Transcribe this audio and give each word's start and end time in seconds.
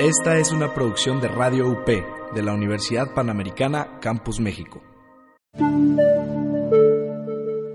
Esta 0.00 0.38
es 0.38 0.52
una 0.52 0.74
producción 0.74 1.20
de 1.20 1.26
Radio 1.26 1.68
UP 1.68 1.84
de 1.84 2.42
la 2.44 2.54
Universidad 2.54 3.14
Panamericana 3.14 3.98
Campus 4.00 4.38
México. 4.38 4.80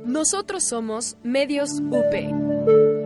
Nosotros 0.05 0.63
somos 0.63 1.17
Medios 1.21 1.81
UP. 1.81 3.02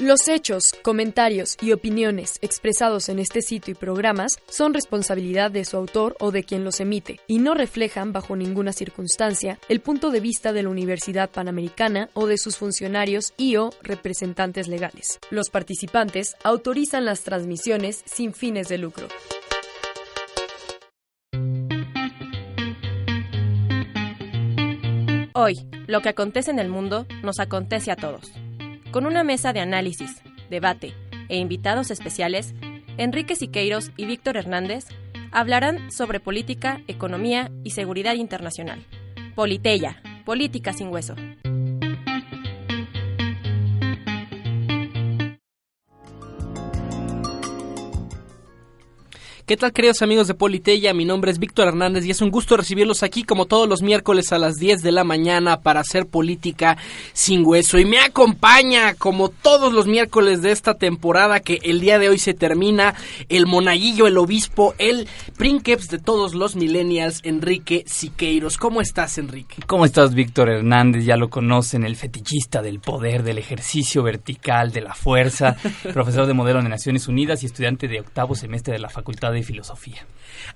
Los 0.00 0.28
hechos, 0.28 0.72
comentarios 0.82 1.58
y 1.60 1.72
opiniones 1.72 2.38
expresados 2.40 3.10
en 3.10 3.18
este 3.18 3.42
sitio 3.42 3.72
y 3.72 3.74
programas 3.74 4.38
son 4.48 4.72
responsabilidad 4.72 5.50
de 5.50 5.66
su 5.66 5.76
autor 5.76 6.16
o 6.20 6.30
de 6.30 6.42
quien 6.42 6.64
los 6.64 6.80
emite 6.80 7.20
y 7.26 7.38
no 7.38 7.52
reflejan 7.52 8.10
bajo 8.14 8.34
ninguna 8.34 8.72
circunstancia 8.72 9.58
el 9.68 9.80
punto 9.80 10.10
de 10.10 10.20
vista 10.20 10.54
de 10.54 10.62
la 10.62 10.70
Universidad 10.70 11.28
Panamericana 11.28 12.08
o 12.14 12.26
de 12.26 12.38
sus 12.38 12.56
funcionarios 12.56 13.34
y 13.36 13.56
o 13.56 13.74
representantes 13.82 14.68
legales. 14.68 15.18
Los 15.30 15.50
participantes 15.50 16.34
autorizan 16.44 17.04
las 17.04 17.22
transmisiones 17.22 18.02
sin 18.06 18.32
fines 18.32 18.68
de 18.68 18.78
lucro. 18.78 19.06
Hoy, 25.34 25.68
lo 25.86 26.00
que 26.00 26.08
acontece 26.08 26.50
en 26.50 26.58
el 26.58 26.70
mundo 26.70 27.06
nos 27.22 27.38
acontece 27.38 27.90
a 27.90 27.96
todos. 27.96 28.39
Con 28.90 29.06
una 29.06 29.22
mesa 29.22 29.52
de 29.52 29.60
análisis, 29.60 30.20
debate 30.50 30.94
e 31.28 31.36
invitados 31.36 31.92
especiales, 31.92 32.54
Enrique 32.96 33.36
Siqueiros 33.36 33.92
y 33.96 34.04
Víctor 34.04 34.36
Hernández 34.36 34.86
hablarán 35.30 35.92
sobre 35.92 36.18
política, 36.18 36.80
economía 36.88 37.52
y 37.62 37.70
seguridad 37.70 38.14
internacional. 38.14 38.84
Politeya, 39.36 40.02
política 40.24 40.72
sin 40.72 40.88
hueso. 40.88 41.14
¿Qué 49.50 49.56
tal 49.56 49.72
queridos 49.72 50.00
amigos 50.00 50.28
de 50.28 50.34
Politeya? 50.34 50.94
Mi 50.94 51.04
nombre 51.04 51.32
es 51.32 51.40
Víctor 51.40 51.66
Hernández 51.66 52.04
y 52.04 52.12
es 52.12 52.22
un 52.22 52.30
gusto 52.30 52.56
recibirlos 52.56 53.02
aquí 53.02 53.24
como 53.24 53.46
todos 53.46 53.68
los 53.68 53.82
miércoles 53.82 54.30
a 54.30 54.38
las 54.38 54.58
10 54.58 54.80
de 54.80 54.92
la 54.92 55.02
mañana 55.02 55.60
para 55.60 55.80
hacer 55.80 56.06
política 56.06 56.76
sin 57.14 57.44
hueso. 57.44 57.76
Y 57.76 57.84
me 57.84 57.98
acompaña 57.98 58.94
como 58.94 59.28
todos 59.28 59.72
los 59.72 59.88
miércoles 59.88 60.40
de 60.40 60.52
esta 60.52 60.74
temporada 60.74 61.40
que 61.40 61.58
el 61.64 61.80
día 61.80 61.98
de 61.98 62.08
hoy 62.08 62.18
se 62.18 62.32
termina 62.32 62.94
el 63.28 63.48
monaguillo, 63.48 64.06
el 64.06 64.18
obispo, 64.18 64.76
el 64.78 65.08
princeps 65.36 65.88
de 65.88 65.98
todos 65.98 66.36
los 66.36 66.54
millennials, 66.54 67.18
Enrique 67.24 67.82
Siqueiros. 67.88 68.56
¿Cómo 68.56 68.80
estás 68.80 69.18
Enrique? 69.18 69.56
¿Cómo 69.66 69.84
estás 69.84 70.14
Víctor 70.14 70.48
Hernández? 70.48 71.04
Ya 71.04 71.16
lo 71.16 71.28
conocen, 71.28 71.82
el 71.82 71.96
fetichista 71.96 72.62
del 72.62 72.78
poder, 72.78 73.24
del 73.24 73.38
ejercicio 73.38 74.04
vertical, 74.04 74.70
de 74.70 74.82
la 74.82 74.94
fuerza, 74.94 75.56
profesor 75.92 76.28
de 76.28 76.34
modelo 76.34 76.62
de 76.62 76.68
Naciones 76.68 77.08
Unidas 77.08 77.42
y 77.42 77.46
estudiante 77.46 77.88
de 77.88 77.98
octavo 77.98 78.36
semestre 78.36 78.74
de 78.74 78.78
la 78.78 78.88
Facultad 78.88 79.32
de 79.32 79.39
filosofía. 79.42 80.06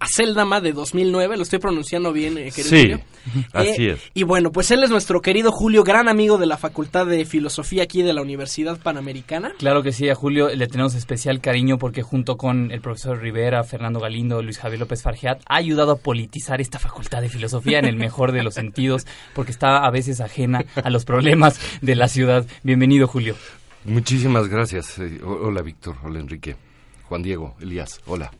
Aceldama 0.00 0.62
de 0.62 0.72
2009, 0.72 1.36
lo 1.36 1.42
estoy 1.42 1.58
pronunciando 1.58 2.12
bien, 2.12 2.38
eh, 2.38 2.50
querido 2.50 2.98
Sí, 2.98 3.44
así 3.52 3.86
eh, 3.86 3.92
es. 3.92 4.00
Y 4.14 4.22
bueno, 4.22 4.50
pues 4.50 4.70
él 4.70 4.82
es 4.82 4.88
nuestro 4.88 5.20
querido 5.20 5.52
Julio, 5.52 5.84
gran 5.84 6.08
amigo 6.08 6.38
de 6.38 6.46
la 6.46 6.56
Facultad 6.56 7.06
de 7.06 7.26
Filosofía 7.26 7.82
aquí 7.82 8.02
de 8.02 8.14
la 8.14 8.22
Universidad 8.22 8.78
Panamericana. 8.78 9.52
Claro 9.58 9.82
que 9.82 9.92
sí, 9.92 10.08
a 10.08 10.14
Julio 10.14 10.48
le 10.48 10.66
tenemos 10.68 10.94
especial 10.94 11.42
cariño 11.42 11.76
porque 11.76 12.02
junto 12.02 12.36
con 12.36 12.70
el 12.72 12.80
profesor 12.80 13.20
Rivera, 13.20 13.62
Fernando 13.62 14.00
Galindo, 14.00 14.42
Luis 14.42 14.58
Javier 14.58 14.80
López 14.80 15.02
Fargeat, 15.02 15.42
ha 15.46 15.56
ayudado 15.56 15.92
a 15.92 15.96
politizar 15.96 16.62
esta 16.62 16.78
Facultad 16.78 17.20
de 17.20 17.28
Filosofía 17.28 17.78
en 17.78 17.84
el 17.84 17.96
mejor 17.96 18.32
de 18.32 18.42
los 18.42 18.54
sentidos, 18.54 19.06
porque 19.34 19.52
está 19.52 19.84
a 19.84 19.90
veces 19.90 20.20
ajena 20.22 20.64
a 20.82 20.88
los 20.88 21.04
problemas 21.04 21.60
de 21.82 21.94
la 21.94 22.08
ciudad. 22.08 22.46
Bienvenido, 22.62 23.06
Julio. 23.06 23.36
Muchísimas 23.84 24.48
gracias. 24.48 24.98
Eh, 24.98 25.20
hola, 25.22 25.62
Víctor. 25.62 25.96
Hola, 26.04 26.20
Enrique. 26.20 26.56
Juan 27.04 27.22
Diego, 27.22 27.56
Elías. 27.60 28.00
Hola. 28.06 28.30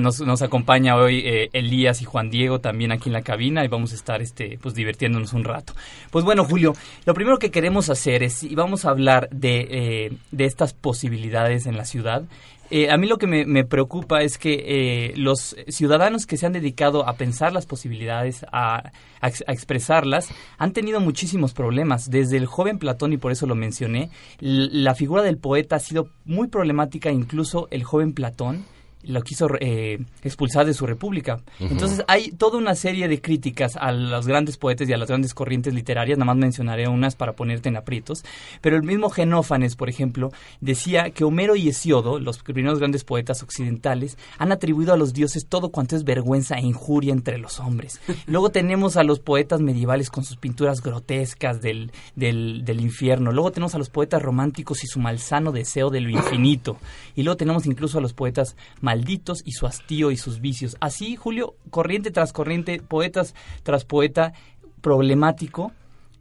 Nos, 0.00 0.42
acompaña 0.42 0.96
hoy 0.96 1.22
eh, 1.24 1.50
Elías 1.52 2.00
y 2.00 2.04
Juan 2.04 2.30
Diego 2.30 2.60
también 2.60 2.92
aquí 2.92 3.08
en 3.08 3.12
la 3.12 3.22
cabina 3.22 3.64
y 3.64 3.68
vamos 3.68 3.92
a 3.92 3.94
estar 3.94 4.22
este, 4.22 4.58
pues 4.60 4.74
divirtiéndonos 4.74 5.32
un 5.32 5.44
rato. 5.44 5.74
Pues 6.10 6.24
bueno, 6.24 6.44
Julio, 6.44 6.72
lo 7.04 7.14
primero 7.14 7.38
que 7.38 7.50
queremos 7.50 7.90
hacer 7.90 8.22
es, 8.22 8.42
y 8.42 8.54
vamos 8.54 8.84
a 8.84 8.90
hablar 8.90 9.28
de, 9.30 9.68
eh, 9.70 10.12
de 10.30 10.44
estas 10.44 10.72
posibilidades 10.72 11.66
en 11.66 11.76
la 11.76 11.84
ciudad, 11.84 12.22
eh, 12.70 12.90
a 12.90 12.96
mí 12.96 13.06
lo 13.06 13.18
que 13.18 13.26
me, 13.26 13.64
preocupa 13.64 14.22
es 14.22 14.38
que 14.38 15.12
los 15.16 15.54
ciudadanos 15.68 16.24
que 16.24 16.38
se 16.38 16.46
han 16.46 16.54
dedicado 16.54 17.06
a 17.06 17.12
pensar 17.12 17.52
las 17.52 17.66
posibilidades, 17.66 18.44
a, 18.50 18.90
a, 19.20 19.28
expresarlas, 19.28 20.30
han 20.56 20.72
tenido 20.72 20.98
muchísimos 20.98 21.52
problemas. 21.52 22.10
Desde 22.10 22.38
el 22.38 22.46
joven 22.46 22.78
Platón, 22.78 23.12
y 23.12 23.18
por 23.18 23.32
eso 23.32 23.46
lo 23.46 23.54
mencioné, 23.54 24.08
la 24.40 24.94
figura 24.94 25.22
del 25.22 25.36
poeta 25.36 25.76
ha 25.76 25.78
sido 25.78 26.08
muy 26.24 26.48
problemática, 26.48 27.12
incluso 27.12 27.68
el 27.70 27.84
joven 27.84 28.14
Platón 28.14 28.64
lo 29.06 29.22
quiso 29.22 29.48
eh, 29.60 29.98
expulsar 30.22 30.66
de 30.66 30.74
su 30.74 30.86
república. 30.86 31.40
Entonces 31.60 32.04
hay 32.08 32.30
toda 32.30 32.58
una 32.58 32.74
serie 32.74 33.08
de 33.08 33.20
críticas 33.20 33.76
a 33.76 33.92
los 33.92 34.26
grandes 34.26 34.56
poetas 34.56 34.88
y 34.88 34.92
a 34.92 34.96
las 34.96 35.08
grandes 35.08 35.34
corrientes 35.34 35.74
literarias, 35.74 36.18
nada 36.18 36.26
más 36.26 36.36
mencionaré 36.36 36.88
unas 36.88 37.16
para 37.16 37.32
ponerte 37.32 37.68
en 37.68 37.76
aprietos, 37.76 38.24
pero 38.60 38.76
el 38.76 38.82
mismo 38.82 39.10
Genófanes, 39.10 39.76
por 39.76 39.88
ejemplo, 39.88 40.32
decía 40.60 41.10
que 41.10 41.24
Homero 41.24 41.56
y 41.56 41.68
Hesiodo, 41.68 42.18
los 42.18 42.38
primeros 42.42 42.78
grandes 42.78 43.04
poetas 43.04 43.42
occidentales, 43.42 44.18
han 44.38 44.52
atribuido 44.52 44.92
a 44.92 44.96
los 44.96 45.12
dioses 45.12 45.46
todo 45.46 45.70
cuanto 45.70 45.96
es 45.96 46.04
vergüenza 46.04 46.56
e 46.56 46.62
injuria 46.62 47.12
entre 47.12 47.38
los 47.38 47.60
hombres. 47.60 48.00
Luego 48.26 48.50
tenemos 48.50 48.96
a 48.96 49.04
los 49.04 49.20
poetas 49.20 49.60
medievales 49.60 50.10
con 50.10 50.24
sus 50.24 50.36
pinturas 50.36 50.82
grotescas 50.82 51.60
del, 51.60 51.92
del, 52.16 52.64
del 52.64 52.80
infierno. 52.80 53.32
Luego 53.32 53.52
tenemos 53.52 53.74
a 53.74 53.78
los 53.78 53.90
poetas 53.90 54.22
románticos 54.22 54.84
y 54.84 54.86
su 54.86 55.00
malsano 55.00 55.52
deseo 55.52 55.90
de 55.90 56.00
lo 56.00 56.10
infinito. 56.10 56.76
Y 57.14 57.22
luego 57.22 57.36
tenemos 57.36 57.66
incluso 57.66 57.98
a 57.98 58.00
los 58.00 58.12
poetas 58.12 58.56
malditos 58.94 59.42
y 59.44 59.52
su 59.52 59.66
hastío 59.66 60.12
y 60.12 60.16
sus 60.16 60.40
vicios. 60.40 60.76
Así, 60.80 61.16
Julio, 61.16 61.56
corriente 61.70 62.10
tras 62.12 62.32
corriente, 62.32 62.80
poetas 62.80 63.34
tras 63.64 63.84
poeta, 63.84 64.32
problemático. 64.80 65.72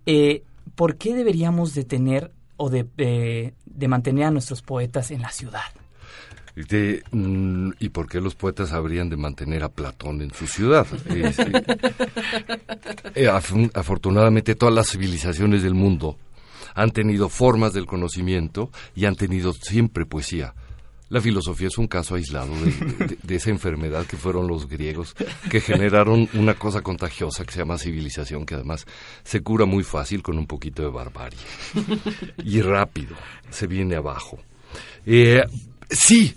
Eh, 0.08 0.44
¿Por 0.75 0.96
qué 0.98 1.14
deberíamos 1.14 1.75
de 1.75 1.84
tener 1.84 2.31
o 2.58 2.70
de, 2.72 2.88
eh, 2.98 3.54
de 3.66 3.88
mantener 3.88 4.25
a 4.25 4.31
nuestros 4.31 4.62
poetas 4.64 5.12
en 5.12 5.22
la 5.22 5.30
ciudad? 5.30 5.62
De, 6.56 7.04
mm, 7.12 7.72
¿Y 7.80 7.90
por 7.90 8.08
qué 8.08 8.20
los 8.22 8.34
poetas 8.36 8.74
habrían 8.74 9.10
de 9.10 9.18
mantener 9.18 9.64
a 9.64 9.69
Platón 9.69 10.22
en 10.22 10.31
su 10.34 10.48
ciudad? 10.48 10.86
Este, 11.10 11.44
eh, 13.16 13.28
af- 13.30 13.72
afortunadamente 13.74 14.56
todas 14.56 14.74
las 14.74 14.90
civilizaciones 14.90 15.62
del 15.64 15.74
mundo 15.76 16.18
han 16.76 16.90
tenido 16.92 17.30
formas 17.30 17.74
del 17.74 17.86
conocimiento 17.86 18.72
y 18.96 19.06
han 19.06 19.16
tenido 19.16 19.54
siempre 19.54 20.06
poesía. 20.08 20.54
La 21.10 21.22
filosofía 21.22 21.68
es 21.68 21.78
un 21.78 21.88
caso 21.88 22.16
aislado 22.16 22.54
de, 22.60 23.18
de- 23.22 23.36
esa 23.36 23.52
enfermedad 23.52 24.06
que 24.08 24.18
fueron 24.18 24.48
los 24.48 24.68
griegos, 24.68 25.16
que 25.52 25.62
generaron 25.62 26.28
una 26.34 26.56
cosa 26.56 26.82
contagiosa 26.82 27.46
que 27.46 27.52
se 27.52 27.60
llama 27.60 27.78
civilización, 27.78 28.46
que 28.46 28.56
además 28.56 28.86
se 29.24 29.42
cura 29.42 29.66
muy 29.66 29.84
fácil 29.84 30.24
con 30.24 30.38
un 30.40 30.48
poquito 30.48 30.82
de 30.82 30.90
barbarie. 30.90 31.38
Y 32.44 32.62
rápido, 32.62 33.16
se 33.52 33.68
viene 33.68 33.96
abajo. 33.96 34.40
Eh, 35.06 35.42
sí, 35.90 36.34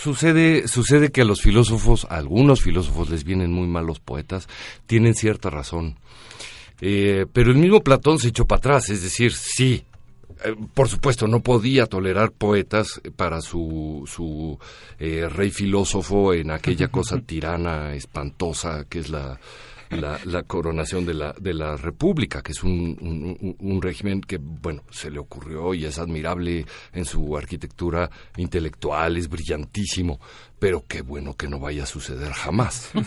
sucede, 0.00 0.66
sucede 0.66 1.10
que 1.10 1.20
a 1.22 1.24
los 1.26 1.42
filósofos, 1.42 2.06
a 2.08 2.16
algunos 2.16 2.62
filósofos 2.62 3.10
les 3.10 3.24
vienen 3.24 3.52
muy 3.52 3.66
mal 3.66 3.84
los 3.86 4.00
poetas, 4.00 4.48
tienen 4.86 5.14
cierta 5.14 5.50
razón. 5.50 5.98
Eh, 6.80 7.26
pero 7.32 7.50
el 7.50 7.56
mismo 7.58 7.80
Platón 7.82 8.18
se 8.18 8.28
echó 8.28 8.46
para 8.46 8.58
atrás, 8.60 8.88
es 8.88 9.02
decir, 9.02 9.32
sí, 9.32 9.84
por 10.74 10.88
supuesto, 10.88 11.26
no 11.26 11.40
podía 11.40 11.86
tolerar 11.86 12.32
poetas 12.32 13.00
para 13.16 13.40
su, 13.40 14.04
su 14.06 14.58
eh, 14.98 15.28
rey 15.28 15.50
filósofo 15.50 16.32
en 16.34 16.50
aquella 16.50 16.88
cosa 16.88 17.18
tirana, 17.26 17.94
espantosa, 17.94 18.84
que 18.88 18.98
es 19.00 19.08
la, 19.08 19.38
la, 19.90 20.18
la 20.24 20.42
coronación 20.42 21.06
de 21.06 21.14
la, 21.14 21.32
de 21.40 21.54
la 21.54 21.76
República, 21.76 22.42
que 22.42 22.52
es 22.52 22.62
un, 22.64 22.96
un- 23.00 23.36
un- 23.40 23.56
un 23.58 23.82
régimen 23.82 24.20
que, 24.20 24.38
bueno, 24.38 24.82
se 24.90 25.10
le 25.10 25.18
ocurrió 25.18 25.72
y 25.74 25.84
es 25.84 25.98
admirable 25.98 26.66
en 26.92 27.04
su 27.04 27.36
arquitectura 27.36 28.10
intelectual, 28.36 29.16
es 29.16 29.28
brillantísimo, 29.28 30.20
pero 30.58 30.84
qué 30.86 31.02
bueno 31.02 31.34
que 31.34 31.48
no 31.48 31.58
vaya 31.60 31.84
a 31.84 31.86
suceder 31.86 32.32
jamás. 32.32 32.90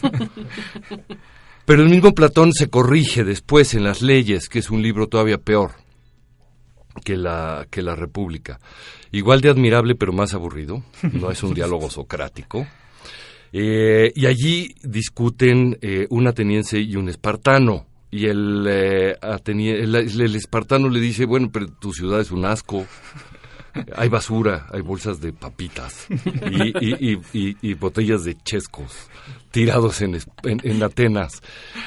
Pero 1.65 1.83
el 1.83 1.89
mismo 1.89 2.15
Platón 2.15 2.51
se 2.51 2.67
corrige 2.69 3.23
después 3.23 3.75
en 3.75 3.83
las 3.83 4.01
leyes, 4.01 4.49
que 4.49 4.57
es 4.57 4.71
un 4.71 4.81
libro 4.81 5.07
todavía 5.07 5.37
peor 5.37 5.73
que 6.99 7.17
la, 7.17 7.67
que 7.69 7.81
la 7.81 7.95
República. 7.95 8.59
Igual 9.11 9.41
de 9.41 9.49
admirable, 9.49 9.95
pero 9.95 10.13
más 10.13 10.33
aburrido. 10.33 10.83
No 11.13 11.31
es 11.31 11.41
un 11.43 11.53
diálogo 11.53 11.89
socrático. 11.89 12.67
Eh, 13.51 14.11
y 14.15 14.25
allí 14.27 14.75
discuten 14.83 15.77
eh, 15.81 16.05
un 16.09 16.27
ateniense 16.27 16.79
y 16.79 16.95
un 16.95 17.09
espartano. 17.09 17.85
Y 18.11 18.25
el, 18.25 18.65
eh, 18.67 19.15
atenie- 19.21 19.75
el, 19.83 19.95
el 19.95 20.35
espartano 20.35 20.89
le 20.89 20.99
dice, 20.99 21.25
bueno, 21.25 21.49
pero 21.51 21.67
tu 21.67 21.93
ciudad 21.93 22.19
es 22.21 22.31
un 22.31 22.45
asco. 22.45 22.85
Hay 23.95 24.09
basura, 24.09 24.65
hay 24.73 24.81
bolsas 24.81 25.21
de 25.21 25.31
papitas 25.31 26.07
y, 26.09 26.69
y- 26.85 27.11
y- 27.13 27.21
y- 27.33 27.57
y 27.61 27.73
botellas 27.75 28.23
de 28.23 28.35
chescos 28.35 28.91
tirados 29.51 30.01
en, 30.01 30.15
en- 30.43 30.61
en 30.63 30.83
Atenas 30.83 31.41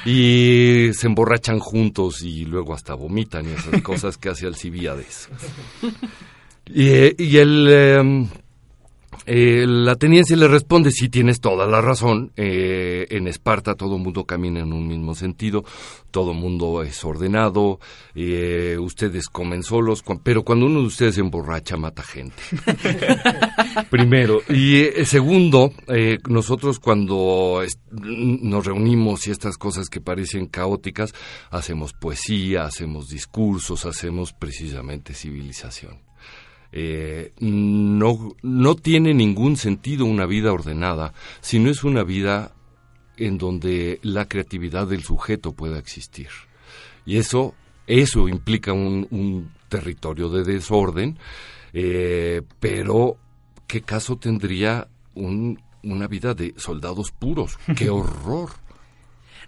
y 0.05 0.89
se 0.93 1.07
emborrachan 1.07 1.59
juntos 1.59 2.21
y 2.21 2.45
luego 2.45 2.73
hasta 2.73 2.93
vomitan 2.93 3.45
y 3.47 3.53
esas 3.53 3.81
cosas 3.81 4.17
que 4.17 4.29
hace 4.29 4.47
Alcibiades. 4.47 5.29
Y, 6.65 6.87
eh, 6.87 7.15
el, 7.17 8.27
em, 9.25 9.63
el 9.63 9.89
ateniense 9.89 10.35
le 10.35 10.47
responde, 10.47 10.91
sí 10.91 11.09
tienes 11.09 11.39
toda 11.39 11.67
la 11.67 11.81
razón, 11.81 12.31
eh, 12.35 13.05
en 13.09 13.27
Esparta 13.27 13.75
todo 13.75 13.97
el 13.97 14.03
mundo 14.03 14.25
camina 14.25 14.59
en 14.59 14.73
un 14.73 14.87
mismo 14.87 15.15
sentido, 15.15 15.63
todo 16.11 16.33
mundo 16.33 16.83
es 16.83 17.03
ordenado, 17.03 17.79
eh, 18.13 18.77
ustedes 18.79 19.27
comen 19.27 19.63
solos, 19.63 20.03
pero 20.23 20.43
cuando 20.43 20.67
uno 20.67 20.81
de 20.81 20.87
ustedes 20.87 21.15
se 21.15 21.21
emborracha 21.21 21.75
mata 21.77 22.03
gente. 22.03 22.35
Primero. 23.89 24.41
Y 24.49 24.81
eh, 24.81 25.05
segundo, 25.05 25.73
eh, 25.87 26.19
nosotros 26.29 26.79
cuando 26.79 27.61
nos 27.91 28.65
reunimos 28.65 29.27
y 29.27 29.31
estas 29.31 29.57
cosas 29.57 29.89
que 29.89 30.01
parecen 30.01 30.47
caóticas, 30.47 31.13
hacemos 31.49 31.93
poesía, 31.93 32.65
hacemos 32.65 33.09
discursos, 33.09 33.85
hacemos 33.85 34.33
precisamente 34.33 35.13
civilización. 35.13 36.12
Eh, 36.75 37.31
no, 37.39 38.35
no 38.41 38.75
tiene 38.75 39.13
ningún 39.13 39.57
sentido 39.57 40.05
una 40.05 40.25
vida 40.25 40.51
ordenada 40.51 41.13
si 41.39 41.59
no 41.59 41.69
es 41.69 41.83
una 41.83 42.03
vida 42.03 42.51
en 43.15 43.37
donde 43.37 43.99
la 44.01 44.27
creatividad 44.27 44.87
del 44.87 45.03
sujeto 45.03 45.51
pueda 45.53 45.77
existir. 45.77 46.29
Y 47.05 47.17
eso, 47.17 47.53
eso 47.85 48.27
implica 48.27 48.73
un, 48.73 49.07
un 49.11 49.51
territorio 49.69 50.29
de 50.29 50.43
desorden, 50.43 51.19
eh, 51.73 52.41
pero 52.59 53.17
¿qué 53.67 53.81
caso 53.81 54.17
tendría 54.17 54.87
un- 55.13 55.59
una 55.83 56.07
vida 56.07 56.33
de 56.33 56.55
soldados 56.57 57.11
puros? 57.11 57.59
¡Qué 57.75 57.89
horror! 57.91 58.49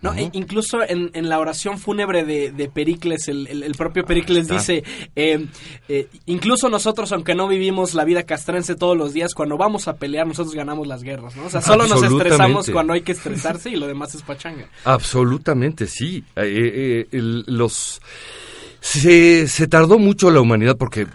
No, 0.06 0.14
e- 0.18 0.30
incluso 0.34 0.82
en, 0.88 1.12
en 1.14 1.30
la 1.30 1.40
oración 1.40 1.78
fúnebre 1.80 2.24
de, 2.26 2.52
de 2.52 2.70
Pericles, 2.70 3.28
el, 3.28 3.48
el- 3.48 3.64
el 3.64 3.74
propio 3.76 4.06
Pericles 4.06 4.48
dice, 4.48 4.84
eh, 5.16 5.46
eh, 5.90 6.08
incluso 6.26 6.70
nosotros, 6.70 7.12
aunque 7.12 7.36
no 7.36 7.48
vivimos 7.48 7.94
la 7.94 8.06
vida 8.06 8.24
castrense 8.24 8.76
todos 8.76 8.96
los 8.98 9.14
días, 9.14 9.34
cuando 9.34 9.58
vamos 9.58 9.88
a 9.88 9.98
pelear, 9.98 10.26
nosotros 10.28 10.56
ganamos 10.56 10.88
las 10.88 11.04
guerras, 11.04 11.36
¿no? 11.36 11.46
O 11.46 11.50
sea, 11.50 11.62
solo 11.62 11.84
nos 11.88 12.02
estresamos 12.18 12.66
cuando 12.74 12.94
hay 12.94 13.02
que 13.02 13.12
estresarse 13.12 13.70
y 13.70 13.76
lo 13.76 13.88
demás 13.88 14.16
es 14.16 14.22
pachanga. 14.22 14.70
Absolutamente, 14.84 15.88
sí. 15.88 16.24
Eh, 16.36 16.44
eh, 16.44 17.08
el- 17.12 17.44
los 17.48 18.02
se, 18.80 19.48
se 19.48 19.68
tardó 19.68 19.98
mucho 19.98 20.30
la 20.32 20.42
humanidad 20.42 20.78
porque, 20.78 21.08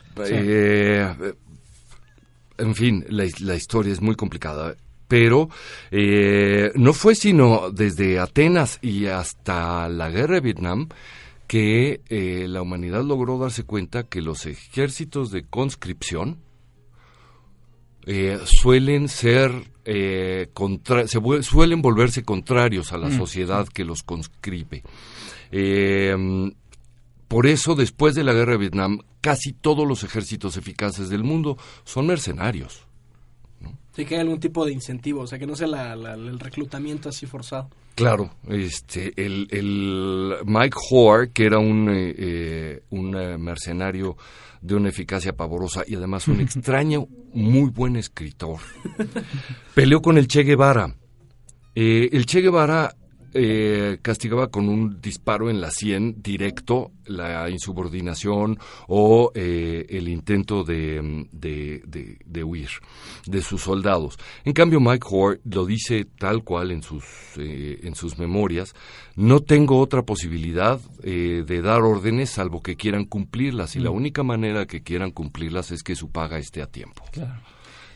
en 2.59 2.75
fin, 2.75 3.05
la, 3.09 3.25
la 3.41 3.55
historia 3.57 3.93
es 3.93 4.01
muy 4.01 4.15
complicada. 4.17 4.75
Pero 5.11 5.49
eh, 5.91 6.71
no 6.77 6.93
fue 6.93 7.17
sino 7.17 7.71
desde 7.73 8.21
Atenas 8.21 8.79
y 8.81 9.07
hasta 9.07 9.89
la 9.89 10.09
guerra 10.09 10.37
de 10.37 10.41
Vietnam 10.41 10.89
que 11.49 12.01
eh, 12.09 12.47
la 12.49 12.63
humanidad 12.63 13.03
logró 13.03 13.37
darse 13.37 13.65
cuenta 13.65 14.05
que 14.05 14.23
los 14.23 14.47
ejércitos 14.47 15.33
de 15.33 15.43
conscripción 15.43 16.39
eh, 18.07 18.39
suelen 18.45 19.09
ser 19.09 19.51
contra- 20.55 21.09
se 21.09 21.19
suelen 21.43 21.83
volverse 21.83 22.23
contrarios 22.23 22.93
a 22.93 22.99
la 22.99 23.09
sociedad 23.19 23.67
que 23.67 23.85
los 23.85 24.05
conscribe. 24.05 24.85
Eh, 25.51 26.15
por 27.27 27.49
eso, 27.49 27.75
después 27.75 28.15
de 28.15 28.23
la 28.23 28.33
guerra 28.33 28.53
de 28.53 28.59
Vietnam, 28.59 29.01
casi 29.21 29.53
todos 29.53 29.89
los 29.89 30.05
ejércitos 30.05 30.57
eficaces 30.57 31.09
del 31.09 31.25
mundo 31.25 31.59
son 31.83 32.07
mercenarios. 32.07 32.87
Sí 33.95 34.05
que 34.05 34.15
hay 34.15 34.21
algún 34.21 34.39
tipo 34.41 34.65
de 34.65 34.73
incentivo, 34.73 35.23
o 35.23 35.27
sea, 35.27 35.39
que 35.39 35.47
no 35.47 35.57
sea 35.57 35.67
la- 35.67 35.97
la- 35.97 36.15
el 36.15 36.39
reclutamiento 36.39 37.09
así 37.09 37.27
forzado. 37.27 37.69
Claro, 37.97 38.31
este, 38.49 39.13
el, 39.17 39.47
el 39.51 40.35
Mike 40.47 40.77
Hoare, 40.91 41.31
que 41.33 41.45
era 41.45 41.59
un, 41.59 41.89
eh, 41.91 42.15
eh, 42.17 42.83
un 42.91 43.15
eh, 43.17 43.37
mercenario 43.37 44.17
de 44.63 44.75
una 44.75 44.89
eficacia 44.91 45.35
pavorosa 45.35 45.83
y 45.87 45.97
además 45.97 46.29
un 46.29 46.41
extraño, 46.41 47.09
muy 47.35 47.69
buen 47.71 47.97
escritor, 47.97 48.59
peleó 49.75 50.01
con 50.01 50.19
el 50.19 50.29
Che 50.29 50.43
Guevara. 50.45 50.95
Eh, 51.75 52.09
el 52.13 52.27
Che 52.27 52.41
Guevara 52.41 52.95
eh, 53.35 53.99
castigaba 54.03 54.49
con 54.49 54.69
un 54.69 55.01
disparo 55.01 55.51
en 55.51 55.61
la 55.61 55.71
sien 55.71 56.21
directo 56.23 56.91
la 57.07 57.51
insubordinación 57.51 58.59
o 58.87 59.33
eh, 59.35 59.87
el 59.89 60.09
intento 60.09 60.63
de, 60.65 61.01
mm, 61.03 61.25
de, 61.33 61.83
de- 61.87 62.19
de 62.25 62.45
huir 62.45 62.69
de 63.27 63.43
sus 63.43 63.63
soldados. 63.63 64.17
En 64.45 64.53
cambio, 64.53 64.81
Mike 64.81 65.07
Hoare 65.11 65.41
lo 65.45 65.67
dice 65.67 66.07
tal 66.19 66.45
cual 66.45 66.71
en 66.71 66.83
sus, 66.83 67.05
eh, 67.37 67.81
en 67.83 67.95
sus 67.95 68.19
memorias, 68.19 68.75
no 69.17 69.41
tengo 69.41 69.79
otra 69.81 70.03
posibilidad 70.03 70.81
eh, 71.03 71.43
de 71.47 71.63
dar 71.63 71.83
órdenes 71.83 72.31
salvo 72.31 72.63
que 72.63 72.77
quieran 72.77 73.05
cumplirlas 73.05 73.75
y 73.77 73.81
la 73.81 73.91
única 73.91 74.23
manera 74.23 74.67
que 74.67 74.83
quieran 74.83 75.11
cumplirlas 75.11 75.71
es 75.73 75.83
que 75.83 75.97
su 75.97 76.11
paga 76.11 76.39
esté 76.39 76.63
a 76.63 76.67
tiempo. 76.67 77.05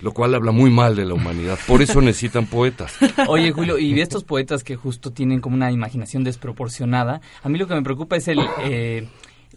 Lo 0.01 0.13
cual 0.13 0.35
habla 0.35 0.53
muy 0.53 0.71
mal 0.71 0.97
de 0.97 1.05
la 1.05 1.15
humanidad. 1.15 1.59
Por 1.67 1.83
eso 1.83 2.01
necesitan 2.01 2.47
poetas. 2.47 2.97
Oye, 3.29 3.53
Julio, 3.53 3.79
y 3.79 3.99
estos 4.01 4.25
poetas 4.25 4.65
que 4.65 4.77
justo 4.77 5.13
tienen 5.13 5.41
como 5.41 5.57
una 5.57 5.73
imaginación 5.73 6.25
desproporcionada, 6.25 7.21
a 7.43 7.49
mí 7.49 7.59
lo 7.59 7.67
que 7.67 7.75
me 7.75 7.83
preocupa 7.83 8.17
es 8.17 8.29
el... 8.29 8.41
eh, 8.65 9.09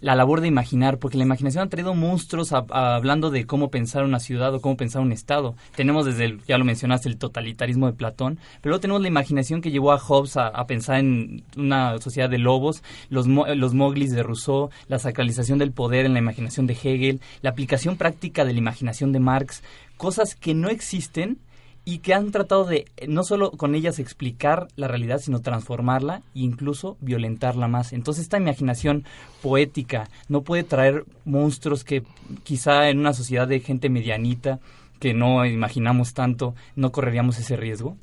la 0.01 0.15
labor 0.15 0.41
de 0.41 0.47
imaginar, 0.47 0.99
porque 0.99 1.17
la 1.17 1.23
imaginación 1.23 1.65
ha 1.65 1.69
traído 1.69 1.93
monstruos 1.93 2.53
hablando 2.53 3.29
de 3.29 3.45
cómo 3.45 3.69
pensar 3.69 4.03
una 4.03 4.19
ciudad 4.19 4.53
o 4.53 4.61
cómo 4.61 4.77
pensar 4.77 5.01
un 5.01 5.11
estado. 5.11 5.55
Tenemos 5.75 6.05
desde, 6.05 6.37
ya 6.47 6.57
lo 6.57 6.65
mencionaste, 6.65 7.09
el 7.09 7.17
totalitarismo 7.17 7.87
de 7.87 7.93
Platón, 7.93 8.39
pero 8.61 8.71
luego 8.71 8.81
tenemos 8.81 9.01
la 9.01 9.07
imaginación 9.07 9.61
que 9.61 9.71
llevó 9.71 9.91
a 9.91 9.99
Hobbes 9.99 10.37
a, 10.37 10.65
pensar 10.67 10.99
en 10.99 11.43
una 11.55 11.97
sociedad 11.99 12.29
de 12.29 12.37
lobos, 12.37 12.83
los, 13.09 13.27
los 13.27 13.73
moglis 13.73 14.11
de 14.11 14.23
Rousseau, 14.23 14.69
la 14.87 14.99
sacralización 14.99 15.59
del 15.59 15.71
poder 15.71 16.05
en 16.05 16.13
la 16.13 16.19
imaginación 16.19 16.67
de 16.67 16.73
Hegel, 16.73 17.21
la 17.41 17.51
aplicación 17.51 17.95
práctica 17.95 18.43
de 18.43 18.53
la 18.53 18.59
imaginación 18.59 19.11
de 19.11 19.19
Marx, 19.19 19.63
cosas 19.97 20.35
que 20.35 20.53
no 20.53 20.69
existen 20.69 21.39
y 21.87 21.99
que 21.99 22.13
han 22.13 22.31
tratado 22.31 22.65
de 22.65 22.85
eh, 22.97 23.07
no 23.07 23.23
solo 23.23 23.51
con 23.51 23.73
ellas 23.73 23.97
explicar 23.97 24.67
la 24.75 24.89
realidad, 24.89 25.19
sino 25.19 25.39
transformarla 25.39 26.17
e 26.35 26.39
incluso 26.41 26.97
violentarla 26.99 27.69
más. 27.69 27.93
Entonces 27.93 28.23
esta 28.23 28.37
imaginación 28.37 29.05
poética 29.41 30.09
no 30.27 30.41
puede 30.41 30.63
traer 30.63 31.05
monstruos 31.23 31.85
que 31.85 32.03
quizá 32.43 32.89
en 32.89 32.99
una 32.99 33.13
sociedad 33.13 33.47
de 33.47 33.61
gente 33.61 33.89
medianita 33.89 34.59
que 34.99 35.13
no 35.13 35.45
imaginamos 35.45 36.13
tanto, 36.13 36.55
no 36.75 36.91
correríamos 36.91 37.39
ese 37.39 37.55
riesgo. 37.55 37.95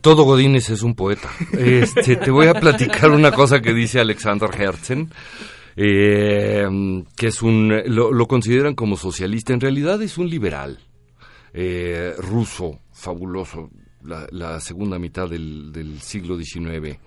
Todo 0.00 0.24
Godínez 0.24 0.68
es 0.70 0.82
un 0.82 0.96
poeta. 0.96 1.30
Este, 1.52 2.16
te 2.16 2.32
voy 2.32 2.48
a 2.48 2.54
platicar 2.54 3.12
una 3.12 3.30
cosa 3.30 3.60
que 3.60 3.72
dice 3.72 4.00
Alexander 4.00 4.50
Herzen, 4.52 5.12
eh, 5.76 6.66
que 7.16 7.26
es 7.26 7.42
un, 7.42 7.82
lo, 7.86 8.26
consideran 8.26 8.74
como 8.74 8.96
socialista. 8.96 9.52
En 9.52 9.60
realidad 9.60 10.02
es 10.02 10.18
un 10.18 10.28
liberal 10.28 10.78
eh, 11.54 12.14
ruso 12.18 12.80
fabuloso, 12.92 13.70
la, 14.02 14.60
segunda 14.60 14.98
mitad 14.98 15.28
del, 15.28 15.72
del 15.72 16.00
siglo 16.00 16.36
XIX. 16.36 16.98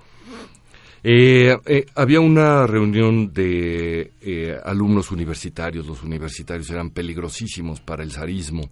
Eh, 1.08 1.56
eh, 1.68 1.86
había 1.94 2.20
una 2.20 2.66
reunión 2.66 3.32
de 3.32 4.60
alumnos 4.64 5.12
universitarios, 5.12 5.86
los 5.86 6.02
universitarios 6.02 6.70
eran 6.72 6.90
peligrosísimos 6.90 7.80
para 7.80 8.02
el 8.02 8.12
zarismo, 8.12 8.70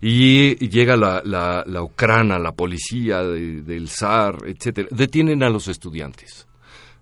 y, 0.00 0.56
llega 0.68 0.96
la, 0.96 1.22
la, 1.24 1.62
la, 1.64 1.82
Ucrana, 1.82 2.40
la 2.40 2.52
policía 2.52 3.22
del 3.22 3.88
zar, 3.88 4.38
etcétera, 4.46 4.88
detienen 4.90 5.44
a 5.44 5.50
los 5.50 5.68
estudiantes 5.68 6.48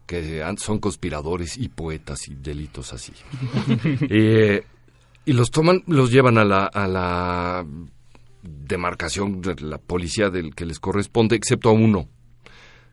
que 0.07 0.45
son 0.59 0.79
conspiradores 0.79 1.57
y 1.57 1.69
poetas 1.69 2.29
y 2.29 2.35
delitos 2.35 2.93
así. 2.93 3.13
y 5.25 5.33
los 5.33 5.51
toman, 5.51 5.83
los 5.87 6.11
llevan 6.11 6.39
a 6.39 6.45
la, 6.45 6.65
a 6.67 6.87
la 6.87 7.67
demarcación 8.43 9.41
de 9.41 9.57
la 9.57 9.79
policía 9.79 10.31
del 10.31 10.55
que 10.55 10.67
les 10.67 10.79
corresponde, 10.79 11.37
excepto 11.37 11.71
a 11.71 11.73
uno, 11.73 12.09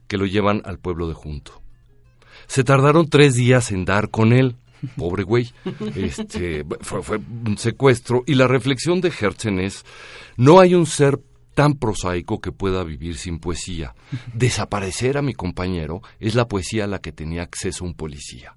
que 0.07 0.17
lo 0.17 0.25
llevan 0.25 0.61
al 0.65 0.79
pueblo 0.79 1.07
de 1.07 1.13
Junto. 1.13 1.61
Se 2.47 2.63
tardaron 2.63 3.09
tres 3.09 3.35
días 3.35 3.71
en 3.71 3.85
dar 3.85 4.09
con 4.09 4.33
él. 4.33 4.55
Pobre 4.97 5.23
güey. 5.23 5.51
Este, 5.95 6.65
fue, 6.81 7.17
un 7.45 7.57
secuestro. 7.57 8.23
Y 8.25 8.35
la 8.35 8.47
reflexión 8.47 8.99
de 8.99 9.09
Herzen 9.17 9.59
es, 9.59 9.85
no 10.37 10.59
hay 10.59 10.73
un 10.73 10.85
ser 10.85 11.19
tan 11.53 11.75
prosaico 11.75 12.39
que 12.39 12.51
pueda 12.51 12.83
vivir 12.83 13.17
sin 13.17 13.39
poesía. 13.39 13.93
Desaparecer 14.33 15.17
a 15.17 15.21
mi 15.21 15.33
compañero 15.33 16.01
es 16.19 16.35
la 16.35 16.47
poesía 16.47 16.85
a 16.85 16.87
la 16.87 16.99
que 16.99 17.11
tenía 17.11 17.43
acceso 17.43 17.85
un 17.85 17.93
policía. 17.93 18.55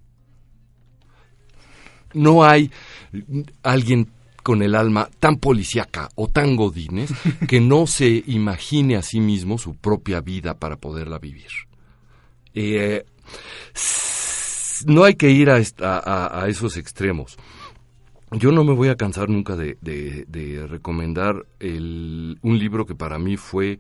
No 2.13 2.45
hay 2.45 2.71
alguien 3.63 4.11
con 4.45 4.63
el 4.63 4.75
alma 4.75 5.09
tan 5.19 5.37
policíaca 5.37 6.11
o 6.15 6.29
tan 6.29 6.55
godines 6.55 7.11
que 7.49 7.61
no 7.61 7.87
se 7.87 8.23
imagine 8.27 8.97
a 8.97 9.03
sí 9.03 9.19
mismo 9.19 9.59
su 9.59 9.75
propia 9.75 10.21
vida 10.21 10.55
para 10.55 10.77
poderla 10.77 11.19
vivir. 11.19 11.49
Eh, 12.55 13.05
no 14.87 15.05
hay 15.05 15.15
que 15.15 15.31
ir 15.31 15.51
a, 15.51 15.61
a, 15.81 16.49
esos 16.49 16.77
extremos. 16.77 17.37
Yo 18.33 18.51
no 18.51 18.65
me 18.65 18.75
voy 18.75 18.89
a 18.89 18.97
cansar 18.97 19.29
nunca 19.29 19.57
de, 19.57 20.67
recomendar 20.69 21.47
el, 21.61 22.39
un 22.43 22.59
libro 22.59 22.85
que 22.85 22.95
para 22.95 23.19
mí 23.19 23.37
fue 23.37 23.79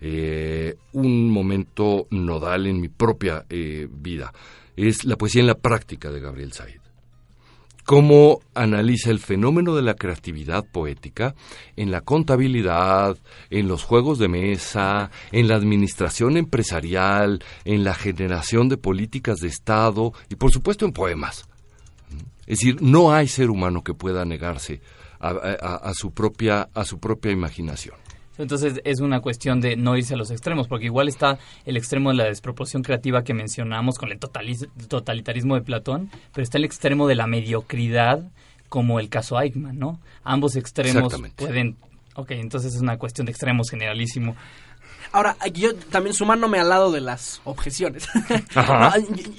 eh, 0.00 0.76
un 0.92 1.30
momento 1.30 2.06
nodal 2.10 2.66
en 2.66 2.80
mi 2.80 2.88
propia 2.88 3.44
eh, 3.48 3.88
vida. 3.90 4.32
Es 4.76 5.04
La 5.04 5.16
poesía 5.16 5.40
en 5.40 5.46
la 5.46 5.54
práctica 5.54 6.10
de 6.10 6.20
Gabriel 6.20 6.52
Said 6.52 6.84
cómo 7.84 8.40
analiza 8.54 9.10
el 9.10 9.18
fenómeno 9.18 9.74
de 9.74 9.82
la 9.82 9.94
creatividad 9.94 10.64
poética 10.64 11.34
en 11.76 11.90
la 11.90 12.00
contabilidad, 12.00 13.18
en 13.50 13.68
los 13.68 13.84
juegos 13.84 14.18
de 14.18 14.28
mesa, 14.28 15.10
en 15.32 15.48
la 15.48 15.56
administración 15.56 16.36
empresarial, 16.36 17.42
en 17.64 17.84
la 17.84 17.94
generación 17.94 18.68
de 18.68 18.78
políticas 18.78 19.38
de 19.38 19.48
Estado 19.48 20.12
y 20.28 20.36
por 20.36 20.50
supuesto 20.50 20.86
en 20.86 20.92
poemas. 20.92 21.46
Es 22.46 22.60
decir, 22.60 22.82
no 22.82 23.12
hay 23.12 23.28
ser 23.28 23.50
humano 23.50 23.82
que 23.82 23.94
pueda 23.94 24.24
negarse 24.24 24.80
a, 25.20 25.92
su, 25.94 26.12
propia, 26.12 26.68
a 26.74 26.84
su 26.84 26.98
propia 26.98 27.32
imaginación. 27.32 27.96
Entonces 28.36 28.80
es 28.84 29.00
una 29.00 29.20
cuestión 29.20 29.60
de 29.60 29.76
no 29.76 29.96
irse 29.96 30.14
a 30.14 30.16
los 30.16 30.30
extremos, 30.30 30.66
porque 30.66 30.86
igual 30.86 31.08
está 31.08 31.38
el 31.64 31.76
extremo 31.76 32.10
de 32.10 32.16
la 32.16 32.24
desproporción 32.24 32.82
creativa 32.82 33.22
que 33.22 33.32
mencionamos 33.32 33.96
con 33.96 34.10
el 34.10 34.18
totalitarismo 34.18 35.54
de 35.54 35.62
Platón, 35.62 36.10
pero 36.32 36.42
está 36.42 36.58
el 36.58 36.64
extremo 36.64 37.06
de 37.06 37.14
la 37.14 37.26
mediocridad, 37.26 38.28
como 38.68 38.98
el 38.98 39.08
caso 39.08 39.40
Eichmann, 39.40 39.78
¿no? 39.78 40.00
Ambos 40.24 40.56
extremos 40.56 41.14
pueden... 41.36 41.76
Ok, 42.16 42.30
entonces 42.32 42.74
es 42.74 42.80
una 42.80 42.96
cuestión 42.96 43.24
de 43.26 43.32
extremos 43.32 43.70
generalísimo. 43.70 44.36
Ahora, 45.14 45.36
yo 45.52 45.76
también 45.76 46.12
sumándome 46.12 46.58
al 46.58 46.68
lado 46.68 46.90
de 46.90 47.00
las 47.00 47.40
objeciones. 47.44 48.08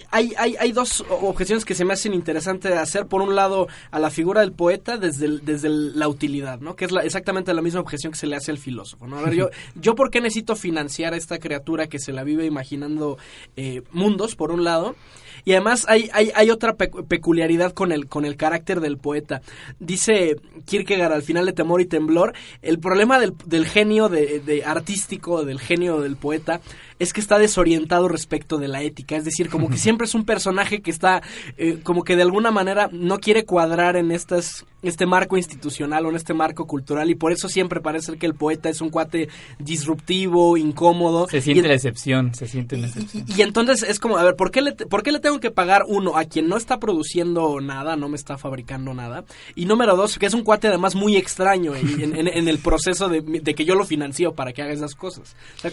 hay, 0.09 0.33
hay, 0.37 0.55
hay, 0.57 0.71
dos 0.71 1.03
objeciones 1.09 1.65
que 1.65 1.75
se 1.75 1.83
me 1.83 1.91
hacen 1.91 2.13
interesantes 2.13 2.71
de 2.71 2.77
hacer. 2.77 3.07
Por 3.07 3.21
un 3.21 3.35
lado, 3.35 3.67
a 3.91 3.99
la 3.99 4.09
figura 4.09 4.39
del 4.39 4.53
poeta 4.53 4.97
desde, 4.97 5.39
desde 5.39 5.67
la 5.67 6.07
utilidad, 6.07 6.61
¿no? 6.61 6.77
Que 6.77 6.85
es 6.85 6.93
exactamente 7.03 7.53
la 7.53 7.61
misma 7.61 7.81
objeción 7.81 8.13
que 8.13 8.17
se 8.17 8.25
le 8.25 8.37
hace 8.37 8.51
al 8.51 8.57
filósofo, 8.57 9.05
¿no? 9.05 9.17
A 9.17 9.23
ver, 9.23 9.33
yo, 9.33 9.49
yo 9.75 9.95
¿por 9.95 10.11
qué 10.11 10.21
necesito 10.21 10.55
financiar 10.55 11.13
a 11.13 11.17
esta 11.17 11.39
criatura 11.39 11.87
que 11.87 11.99
se 11.99 12.13
la 12.13 12.23
vive 12.23 12.45
imaginando 12.45 13.17
eh, 13.57 13.81
mundos, 13.91 14.37
por 14.37 14.53
un 14.53 14.63
lado? 14.63 14.95
Y 15.43 15.51
además 15.51 15.85
hay, 15.87 16.09
hay, 16.13 16.31
hay 16.33 16.49
otra 16.49 16.75
peculiaridad 16.75 17.73
con 17.73 17.91
el, 17.91 18.07
con 18.07 18.25
el 18.25 18.37
carácter 18.37 18.79
del 18.79 18.97
poeta. 18.97 19.41
Dice 19.79 20.37
Kierkegaard 20.65 21.13
al 21.13 21.23
final 21.23 21.45
de 21.45 21.53
Temor 21.53 21.81
y 21.81 21.85
Temblor, 21.85 22.33
el 22.61 22.79
problema 22.79 23.19
del, 23.19 23.33
del 23.45 23.65
genio 23.65 24.09
de, 24.09 24.39
de 24.39 24.63
artístico, 24.63 25.43
del 25.43 25.59
genio 25.59 25.99
del 26.01 26.15
poeta, 26.15 26.61
es 26.99 27.13
que 27.13 27.21
está 27.21 27.37
desorientado 27.37 28.07
respecto 28.07 28.57
de 28.57 28.67
la 28.67 28.81
ética. 28.81 29.15
Es 29.15 29.25
decir, 29.25 29.49
como 29.49 29.69
que 29.69 29.77
siempre 29.77 30.05
es 30.05 30.15
un 30.15 30.25
personaje 30.25 30.81
que 30.81 30.91
está, 30.91 31.21
eh, 31.57 31.79
como 31.83 32.03
que 32.03 32.15
de 32.15 32.21
alguna 32.21 32.51
manera 32.51 32.89
no 32.91 33.19
quiere 33.19 33.45
cuadrar 33.45 33.95
en 33.95 34.11
estas, 34.11 34.65
este 34.81 35.05
marco 35.05 35.37
institucional 35.37 36.05
o 36.05 36.09
en 36.09 36.15
este 36.15 36.33
marco 36.33 36.67
cultural 36.67 37.09
y 37.09 37.15
por 37.15 37.31
eso 37.31 37.49
siempre 37.49 37.81
parece 37.81 38.17
que 38.17 38.25
el 38.25 38.35
poeta 38.35 38.69
es 38.69 38.81
un 38.81 38.89
cuate 38.89 39.29
disruptivo, 39.59 40.57
incómodo. 40.57 41.27
Se 41.27 41.41
siente 41.41 41.67
la 41.67 41.73
excepción, 41.73 42.33
se 42.33 42.47
siente 42.47 42.77
la 42.77 42.87
excepción. 42.87 43.25
Y, 43.27 43.41
entonces 43.41 43.83
es 43.83 43.99
como, 43.99 44.17
a 44.17 44.23
ver, 44.23 44.35
¿por 44.35 44.51
qué, 44.51 44.61
le, 44.61 44.73
¿por 44.73 45.03
qué 45.03 45.11
le 45.11 45.19
tengo 45.19 45.39
que 45.39 45.51
pagar 45.51 45.83
uno 45.87 46.17
a 46.17 46.25
quien 46.25 46.47
no 46.47 46.57
está 46.57 46.79
produciendo 46.79 47.59
nada, 47.61 47.95
no 47.95 48.09
me 48.09 48.15
está 48.15 48.37
fabricando 48.37 48.93
nada? 48.93 49.25
Y 49.55 49.65
número 49.65 49.95
dos, 49.95 50.17
que 50.17 50.25
es 50.27 50.33
un 50.33 50.43
cuate 50.43 50.67
además 50.67 50.95
muy 50.95 51.17
extraño 51.17 51.75
en, 51.75 52.27
en, 52.27 52.47
el 52.47 52.59
proceso 52.59 53.09
de, 53.09 53.21
de, 53.21 53.55
que 53.55 53.65
yo 53.65 53.75
lo 53.75 53.85
financio 53.85 54.33
para 54.33 54.53
que 54.53 54.61
haga 54.61 54.73
esas 54.73 54.95
cosas. 54.95 55.35
O 55.57 55.59
sea, 55.59 55.71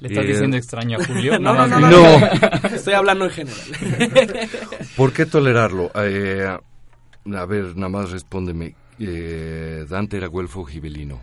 ¿Le 0.00 0.08
estás 0.08 0.26
diciendo 0.26 0.56
extraño 0.56 0.98
a 0.98 1.04
Julio? 1.04 1.38
no, 1.40 1.54
no, 1.54 1.66
no, 1.80 1.90
no, 1.90 2.68
Estoy 2.74 2.94
hablando 2.94 3.26
en 3.26 3.30
general. 3.30 3.60
¿Por 4.96 5.12
qué 5.12 5.26
tolerarlo? 5.26 5.90
Eh, 5.94 6.46
a 6.46 7.44
ver, 7.44 7.76
nada 7.76 7.88
más 7.88 8.10
respóndeme. 8.10 8.74
Eh, 8.98 9.84
Dante 9.88 10.16
era 10.16 10.26
güelfo 10.26 10.64
gibelino. 10.64 11.22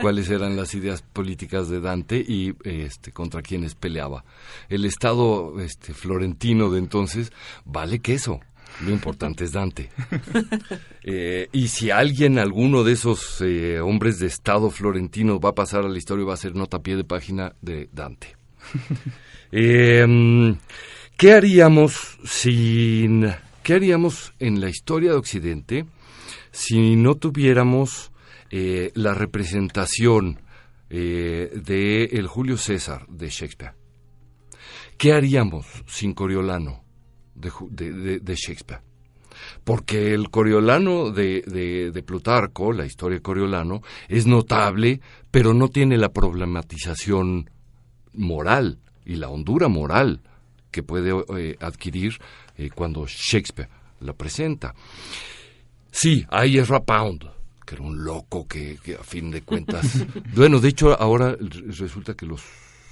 ¿Cuáles 0.00 0.30
eran 0.30 0.56
las 0.56 0.74
ideas 0.74 1.02
políticas 1.02 1.68
de 1.68 1.80
Dante 1.80 2.18
y 2.18 2.54
este, 2.64 3.12
contra 3.12 3.42
quiénes 3.42 3.74
peleaba? 3.74 4.24
El 4.68 4.84
Estado 4.84 5.60
este, 5.60 5.92
florentino 5.92 6.70
de 6.70 6.78
entonces 6.78 7.32
vale 7.64 7.98
queso. 7.98 8.40
Lo 8.84 8.90
importante 8.90 9.44
es 9.44 9.52
Dante. 9.52 9.90
Eh, 11.10 11.48
y 11.52 11.68
si 11.68 11.90
alguien, 11.90 12.38
alguno 12.38 12.84
de 12.84 12.92
esos 12.92 13.40
eh, 13.40 13.80
hombres 13.80 14.18
de 14.18 14.26
Estado 14.26 14.68
florentino 14.68 15.40
va 15.40 15.50
a 15.50 15.54
pasar 15.54 15.86
a 15.86 15.88
la 15.88 15.96
historia, 15.96 16.26
va 16.26 16.34
a 16.34 16.36
ser 16.36 16.54
nota 16.54 16.76
a 16.76 16.82
pie 16.82 16.96
de 16.96 17.04
página 17.04 17.54
de 17.62 17.88
Dante. 17.90 18.36
Em, 19.50 20.58
¿Qué 21.16 21.32
haríamos 21.32 22.18
sin... 22.24 23.26
¿Qué 23.62 23.72
haríamos 23.72 24.34
en 24.38 24.60
la 24.60 24.68
historia 24.68 25.12
de 25.12 25.16
Occidente 25.16 25.86
si 26.50 26.94
no 26.96 27.14
tuviéramos 27.14 28.12
eh, 28.50 28.90
la 28.94 29.14
representación 29.14 30.40
de 30.90 32.04
el 32.12 32.26
Julio 32.26 32.58
César 32.58 33.06
de 33.08 33.30
Shakespeare? 33.30 33.72
¿Qué 34.98 35.14
haríamos 35.14 35.64
sin 35.86 36.12
Coriolano? 36.12 36.87
De, 37.38 38.34
Shakespeare. 38.34 38.82
Porque 39.64 40.14
el 40.14 40.30
Coriolano 40.30 41.10
de, 41.10 41.42
de, 41.92 42.02
Plutarco, 42.02 42.72
la 42.72 42.86
historia 42.86 43.18
de 43.18 43.22
Coriolano, 43.22 43.82
es 44.08 44.26
notable, 44.26 45.00
pero 45.30 45.54
no 45.54 45.68
tiene 45.68 45.96
la 45.96 46.12
problematización 46.12 47.50
moral 48.14 48.78
y 49.04 49.16
la 49.16 49.28
hondura 49.28 49.68
moral 49.68 50.20
que 50.70 50.82
puede 50.82 51.12
eh, 51.36 51.56
adquirir 51.60 52.18
eh, 52.56 52.70
cuando 52.74 53.06
Shakespeare 53.06 53.68
la 54.00 54.12
presenta. 54.12 54.74
Sí, 55.90 56.24
hay 56.28 56.58
Ezra 56.58 56.80
Pound, 56.80 57.24
que 57.64 57.74
era 57.74 57.84
un 57.84 58.04
loco 58.04 58.46
que, 58.46 58.78
que 58.82 58.94
a 58.96 59.02
fin 59.02 59.30
de 59.30 59.42
cuentas... 59.42 60.04
bueno, 60.34 60.60
de 60.60 60.68
hecho 60.68 61.00
ahora 61.00 61.36
resulta 61.68 62.14
que 62.14 62.26
los 62.26 62.42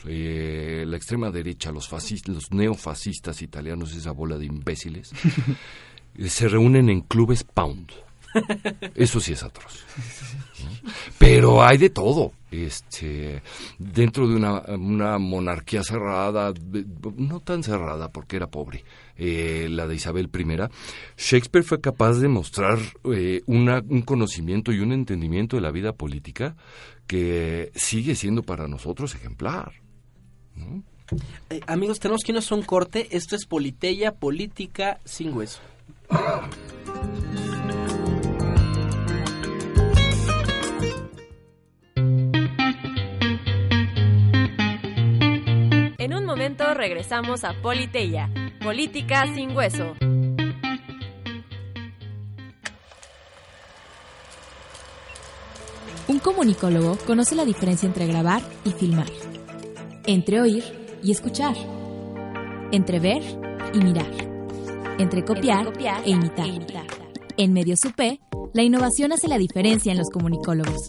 eh, 0.09 0.85
la 0.87 0.97
extrema 0.97 1.31
derecha, 1.31 1.73
los 1.73 1.89
fascistas, 1.89 2.35
los 2.35 2.53
neofascistas 2.53 3.43
italianos, 3.43 3.95
esa 3.95 4.13
bola 4.13 4.39
de 4.39 4.47
imbéciles, 4.47 5.13
se 6.27 6.49
reúnen 6.49 6.89
en 6.89 7.03
clubes 7.03 7.45
Pound. 7.45 7.91
Eso 8.95 9.21
sí 9.21 9.33
es 9.33 9.43
atroz. 9.43 9.85
Pero 11.19 11.63
hay 11.63 11.79
de 11.79 11.91
todo. 11.91 12.33
Este, 12.51 13.43
dentro 13.79 14.29
de 14.29 14.37
una, 14.37 14.61
una 14.79 15.19
monarquía 15.19 15.83
cerrada, 15.83 16.55
no 17.17 17.41
tan 17.41 17.63
cerrada 17.63 18.11
porque 18.11 18.37
era 18.37 18.47
pobre, 18.47 18.85
eh, 19.17 19.67
la 19.69 19.87
de 19.87 19.97
Isabel 19.97 20.31
I, 20.33 20.57
Shakespeare 21.17 21.65
fue 21.65 21.81
capaz 21.81 22.15
de 22.15 22.29
mostrar 22.29 22.79
eh, 23.13 23.43
una, 23.47 23.83
un 23.87 24.03
conocimiento 24.03 24.73
y 24.73 24.79
un 24.79 24.93
entendimiento 24.93 25.57
de 25.57 25.63
la 25.63 25.71
vida 25.71 25.93
política 25.93 26.57
que 27.07 27.73
sigue 27.75 28.15
siendo 28.15 28.43
para 28.43 28.69
nosotros 28.69 29.15
ejemplar. 29.15 29.73
Eh, 31.51 31.61
amigos, 31.67 32.01
tenemos 32.01 32.23
que 32.23 32.33
irnos 32.33 32.51
a 32.51 32.55
un 32.55 32.63
corte. 32.63 33.09
Esto 33.11 33.37
es 33.37 33.47
Politeya, 33.47 34.13
política 34.13 35.01
sin 35.05 35.37
hueso. 35.37 35.61
En 45.99 46.15
un 46.15 46.25
momento 46.25 46.75
regresamos 46.75 47.45
a 47.45 47.55
Politeya, 47.63 48.31
política 48.63 49.33
sin 49.35 49.57
hueso. 49.57 49.95
Un 56.09 56.21
comunicólogo 56.21 56.97
conoce 57.07 57.35
la 57.35 57.45
diferencia 57.45 57.87
entre 57.87 58.07
grabar 58.07 58.41
y 58.65 58.71
filmar, 58.71 59.09
entre 60.07 60.41
oír 60.41 60.65
y 61.03 61.11
escuchar, 61.13 61.57
entre 62.73 63.01
ver 63.01 63.23
y 63.75 63.79
mirar, 63.79 64.11
entre 64.99 65.25
copiar, 65.25 65.73
e, 66.05 66.11
imitar. 66.11 66.47
En 67.37 67.53
Medios 67.53 67.85
UP, 67.85 68.01
la 68.55 68.63
innovación 68.63 69.13
hace 69.13 69.29
la 69.29 69.39
diferencia 69.39 69.93
en 69.93 69.99
los 69.99 70.11
comunicólogos. 70.11 70.89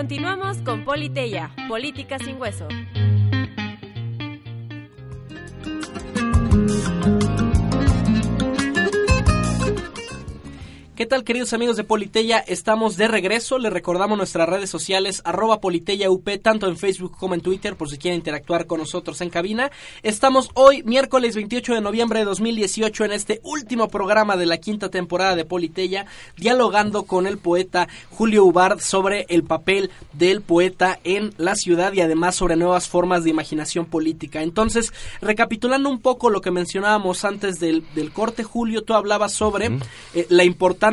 Continuamos 0.00 0.62
con 0.62 0.82
Politeya, 0.82 1.54
política 1.68 2.18
sin 2.18 2.40
hueso. 2.40 2.66
¿Qué 11.00 11.06
tal 11.06 11.24
queridos 11.24 11.54
amigos 11.54 11.78
de 11.78 11.84
Politeya? 11.84 12.40
Estamos 12.40 12.98
de 12.98 13.08
regreso, 13.08 13.58
les 13.58 13.72
recordamos 13.72 14.18
nuestras 14.18 14.46
redes 14.46 14.68
sociales 14.68 15.22
arroba 15.24 15.58
Politeya 15.58 16.10
UP, 16.10 16.28
tanto 16.42 16.68
en 16.68 16.76
Facebook 16.76 17.16
como 17.16 17.32
en 17.32 17.40
Twitter, 17.40 17.74
por 17.74 17.88
si 17.88 17.96
quieren 17.96 18.18
interactuar 18.18 18.66
con 18.66 18.80
nosotros 18.80 19.22
en 19.22 19.30
cabina. 19.30 19.70
Estamos 20.02 20.50
hoy, 20.52 20.82
miércoles 20.82 21.36
28 21.36 21.72
de 21.72 21.80
noviembre 21.80 22.18
de 22.18 22.26
2018, 22.26 23.06
en 23.06 23.12
este 23.12 23.40
último 23.44 23.88
programa 23.88 24.36
de 24.36 24.44
la 24.44 24.58
quinta 24.58 24.90
temporada 24.90 25.36
de 25.36 25.46
Politeya, 25.46 26.04
dialogando 26.36 27.04
con 27.04 27.26
el 27.26 27.38
poeta 27.38 27.88
Julio 28.10 28.44
Ubard 28.44 28.80
sobre 28.80 29.24
el 29.30 29.42
papel 29.42 29.90
del 30.12 30.42
poeta 30.42 31.00
en 31.02 31.32
la 31.38 31.54
ciudad 31.54 31.94
y 31.94 32.02
además 32.02 32.34
sobre 32.34 32.56
nuevas 32.56 32.88
formas 32.88 33.24
de 33.24 33.30
imaginación 33.30 33.86
política. 33.86 34.42
Entonces, 34.42 34.92
recapitulando 35.22 35.88
un 35.88 36.02
poco 36.02 36.28
lo 36.28 36.42
que 36.42 36.50
mencionábamos 36.50 37.24
antes 37.24 37.58
del, 37.58 37.86
del 37.94 38.12
corte, 38.12 38.44
Julio, 38.44 38.82
tú 38.82 38.92
hablabas 38.92 39.32
sobre 39.32 39.70
eh, 40.12 40.26
la 40.28 40.44
importancia 40.44 40.89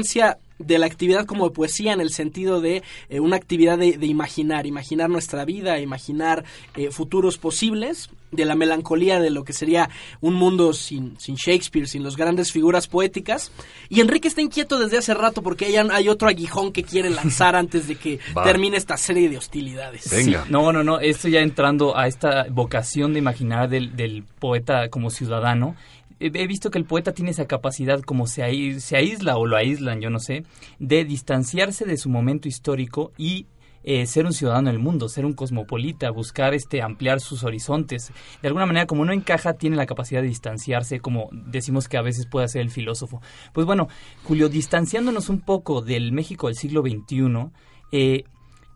de 0.60 0.79
la 0.79 0.86
actividad 0.86 1.25
como 1.25 1.51
poesía 1.53 1.93
en 1.93 2.01
el 2.01 2.10
sentido 2.10 2.62
de 2.62 2.83
eh, 3.10 3.19
una 3.19 3.36
actividad 3.36 3.77
de, 3.77 3.97
de, 3.97 4.07
imaginar, 4.07 4.65
imaginar 4.65 5.10
nuestra 5.10 5.45
vida, 5.45 5.79
imaginar 5.79 6.45
eh, 6.75 6.89
futuros 6.91 7.38
posibles, 7.38 8.10
de 8.31 8.45
la 8.45 8.55
melancolía 8.55 9.19
de 9.19 9.29
lo 9.29 9.43
que 9.43 9.53
sería 9.53 9.89
un 10.19 10.33
mundo 10.33 10.73
sin, 10.73 11.19
sin 11.19 11.36
Shakespeare, 11.36 11.88
sin 11.88 12.03
las 12.03 12.17
grandes 12.17 12.51
figuras 12.51 12.88
poéticas. 12.88 13.51
Y 13.89 14.01
Enrique 14.01 14.27
está 14.27 14.41
inquieto 14.41 14.79
desde 14.79 14.97
hace 14.97 15.13
rato 15.13 15.41
porque 15.41 15.65
hay, 15.65 15.75
hay 15.77 16.10
otro 16.10 16.27
aguijón 16.27 16.71
que 16.71 16.83
quiere 16.83 17.10
lanzar 17.10 17.55
antes 17.55 17.88
de 17.88 17.95
que 17.95 18.19
Va. 18.38 18.43
termine 18.43 18.77
esta 18.77 18.97
serie 18.97 19.29
de 19.29 19.38
hostilidades. 19.38 20.10
Venga. 20.12 20.45
No, 20.49 20.71
no, 20.71 20.83
no, 20.83 20.99
esto 20.99 21.27
ya 21.27 21.39
entrando 21.39 21.97
a 21.97 22.07
esta 22.07 22.45
vocación 22.49 23.13
de 23.13 23.19
imaginar 23.19 23.69
del, 23.69 23.95
del 23.95 24.23
poeta 24.39 24.89
como 24.89 25.10
ciudadano. 25.10 25.75
He 26.19 26.47
visto 26.47 26.71
que 26.71 26.80
el 26.80 26.86
poeta 26.86 27.12
tiene 27.12 27.32
esa 27.32 27.45
capacidad, 27.45 28.01
como 28.01 28.27
se, 28.27 28.43
aísla 28.43 29.38
o 29.38 29.45
lo 29.45 29.56
aíslan, 29.56 30.01
yo 30.01 30.10
no 30.10 30.19
sé, 30.19 30.43
de 30.80 31.06
distanciarse 31.06 31.86
de 31.86 31.97
su 31.97 32.10
momento 32.10 32.47
histórico 32.47 33.12
y 33.17 33.45
eh, 33.84 34.06
ser 34.08 34.25
un 34.25 34.34
ciudadano 34.34 34.69
del 34.69 34.80
mundo, 34.80 35.10
ser 35.10 35.25
un 35.25 35.34
cosmopolita, 35.34 36.10
buscar 36.10 36.53
este 36.53 36.82
ampliar 36.82 37.19
sus 37.19 37.43
horizontes. 37.43 38.12
De 38.41 38.47
alguna 38.47 38.65
manera, 38.65 38.88
como 38.88 39.06
no 39.06 39.13
encaja, 39.13 39.53
tiene 39.53 39.75
la 39.75 39.86
capacidad 39.86 40.21
de 40.21 40.27
distanciarse, 40.27 40.99
como 40.99 41.30
decimos 41.32 41.88
que 41.88 41.97
a 41.97 42.01
veces 42.01 42.25
puede 42.25 42.45
hacer 42.45 42.62
el 42.62 42.71
filósofo. 42.71 43.21
Pues 43.53 43.65
bueno, 43.65 43.88
Julio, 44.23 44.49
distanciándonos 44.49 45.30
un 45.30 45.41
poco 45.41 45.82
del 45.82 46.12
México 46.12 46.47
del 46.47 46.56
siglo 46.56 46.82
XXI, 46.82 47.51
eh, 47.91 48.23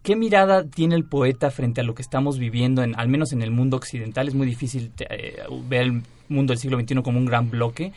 ¿Qué 0.04 0.16
mirada 0.16 0.64
tiene 0.64 0.96
el 0.96 1.06
poeta 1.06 1.52
frente 1.52 1.82
a 1.82 1.84
lo 1.84 1.94
que 1.94 2.02
estamos 2.02 2.40
viviendo, 2.40 2.82
en, 2.82 3.00
al 3.00 3.08
menos 3.08 3.34
en 3.34 3.44
el 3.44 3.52
mundo 3.52 3.78
occidental? 3.78 4.28
Es 4.28 4.34
muy 4.34 4.48
difícil 4.48 4.92
eh, 4.98 5.44
ver 5.70 5.92
mundo 6.32 6.52
del 6.52 6.60
siglo 6.60 6.80
XXI 6.80 7.02
como 7.04 7.20
un 7.20 7.26
gran 7.26 7.50
bloque. 7.52 7.92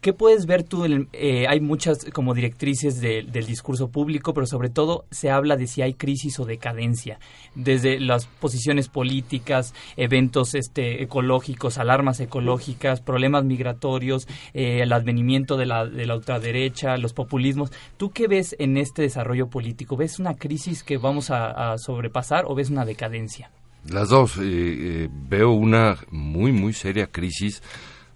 ¿Qué 0.00 0.12
puedes 0.12 0.46
ver 0.46 0.64
tú? 0.64 0.84
eh, 1.12 1.46
hay 1.48 1.60
muchas 1.60 2.06
como 2.06 2.34
directrices 2.34 3.00
de- 3.00 3.22
del 3.22 3.46
discurso 3.46 3.86
público, 3.86 4.34
pero 4.34 4.48
sobre 4.48 4.68
todo 4.68 5.04
se 5.12 5.30
habla 5.30 5.54
de 5.56 5.68
si 5.68 5.80
hay 5.80 5.94
crisis 5.94 6.40
o 6.40 6.44
decadencia, 6.44 7.20
desde 7.54 8.00
las 8.00 8.26
posiciones 8.26 8.88
políticas, 8.88 9.74
eventos 9.96 10.56
este, 10.56 11.04
ecológicos, 11.04 11.78
alarmas 11.78 12.18
ecológicas, 12.18 13.00
problemas 13.00 13.44
migratorios, 13.44 14.26
eh, 14.54 14.80
el 14.82 14.92
advenimiento 14.92 15.56
de 15.56 15.66
la, 15.66 15.86
de 15.86 16.04
la 16.04 16.16
ultraderecha, 16.16 16.96
los 16.96 17.12
populismos. 17.12 17.70
¿Tú 17.96 18.10
qué 18.10 18.26
ves 18.26 18.56
en 18.58 18.78
este 18.78 19.02
desarrollo 19.02 19.50
político? 19.50 19.96
¿Ves 19.96 20.18
una 20.18 20.34
crisis 20.34 20.82
que 20.82 20.96
vamos 20.98 21.30
a 21.30 21.78
sobrepasar 21.78 22.44
o 22.48 22.56
ves 22.56 22.70
una 22.70 22.84
decadencia? 22.84 23.52
Las 23.90 24.08
dos. 24.08 24.36
eh, 24.38 24.42
eh, 24.42 25.08
veo 25.10 25.50
una 25.50 25.98
muy, 26.10 26.52
muy 26.52 26.72
seria 26.72 27.10
crisis 27.10 27.62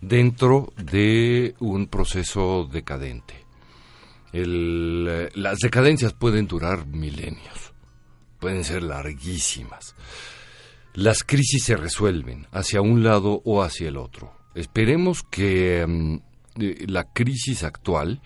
dentro 0.00 0.72
de 0.76 1.54
un 1.58 1.86
proceso 1.88 2.68
decadente. 2.70 3.44
Eh, 4.32 5.30
las 5.34 5.58
decadencias 5.58 6.12
pueden 6.12 6.46
durar 6.46 6.86
milenios, 6.86 7.72
pueden 8.38 8.64
ser 8.64 8.82
larguísimas. 8.82 9.94
Las 10.94 11.24
crisis 11.24 11.64
se 11.64 11.76
resuelven 11.76 12.46
hacia 12.52 12.80
un 12.80 13.02
lado 13.02 13.42
o 13.44 13.62
hacia 13.62 13.88
el 13.88 13.96
otro. 13.96 14.32
Esperemos 14.54 15.22
que 15.22 15.84
mm, 15.86 16.16
la 16.86 17.04
crisis 17.12 17.64
actual 17.64 18.20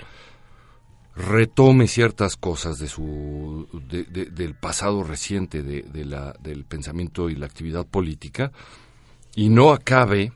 retome 1.16 1.86
ciertas 1.88 2.36
cosas 2.36 2.78
de 2.78 2.88
su 2.88 3.68
de- 3.90 4.04
de- 4.04 4.26
del 4.26 4.54
pasado 4.54 5.02
reciente 5.02 5.62
de, 5.62 5.82
de 5.82 6.04
la, 6.04 6.34
del 6.40 6.64
pensamiento 6.64 7.28
y 7.28 7.34
la 7.36 7.46
actividad 7.46 7.86
política 7.86 8.52
y 9.34 9.48
no 9.48 9.72
acabe 9.72 10.32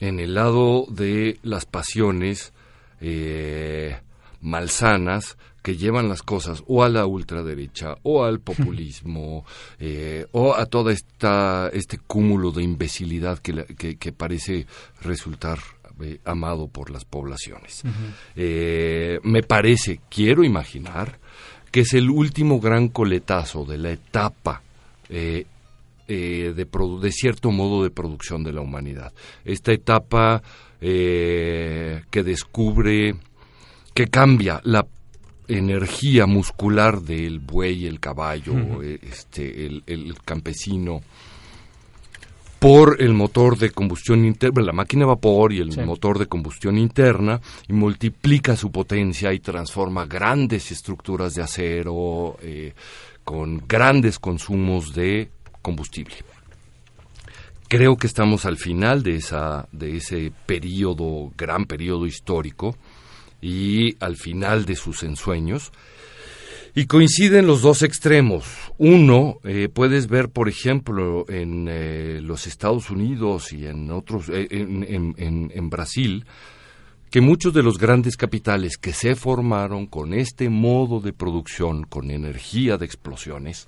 en 0.00 0.18
el 0.20 0.34
lado 0.34 0.86
de 0.88 1.38
las 1.42 1.64
pasiones 1.66 2.52
eh, 3.00 3.98
malsanas 4.40 5.36
que 5.62 5.76
llevan 5.76 6.08
las 6.08 6.22
cosas 6.22 6.62
o 6.66 6.82
a 6.82 6.88
la 6.88 7.04
ultraderecha 7.06 7.96
o 8.02 8.24
al 8.24 8.40
populismo 8.40 9.44
eh, 9.78 10.26
o 10.32 10.54
a 10.54 10.64
todo 10.66 10.88
esta, 10.90 11.68
este 11.72 11.98
cúmulo 11.98 12.50
de 12.50 12.62
imbecilidad 12.62 13.38
que, 13.38 13.66
que, 13.98 14.12
parece 14.12 14.66
resultar 15.02 15.58
eh, 16.02 16.20
amado 16.24 16.68
por 16.68 16.90
las 16.90 17.04
poblaciones. 17.04 17.82
Eh, 18.36 19.18
me 19.22 19.42
parece, 19.42 20.00
quiero 20.08 20.44
imaginar, 20.44 21.18
que 21.70 21.80
es 21.80 21.94
el 21.94 22.10
último 22.10 22.60
gran 22.60 22.88
coletazo 22.88 23.64
de 23.64 23.78
la 23.78 23.90
etapa 23.90 24.62
de, 25.08 25.46
de 26.06 27.12
cierto 27.12 27.50
modo 27.50 27.82
de 27.82 27.90
producción 27.90 28.42
de 28.42 28.52
la 28.52 28.60
humanidad. 28.60 29.12
Esta 29.44 29.72
etapa 29.72 30.42
que 30.80 32.22
descubre, 32.24 33.14
que 33.94 34.06
cambia 34.06 34.60
la 34.64 34.86
energía 35.50 36.26
muscular 36.26 37.02
del 37.02 37.40
buey, 37.40 37.86
el 37.86 37.98
caballo, 38.00 38.82
eh, 38.82 38.98
este, 39.02 39.66
el, 39.66 40.14
campesino, 40.24 41.00
por 42.60 42.98
el 43.00 43.14
motor 43.14 43.56
de 43.56 43.70
combustión 43.70 44.24
interna, 44.24 44.62
la 44.62 44.72
máquina 44.72 45.04
de 45.04 45.08
vapor 45.08 45.52
y 45.52 45.60
el 45.60 45.74
motor 45.86 46.18
de 46.18 46.26
combustión 46.26 46.76
interna, 46.76 47.40
y 47.66 47.72
multiplica 47.72 48.54
su 48.54 48.70
potencia 48.70 49.32
y 49.32 49.40
transforma 49.40 50.04
grandes 50.04 50.70
estructuras 50.70 51.34
de 51.34 51.42
acero 51.42 52.36
eh, 52.42 52.74
con 53.24 53.66
grandes 53.66 54.18
consumos 54.18 54.94
de 54.94 55.30
combustible. 55.62 56.16
Creo 57.66 57.96
que 57.96 58.06
estamos 58.06 58.44
al 58.44 58.58
final 58.58 59.02
de, 59.02 59.16
esa, 59.16 59.66
de 59.72 59.96
ese 59.96 60.30
periodo, 60.44 61.32
gran 61.38 61.64
periodo 61.64 62.06
histórico, 62.06 62.76
y 63.40 63.96
al 64.00 64.16
final 64.16 64.66
de 64.66 64.76
sus 64.76 65.02
ensueños. 65.02 65.72
Y 66.74 66.86
coinciden 66.86 67.46
los 67.46 67.62
dos 67.62 67.82
extremos. 67.82 68.44
Uno, 68.78 69.38
eh, 69.44 69.68
puedes 69.72 70.06
ver, 70.06 70.28
por 70.28 70.48
ejemplo, 70.48 71.24
en 71.28 71.66
eh, 71.68 72.20
los 72.22 72.46
Estados 72.46 72.90
Unidos 72.90 73.52
y 73.52 73.66
en 73.66 73.90
otros, 73.90 74.28
eh, 74.28 74.46
en, 74.50 75.16
en, 75.16 75.70
Brasil, 75.70 76.24
que 77.10 77.20
muchos 77.20 77.52
de 77.52 77.62
los 77.62 77.78
grandes 77.78 78.16
capitales 78.16 78.76
que 78.76 78.92
se 78.92 79.16
formaron 79.16 79.86
con 79.86 80.14
este 80.14 80.48
modo 80.48 81.00
de 81.00 81.12
producción, 81.12 81.82
con 81.82 82.10
energía 82.10 82.76
de 82.78 82.86
explosiones, 82.86 83.66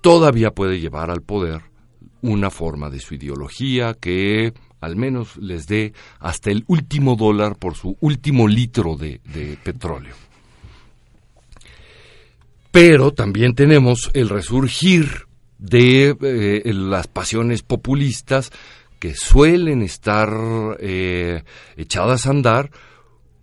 todavía 0.00 0.50
puede 0.50 0.80
llevar 0.80 1.10
al 1.10 1.22
poder 1.22 1.62
una 2.22 2.50
forma 2.50 2.90
de 2.90 3.00
su 3.00 3.14
ideología 3.14 3.94
que 3.94 4.52
al 4.80 4.96
menos 4.96 5.36
les 5.36 5.66
dé 5.66 5.92
hasta 6.18 6.50
el 6.50 6.64
último 6.66 7.16
dólar 7.16 7.56
por 7.56 7.76
su 7.76 7.96
último 8.00 8.48
litro 8.48 8.96
de, 8.96 9.20
petróleo. 9.62 10.14
Pero 12.70 13.12
también 13.12 13.54
tenemos 13.54 14.10
el 14.14 14.28
resurgir 14.28 15.26
de 15.58 16.16
eh, 16.20 16.72
las 16.72 17.08
pasiones 17.08 17.62
populistas 17.62 18.50
que 18.98 19.14
suelen 19.14 19.82
estar 19.82 20.28
eh, 20.78 21.42
echadas 21.76 22.26
a 22.26 22.30
andar 22.30 22.70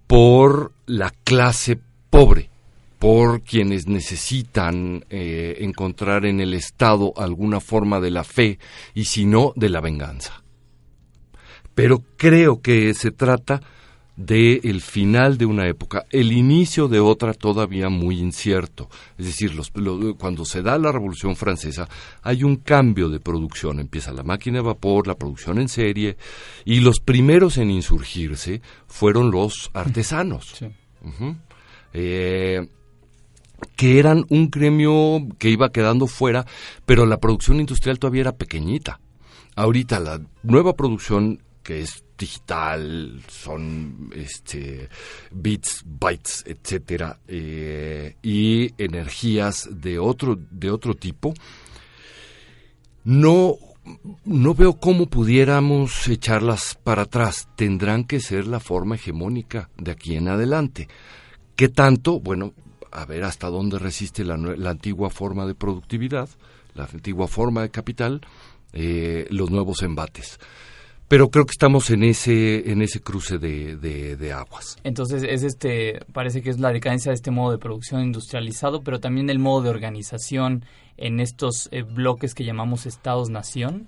por 0.05 0.71
la 0.85 1.11
clase 1.23 1.79
pobre, 2.09 2.49
por 2.99 3.41
quienes 3.41 3.87
necesitan 3.87 5.03
eh, 5.09 5.57
encontrar 5.59 6.25
en 6.25 6.39
el 6.39 6.53
Estado 6.53 7.13
alguna 7.17 7.59
forma 7.59 7.99
de 7.99 8.11
la 8.11 8.23
fe 8.23 8.59
y 8.93 9.05
si 9.05 9.25
no, 9.25 9.51
de 9.55 9.69
la 9.69 9.81
venganza. 9.81 10.43
Pero 11.75 12.03
creo 12.15 12.61
que 12.61 12.93
se 12.93 13.11
trata 13.11 13.61
de 14.17 14.61
el 14.63 14.81
final 14.81 15.37
de 15.37 15.45
una 15.45 15.67
época, 15.67 16.05
el 16.09 16.31
inicio 16.31 16.87
de 16.87 16.99
otra 16.99 17.33
todavía 17.33 17.87
muy 17.87 18.19
incierto. 18.19 18.89
Es 19.17 19.27
decir, 19.27 19.51
cuando 20.17 20.43
se 20.43 20.63
da 20.63 20.77
la 20.79 20.91
Revolución 20.91 21.35
Francesa 21.35 21.87
hay 22.23 22.43
un 22.43 22.57
cambio 22.57 23.09
de 23.09 23.19
producción. 23.19 23.79
Empieza 23.79 24.11
la 24.11 24.23
máquina 24.23 24.57
de 24.57 24.63
vapor, 24.63 25.07
la 25.07 25.15
producción 25.15 25.59
en 25.59 25.69
serie, 25.69 26.17
y 26.65 26.79
los 26.79 26.99
primeros 26.99 27.57
en 27.57 27.69
insurgirse 27.69 28.61
fueron 28.87 29.29
los 29.29 29.69
artesanos. 29.73 30.65
Eh, 31.93 32.67
que 33.75 33.99
eran 33.99 34.25
un 34.29 34.49
gremio 34.49 35.27
que 35.37 35.49
iba 35.49 35.71
quedando 35.71 36.07
fuera, 36.07 36.45
pero 36.87 37.05
la 37.05 37.19
producción 37.19 37.59
industrial 37.59 37.99
todavía 37.99 38.21
era 38.21 38.35
pequeñita. 38.35 38.99
Ahorita 39.55 39.99
la 39.99 40.21
nueva 40.43 40.73
producción 40.73 41.41
que 41.67 41.81
es 41.81 42.01
digital, 42.17 43.21
son 43.27 44.09
este, 44.15 44.87
bits, 45.31 45.83
bytes, 45.85 46.45
etcétera, 46.47 47.19
eh, 47.27 48.15
y 48.23 48.71
energías 48.81 49.67
de 49.69 49.99
otro, 49.99 50.39
de 50.49 50.71
otro 50.71 50.93
tipo, 50.93 51.33
no, 53.03 53.57
no 54.23 54.53
veo 54.55 54.79
cómo 54.79 55.07
pudiéramos 55.07 56.07
echarlas 56.07 56.79
para 56.81 57.01
atrás. 57.01 57.49
Tendrán 57.57 58.05
que 58.05 58.21
ser 58.21 58.47
la 58.47 58.61
forma 58.61 58.95
hegemónica 58.95 59.69
de 59.75 59.91
aquí 59.91 60.15
en 60.15 60.29
adelante. 60.29 60.87
¿Qué 61.57 61.67
tanto? 61.67 62.21
Bueno, 62.21 62.53
a 62.93 63.03
ver 63.03 63.25
hasta 63.25 63.49
dónde 63.49 63.77
resiste 63.77 64.23
la, 64.23 64.35
antigua 64.69 65.09
forma 65.09 65.45
de 65.45 65.53
productividad, 65.53 66.29
la 66.75 66.85
antigua 66.85 67.27
forma 67.27 67.61
de 67.61 67.71
capital, 67.71 68.21
eh, 68.71 69.27
los 69.31 69.51
nuevos 69.51 69.83
embates 69.83 70.39
pero 71.07 71.29
creo 71.29 71.45
que 71.45 71.51
estamos 71.51 71.89
en 71.89 72.03
ese 72.03 72.71
en 72.71 72.81
ese 72.81 73.01
cruce 73.01 73.37
de, 73.37 73.77
de, 73.77 74.33
aguas. 74.33 74.77
Entonces 74.83 75.23
es 75.23 75.43
este 75.43 75.99
parece 76.11 76.41
que 76.41 76.49
es 76.49 76.59
la 76.59 76.71
decadencia 76.71 77.11
de 77.11 77.15
este 77.15 77.31
modo 77.31 77.51
de 77.51 77.57
producción 77.57 78.03
industrializado, 78.03 78.81
pero 78.81 78.99
también 78.99 79.29
el 79.29 79.39
modo 79.39 79.63
de 79.63 79.69
organización 79.69 80.65
en 80.97 81.19
estos 81.19 81.69
eh, 81.71 81.83
bloques 81.83 82.33
que 82.33 82.43
llamamos 82.43 82.85
estados-nación 82.85 83.87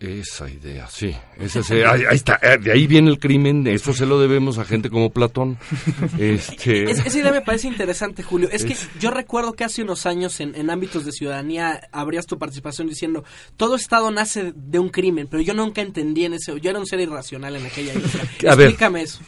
esa 0.00 0.48
idea, 0.48 0.86
sí. 0.86 1.12
ahí, 1.38 2.02
está, 2.12 2.38
eh, 2.40 2.58
de 2.58 2.70
ahí 2.70 2.86
viene 2.86 3.10
el 3.10 3.18
crimen, 3.18 3.66
eso 3.66 3.92
se 3.92 4.06
lo 4.06 4.20
debemos 4.20 4.58
a 4.58 4.64
gente 4.64 4.90
como 4.90 5.10
Platón. 5.10 5.58
Este... 6.18 6.90
esa 6.90 7.18
idea 7.18 7.32
me 7.32 7.40
parece 7.40 7.66
interesante, 7.66 8.22
Julio. 8.22 8.48
Es, 8.52 8.64
que 8.64 8.76
yo 9.00 9.10
recuerdo 9.10 9.54
que 9.54 9.64
hace 9.64 9.82
unos 9.82 10.06
años 10.06 10.38
en, 10.40 10.70
ámbitos 10.70 11.04
de 11.04 11.10
ciudadanía 11.12 11.88
abrías 11.90 12.26
tu 12.26 12.38
participación 12.38 12.88
diciendo, 12.88 13.24
todo 13.56 13.74
Estado 13.74 14.10
nace 14.10 14.52
de 14.54 14.78
un 14.78 14.88
crimen, 14.88 15.26
pero 15.28 15.42
yo 15.42 15.52
nunca 15.52 15.82
entendí 15.82 16.24
en 16.24 16.34
ese, 16.34 16.58
yo 16.60 16.70
era 16.70 16.78
un 16.78 16.86
ser 16.86 17.00
irracional 17.00 17.56
en 17.56 17.66
aquella 17.66 17.92
época. 17.94 18.18
Explícame 18.40 19.02
eso. 19.02 19.20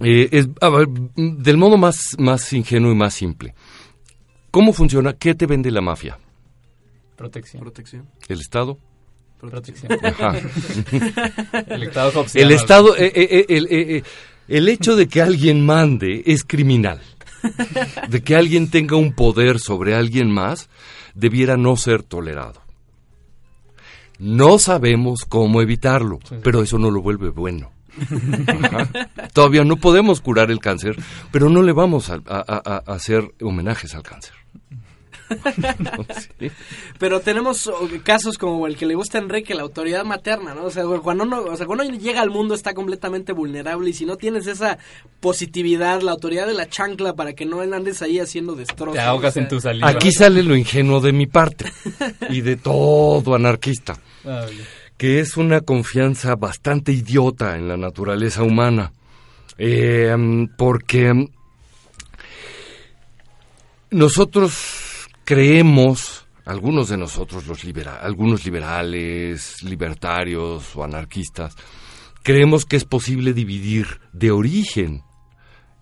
Eh, 0.00 0.28
es, 0.32 0.48
del 1.16 1.56
modo 1.56 1.78
más, 1.78 2.16
más 2.18 2.52
ingenuo 2.52 2.92
y 2.92 2.94
más 2.94 3.14
simple. 3.14 3.54
¿Cómo 4.50 4.72
funciona? 4.72 5.14
¿Qué 5.14 5.34
te 5.34 5.46
vende 5.46 5.70
la 5.70 5.80
mafia? 5.80 6.18
Protección. 7.16 7.62
Protección. 7.62 8.08
¿El 8.28 8.40
Estado? 8.40 8.78
Protección. 9.40 9.90
el 11.68 11.82
Estado, 11.82 12.26
el, 12.34 12.50
estado 12.50 12.96
eh, 12.96 13.12
eh, 13.14 13.46
eh, 13.48 14.02
el, 14.48 14.68
hecho 14.68 14.96
de 14.96 15.08
que 15.08 15.22
alguien 15.22 15.64
mande 15.64 16.22
es 16.26 16.44
criminal. 16.44 17.00
De 18.08 18.22
que 18.22 18.36
alguien 18.36 18.70
tenga 18.70 18.96
un 18.96 19.14
poder 19.14 19.58
sobre 19.58 19.94
alguien 19.94 20.30
más 20.30 20.68
debiera 21.14 21.56
no 21.56 21.76
ser 21.76 22.02
tolerado. 22.02 22.60
No 24.18 24.58
sabemos 24.58 25.24
cómo 25.26 25.62
evitarlo, 25.62 26.18
pero 26.42 26.62
eso 26.62 26.78
no 26.78 26.90
lo 26.90 27.00
vuelve 27.00 27.30
bueno. 27.30 27.72
Todavía 29.32 29.64
no 29.64 29.76
podemos 29.76 30.20
curar 30.20 30.50
el 30.50 30.58
cáncer, 30.58 30.96
pero 31.32 31.48
no 31.48 31.62
le 31.62 31.72
vamos 31.72 32.10
a 32.10 32.82
hacer 32.86 33.32
homenajes 33.40 33.94
al 33.94 34.02
cáncer. 34.02 34.34
Pero 36.98 37.20
tenemos 37.20 37.70
casos 38.02 38.38
como 38.38 38.66
el 38.66 38.76
que 38.76 38.86
le 38.86 38.94
gusta 38.94 39.18
a 39.18 39.20
Enrique, 39.20 39.54
la 39.54 39.62
autoridad 39.62 40.04
materna, 40.04 40.54
¿no? 40.54 40.64
O 40.64 40.70
sea, 40.70 40.84
cuando 41.02 41.24
uno, 41.24 41.42
o 41.42 41.56
sea, 41.56 41.66
cuando 41.66 41.84
llega 41.84 42.20
al 42.20 42.30
mundo 42.30 42.54
está 42.54 42.74
completamente 42.74 43.32
vulnerable 43.32 43.90
y 43.90 43.92
si 43.92 44.06
no 44.06 44.16
tienes 44.16 44.46
esa 44.46 44.78
positividad, 45.20 46.02
la 46.02 46.12
autoridad 46.12 46.46
de 46.46 46.54
la 46.54 46.68
chancla 46.68 47.14
para 47.14 47.32
que 47.32 47.46
no 47.46 47.60
andes 47.60 48.02
ahí 48.02 48.18
haciendo 48.18 48.54
destrozos. 48.54 48.94
Te 48.94 49.00
ahogas 49.00 49.36
en 49.36 49.48
tu 49.48 49.60
salida. 49.60 49.86
Aquí 49.86 50.12
sale 50.12 50.42
lo 50.42 50.56
ingenuo 50.56 51.00
de 51.00 51.12
mi 51.12 51.26
parte 51.26 51.72
y 52.28 52.40
de 52.40 52.56
todo 52.56 53.34
anarquista. 53.34 53.98
Ah, 54.24 54.46
que 54.96 55.20
es 55.20 55.38
una 55.38 55.62
confianza 55.62 56.36
bastante 56.36 56.92
idiota 56.92 57.56
en 57.56 57.68
la 57.68 57.78
naturaleza 57.78 58.42
humana. 58.42 58.92
Eh, 59.56 60.14
porque 60.56 61.28
nosotros 63.90 64.89
creemos, 65.30 66.26
algunos 66.44 66.88
de 66.88 66.96
nosotros, 66.96 67.46
los 67.46 67.62
algunos 68.02 68.44
liberales, 68.44 69.62
libertarios 69.62 70.74
o 70.74 70.82
anarquistas, 70.82 71.54
creemos 72.24 72.66
que 72.66 72.74
es 72.74 72.84
posible 72.84 73.32
dividir 73.32 74.00
de 74.12 74.32
origen 74.32 75.04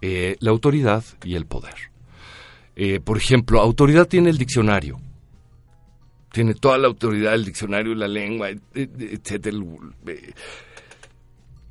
eh, 0.02 0.36
la 0.40 0.50
autoridad 0.50 1.02
y 1.24 1.34
el 1.34 1.46
poder. 1.46 1.76
Eh, 2.76 3.00
por 3.00 3.16
ejemplo, 3.16 3.62
autoridad 3.62 4.06
tiene 4.06 4.28
el 4.28 4.36
diccionario, 4.36 5.00
tiene 6.30 6.52
toda 6.52 6.76
la 6.76 6.88
autoridad 6.88 7.32
el 7.32 7.46
diccionario, 7.46 7.94
la 7.94 8.06
lengua, 8.06 8.50
etc. 8.50 9.54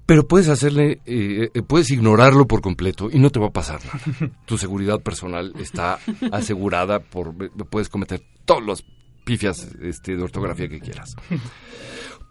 pero 0.08 0.26
puedes 0.26 0.48
hacerle, 0.48 1.02
eh, 1.06 1.52
eh, 1.54 1.62
puedes 1.62 1.92
ignorarlo 1.92 2.48
por 2.48 2.62
completo 2.62 3.10
y 3.12 3.20
no 3.20 3.30
te 3.30 3.40
va 3.40 3.48
a 3.48 3.52
pasar 3.52 3.82
nada. 3.86 4.32
Tu 4.46 4.58
seguridad 4.58 5.02
personal 5.02 5.54
está 5.60 6.00
asegurada 6.32 7.00
por, 7.00 7.36
puedes 7.70 7.90
cometer 7.90 8.24
todos 8.46 8.64
los 8.64 8.86
pifias 9.26 9.68
este, 9.82 10.16
de 10.16 10.24
ortografía 10.24 10.70
que 10.70 10.80
quieras. 10.80 11.14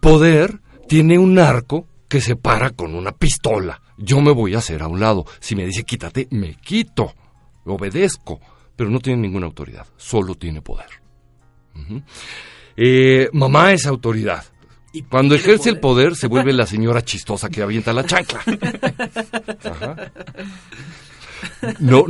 Poder 0.00 0.60
tiene 0.88 1.18
un 1.18 1.38
arco 1.38 1.86
que 2.08 2.22
se 2.22 2.34
para 2.34 2.70
con 2.70 2.94
una 2.94 3.12
pistola. 3.12 3.82
Yo 3.98 4.22
me 4.22 4.32
voy 4.32 4.54
a 4.54 4.58
hacer 4.58 4.82
a 4.82 4.88
un 4.88 4.98
lado. 4.98 5.26
Si 5.38 5.54
me 5.54 5.66
dice 5.66 5.84
quítate, 5.84 6.28
me 6.30 6.54
quito. 6.54 7.12
Obedezco. 7.66 8.40
Pero 8.74 8.88
no 8.88 9.00
tiene 9.00 9.20
ninguna 9.20 9.46
autoridad. 9.46 9.86
Solo 9.98 10.34
tiene 10.34 10.62
poder. 10.62 10.88
Eh, 12.74 13.28
mamá 13.34 13.72
es 13.72 13.86
autoridad. 13.86 14.44
Y 14.96 15.02
cuando 15.02 15.35
ejerce 15.35 15.68
el 15.68 15.78
poder 15.78 16.16
se 16.16 16.26
vuelve 16.26 16.54
la 16.54 16.66
señora 16.74 17.04
chistosa 17.04 17.50
que 17.50 17.61
avienta 17.61 17.92
la 17.92 18.06
chancla. 18.06 18.40
No, 21.80 22.06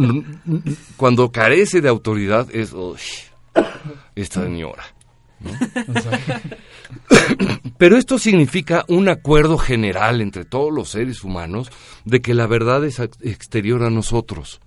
cuando 0.96 1.32
carece 1.32 1.80
de 1.80 1.88
autoridad 1.88 2.46
es 2.54 2.72
esta 4.14 4.44
señora. 4.44 4.84
Pero 7.76 7.96
esto 7.96 8.20
significa 8.20 8.84
un 8.86 9.08
acuerdo 9.08 9.58
general 9.58 10.20
entre 10.20 10.44
todos 10.44 10.72
los 10.72 10.90
seres 10.90 11.24
humanos 11.24 11.72
de 12.04 12.22
que 12.22 12.34
la 12.34 12.46
verdad 12.46 12.84
es 12.84 13.00
exterior 13.00 13.82
a 13.82 13.90
nosotros 13.90 14.60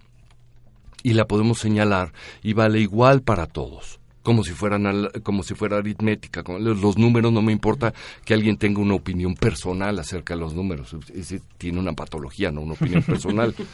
y 1.03 1.13
la 1.13 1.25
podemos 1.25 1.59
señalar 1.59 2.11
y 2.43 2.51
vale 2.51 2.81
igual 2.81 3.21
para 3.21 3.45
todos 3.45 3.98
como 4.23 4.43
si 4.43 4.51
fueran 4.51 5.09
como 5.23 5.43
si 5.43 5.55
fuera 5.55 5.77
aritmética 5.77 6.43
los, 6.59 6.97
números 6.97 7.31
no 7.31 7.41
me 7.41 7.51
importa 7.51 7.93
que 8.25 8.33
alguien 8.33 8.57
tenga 8.57 8.81
una 8.81 8.95
opinión 8.95 9.35
personal 9.35 9.97
acerca 9.99 10.33
de 10.33 10.41
los 10.41 10.53
números 10.53 10.95
ese 11.13 11.41
tiene 11.57 11.79
una 11.79 11.93
patología 11.93 12.51
no 12.51 12.61
una 12.61 12.73
opinión 12.73 13.03
personal. 13.03 13.55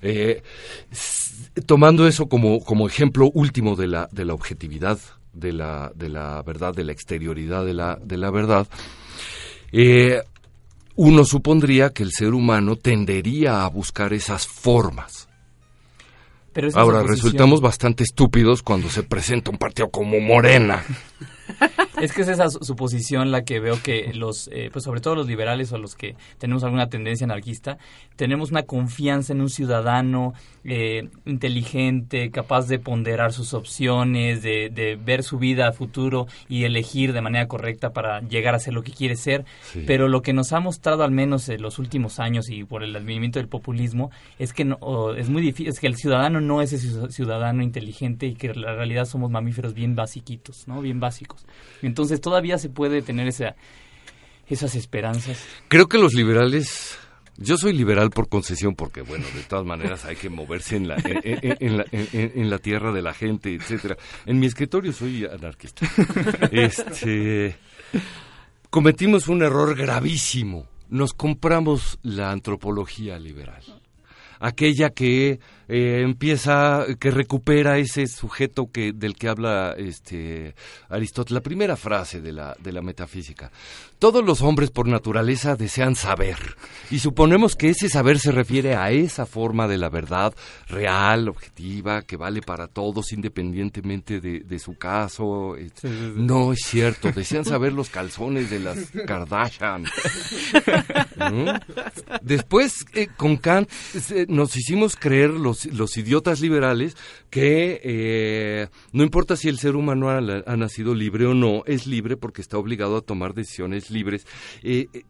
Eh, 0.00 0.42
tomando 1.66 2.06
eso 2.06 2.28
como 2.28 2.60
como 2.60 2.86
ejemplo 2.86 3.30
último 3.34 3.74
de 3.74 3.88
la 3.88 4.08
de 4.12 4.24
la 4.24 4.34
objetividad 4.34 4.98
de 5.32 5.52
la 5.52 5.90
de 5.94 6.08
la 6.08 6.40
verdad 6.42 6.72
de 6.72 6.84
la 6.84 6.92
exterioridad 6.92 7.64
de 7.64 7.74
la 7.74 7.98
de 8.00 8.16
la 8.16 8.30
verdad 8.30 8.68
eh, 9.72 10.22
uno 10.94 11.24
supondría 11.24 11.90
que 11.90 12.04
el 12.04 12.12
ser 12.12 12.32
humano 12.32 12.76
tendería 12.76 13.64
a 13.64 13.68
buscar 13.68 14.12
esas 14.12 14.46
formas 14.46 15.27
Ahora, 16.74 17.02
resultamos 17.02 17.60
bastante 17.60 18.04
estúpidos 18.04 18.62
cuando 18.62 18.88
se 18.90 19.02
presenta 19.02 19.50
un 19.50 19.58
partido 19.58 19.90
como 19.90 20.20
Morena. 20.20 20.84
es 22.00 22.12
que 22.12 22.22
es 22.22 22.28
esa 22.28 22.48
suposición 22.50 23.30
la 23.30 23.44
que 23.44 23.60
veo 23.60 23.80
que 23.82 24.12
los, 24.14 24.48
eh, 24.52 24.70
pues 24.72 24.84
sobre 24.84 25.00
todo 25.00 25.16
los 25.16 25.26
liberales 25.26 25.72
o 25.72 25.78
los 25.78 25.94
que 25.94 26.16
tenemos 26.38 26.64
alguna 26.64 26.88
tendencia 26.88 27.24
anarquista, 27.24 27.78
tenemos 28.16 28.50
una 28.50 28.62
confianza 28.62 29.32
en 29.32 29.40
un 29.40 29.50
ciudadano 29.50 30.34
eh, 30.64 31.08
inteligente, 31.24 32.30
capaz 32.30 32.66
de 32.68 32.78
ponderar 32.78 33.32
sus 33.32 33.54
opciones, 33.54 34.42
de, 34.42 34.98
ver 35.02 35.22
su 35.22 35.38
vida 35.38 35.68
a 35.68 35.72
futuro 35.72 36.26
y 36.48 36.64
elegir 36.64 37.12
de 37.12 37.22
manera 37.22 37.46
correcta 37.46 37.90
para 37.90 38.20
llegar 38.20 38.54
a 38.54 38.58
ser 38.58 38.74
lo 38.74 38.82
que 38.82 38.92
quiere 38.92 39.16
ser. 39.16 39.44
Pero 39.86 40.08
lo 40.08 40.22
que 40.22 40.32
nos 40.32 40.52
ha 40.52 40.60
mostrado 40.60 41.04
al 41.04 41.10
menos 41.10 41.48
en 41.48 41.62
los 41.62 41.78
últimos 41.78 42.18
años 42.18 42.50
y 42.50 42.64
por 42.64 42.82
el 42.82 42.94
advenimiento 42.94 43.38
del 43.38 43.48
populismo 43.48 44.10
es 44.38 44.52
que 44.52 44.64
no, 44.64 45.14
es 45.14 45.28
muy 45.28 45.42
difícil, 45.42 45.68
es 45.68 45.80
que 45.80 45.86
el 45.86 45.96
ciudadano 45.96 46.40
no 46.40 46.60
es 46.60 46.72
ese 46.72 47.10
ciudadano 47.10 47.62
inteligente 47.62 48.26
y 48.26 48.34
que 48.34 48.48
en 48.48 48.60
la 48.60 48.74
realidad 48.74 49.04
somos 49.04 49.30
mamíferos 49.30 49.74
bien 49.74 49.94
basiquitos, 49.94 50.68
¿no? 50.68 50.80
Bien 50.80 51.00
básicos. 51.00 51.37
Entonces 51.82 52.20
todavía 52.20 52.58
se 52.58 52.68
puede 52.68 53.02
tener 53.02 53.28
esa, 53.28 53.56
esas 54.46 54.74
esperanzas. 54.74 55.44
Creo 55.68 55.86
que 55.86 55.98
los 55.98 56.14
liberales 56.14 56.98
yo 57.40 57.56
soy 57.56 57.72
liberal 57.72 58.10
por 58.10 58.28
concesión 58.28 58.74
porque, 58.74 59.00
bueno, 59.00 59.24
de 59.32 59.42
todas 59.42 59.64
maneras 59.64 60.04
hay 60.04 60.16
que 60.16 60.28
moverse 60.28 60.74
en 60.74 60.88
la, 60.88 60.96
en, 60.96 61.76
la, 61.76 61.84
en, 61.92 62.50
la 62.50 62.58
tierra 62.58 62.90
de 62.92 63.00
la 63.00 63.14
gente, 63.14 63.54
etcétera. 63.54 63.96
En 64.26 64.40
mi 64.40 64.46
escritorio 64.46 64.92
soy 64.92 65.24
anarquista. 65.24 65.86
Este, 66.50 67.56
cometimos 68.70 69.28
un 69.28 69.42
error 69.42 69.76
gravísimo. 69.76 70.66
Nos 70.88 71.12
compramos 71.12 72.00
la 72.02 72.32
antropología 72.32 73.20
liberal. 73.20 73.62
Aquella 74.40 74.90
que 74.90 75.38
eh, 75.68 76.02
empieza, 76.02 76.86
que 76.98 77.10
recupera 77.10 77.78
ese 77.78 78.06
sujeto 78.06 78.70
que, 78.72 78.92
del 78.92 79.16
que 79.16 79.28
habla 79.28 79.74
este 79.76 80.54
Aristóteles, 80.88 81.34
la 81.34 81.42
primera 81.42 81.76
frase 81.76 82.20
de 82.20 82.32
la, 82.32 82.56
de 82.58 82.72
la 82.72 82.82
metafísica. 82.82 83.50
Todos 83.98 84.24
los 84.24 84.42
hombres 84.42 84.70
por 84.70 84.86
naturaleza 84.86 85.56
desean 85.56 85.96
saber, 85.96 86.38
y 86.90 87.00
suponemos 87.00 87.56
que 87.56 87.70
ese 87.70 87.88
saber 87.88 88.18
se 88.18 88.32
refiere 88.32 88.76
a 88.76 88.90
esa 88.90 89.26
forma 89.26 89.66
de 89.66 89.76
la 89.76 89.88
verdad 89.88 90.34
real, 90.68 91.28
objetiva, 91.28 92.02
que 92.02 92.16
vale 92.16 92.40
para 92.40 92.68
todos 92.68 93.12
independientemente 93.12 94.20
de, 94.20 94.58
su 94.58 94.76
caso. 94.76 95.56
No 96.14 96.52
es 96.52 96.60
cierto, 96.64 97.12
desean 97.12 97.44
saber 97.44 97.72
los 97.72 97.90
calzones 97.90 98.50
de 98.50 98.60
las 98.60 98.90
Kardashian. 99.06 99.84
Después, 102.22 102.86
eh, 102.94 103.08
con 103.16 103.36
Kant, 103.36 103.70
eh, 104.10 104.26
nos 104.28 104.56
hicimos 104.56 104.96
creer 104.96 105.30
los 105.30 105.57
los, 105.66 105.96
idiotas 105.96 106.40
liberales 106.40 106.96
que 107.30 107.80
eh, 107.82 108.68
no 108.92 109.02
importa 109.02 109.36
si 109.36 109.48
el 109.48 109.58
ser 109.58 109.76
humano 109.76 110.10
ha, 110.10 110.56
nacido 110.56 110.94
libre 110.94 111.26
o 111.26 111.34
no, 111.34 111.62
es 111.66 111.86
libre 111.86 112.16
porque 112.16 112.42
está 112.42 112.58
obligado 112.58 112.96
a 112.96 113.02
tomar 113.02 113.34
decisiones 113.34 113.90
libres. 113.90 114.26
Eh, 114.62 114.86
eh, 114.92 115.02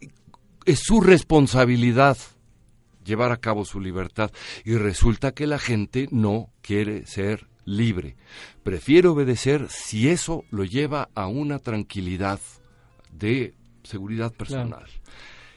es 0.64 0.80
su 0.80 1.00
responsabilidad 1.00 2.18
llevar 3.04 3.32
a 3.32 3.38
cabo 3.38 3.64
su 3.64 3.80
libertad 3.80 4.30
y 4.64 4.74
resulta 4.74 5.32
que 5.32 5.46
la 5.46 5.58
gente 5.58 6.08
no 6.10 6.52
quiere 6.60 7.06
ser 7.06 7.48
libre. 7.64 8.16
Prefiere 8.62 9.08
obedecer 9.08 9.66
si 9.70 10.08
eso 10.08 10.44
lo 10.50 10.64
lleva 10.64 11.08
a 11.14 11.26
una 11.26 11.58
tranquilidad 11.58 12.40
de 13.10 13.54
seguridad 13.82 14.32
personal. 14.32 14.86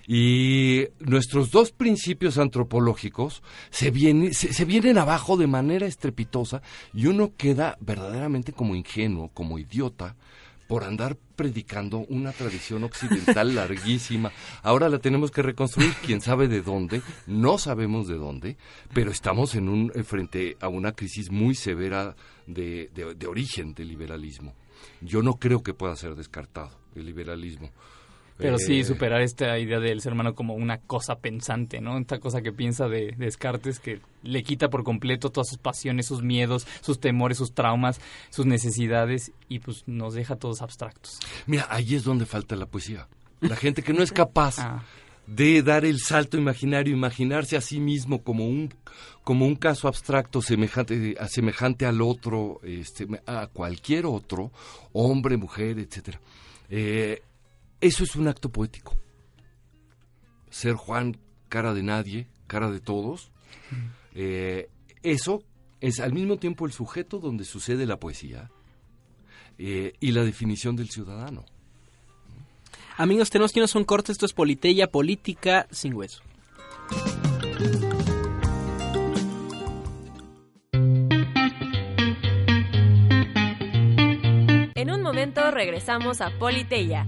Y 0.08 0.88
nuestros 1.00 1.52
dos 1.52 1.72
principios 1.72 2.38
antropológicos 2.38 3.44
se, 3.70 3.92
se, 4.34 4.66
vienen 4.66 4.98
abajo 4.98 5.38
de 5.38 5.48
manera 5.48 5.86
estrepitosa 5.86 6.62
y 6.94 7.08
uno 7.08 7.34
queda 7.38 7.78
verdaderamente 7.80 8.54
como 8.54 8.76
ingenuo, 8.76 9.30
como 9.30 9.60
idiota, 9.60 10.16
por 10.68 10.86
andar 10.86 11.18
predicando 11.36 12.06
una 12.08 12.32
tradición 12.32 12.86
occidental 12.86 13.56
larguísima. 13.56 14.32
Ahora 14.64 14.88
la 14.88 15.00
tenemos 15.00 15.30
que 15.30 15.42
reconstruir, 15.42 15.94
quién 16.06 16.22
sabe 16.22 16.48
de 16.48 16.62
dónde, 16.62 17.02
no 17.28 17.58
sabemos 17.58 18.08
de 18.08 18.16
dónde, 18.16 18.58
pero 18.94 19.12
estamos 19.12 19.56
en 19.56 19.68
un, 19.68 19.92
eh, 19.96 20.04
frente 20.04 20.56
a 20.62 20.70
una 20.70 20.94
crisis 20.94 21.30
muy 21.30 21.56
severa 21.56 22.16
de, 22.48 22.90
de 22.94 23.28
origen 23.28 23.74
del 23.74 23.90
liberalismo. 23.90 24.54
Yo 25.02 25.22
no 25.22 25.36
creo 25.36 25.62
que 25.62 25.74
pueda 25.74 25.96
ser 25.96 26.16
descartado 26.16 26.72
el 26.96 27.06
liberalismo. 27.06 27.72
Pero 28.42 28.58
sí, 28.58 28.80
eh, 28.80 28.84
superar 28.84 29.22
esta 29.22 29.58
idea 29.60 29.80
del 29.80 30.02
ser 30.02 30.14
humano 30.14 30.36
como 30.36 30.54
una 30.54 30.80
cosa 30.80 31.20
pensante, 31.20 31.80
¿no? 31.80 31.98
Esta 31.98 32.20
cosa 32.20 32.42
que 32.42 32.52
piensa 32.52 32.88
de, 32.88 33.14
Descartes 33.18 33.80
que 33.80 34.02
le 34.24 34.44
quita 34.44 34.70
por 34.70 34.84
completo 34.84 35.30
todas 35.30 35.50
sus 35.50 35.58
pasiones, 35.58 36.08
sus 36.08 36.22
miedos, 36.22 36.68
sus 36.82 37.00
temores, 37.00 37.38
sus 37.38 37.54
traumas, 37.54 38.02
sus 38.30 38.46
necesidades 38.46 39.32
y 39.48 39.60
pues 39.60 39.84
nos 39.88 40.14
deja 40.14 40.36
todos 40.36 40.62
abstractos. 40.62 41.20
Mira, 41.46 41.68
ahí 41.70 41.96
es 41.96 42.04
donde 42.04 42.26
falta 42.26 42.56
la 42.56 42.66
poesía. 42.66 43.08
La 43.42 43.56
gente 43.56 43.82
que 43.82 43.94
no 43.94 44.04
es 44.04 44.12
capaz 44.12 44.56
ah. 44.60 44.84
de 45.28 45.62
dar 45.64 45.86
el 45.86 46.00
salto 46.00 46.38
imaginario, 46.38 46.94
imaginarse 46.94 47.58
a 47.58 47.62
sí 47.62 47.80
mismo 47.80 48.24
como 48.24 48.48
un 48.48 48.74
como 49.24 49.46
un 49.46 49.56
caso 49.56 49.88
abstracto 49.88 50.42
semejante 50.42 51.16
semejante 51.30 51.86
al 51.86 52.02
otro, 52.02 52.60
este, 52.64 53.08
a 53.26 53.48
cualquier 53.48 54.06
otro, 54.06 54.52
hombre, 54.94 55.38
mujer, 55.38 55.80
etcétera. 55.80 56.20
Eh, 56.70 57.22
eso 57.82 58.04
es 58.04 58.16
un 58.16 58.28
acto 58.28 58.50
poético. 58.50 58.96
Ser 60.50 60.76
Juan, 60.76 61.18
cara 61.50 61.74
de 61.74 61.84
nadie, 61.84 62.28
cara 62.48 62.70
de 62.70 62.80
todos. 62.80 63.32
Eh, 64.14 64.70
eso 65.02 65.44
es 65.80 66.00
al 66.00 66.14
mismo 66.14 66.38
tiempo 66.38 66.66
el 66.66 66.72
sujeto 66.72 67.20
donde 67.20 67.44
sucede 67.44 67.86
la 67.86 68.00
poesía 68.00 68.52
eh, 69.58 69.94
y 70.00 70.12
la 70.12 70.24
definición 70.24 70.76
del 70.76 70.90
ciudadano. 70.90 71.46
Amigos, 72.98 73.32
tenemos 73.32 73.52
que 73.52 73.60
irnos 73.60 73.76
un 73.76 73.84
corte. 73.84 74.12
Esto 74.12 74.28
es 74.28 74.34
Politeya 74.34 74.92
Política 74.92 75.68
sin 75.72 75.96
hueso. 75.96 76.22
En 84.76 84.92
un 84.92 85.02
momento 85.02 85.50
regresamos 85.52 86.22
a 86.22 86.30
Politeya 86.38 87.08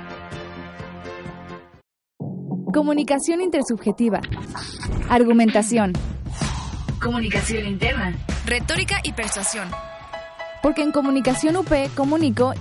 Comunicación 2.73 3.41
intersubjetiva. 3.41 4.21
Argumentación. 5.09 5.91
Comunicación 7.01 7.65
interna. 7.65 8.13
Retórica 8.45 9.01
y 9.03 9.11
persuasión. 9.11 9.69
Porque 10.63 10.81
en 10.81 10.91
Comunicación 10.91 11.57
UP 11.57 11.69
comunico 11.95 12.53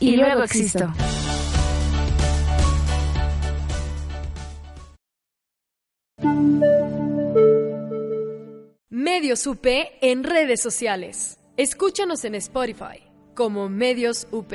y, 0.00 0.16
luego 0.16 0.44
existo. 0.44 0.90
Medios 8.88 9.46
UP 9.46 9.66
en 10.00 10.24
redes 10.24 10.62
sociales. 10.62 11.38
Escúchanos 11.58 12.24
en 12.24 12.36
Spotify 12.36 13.02
como 13.34 13.68
Medios 13.68 14.26
UP. 14.30 14.54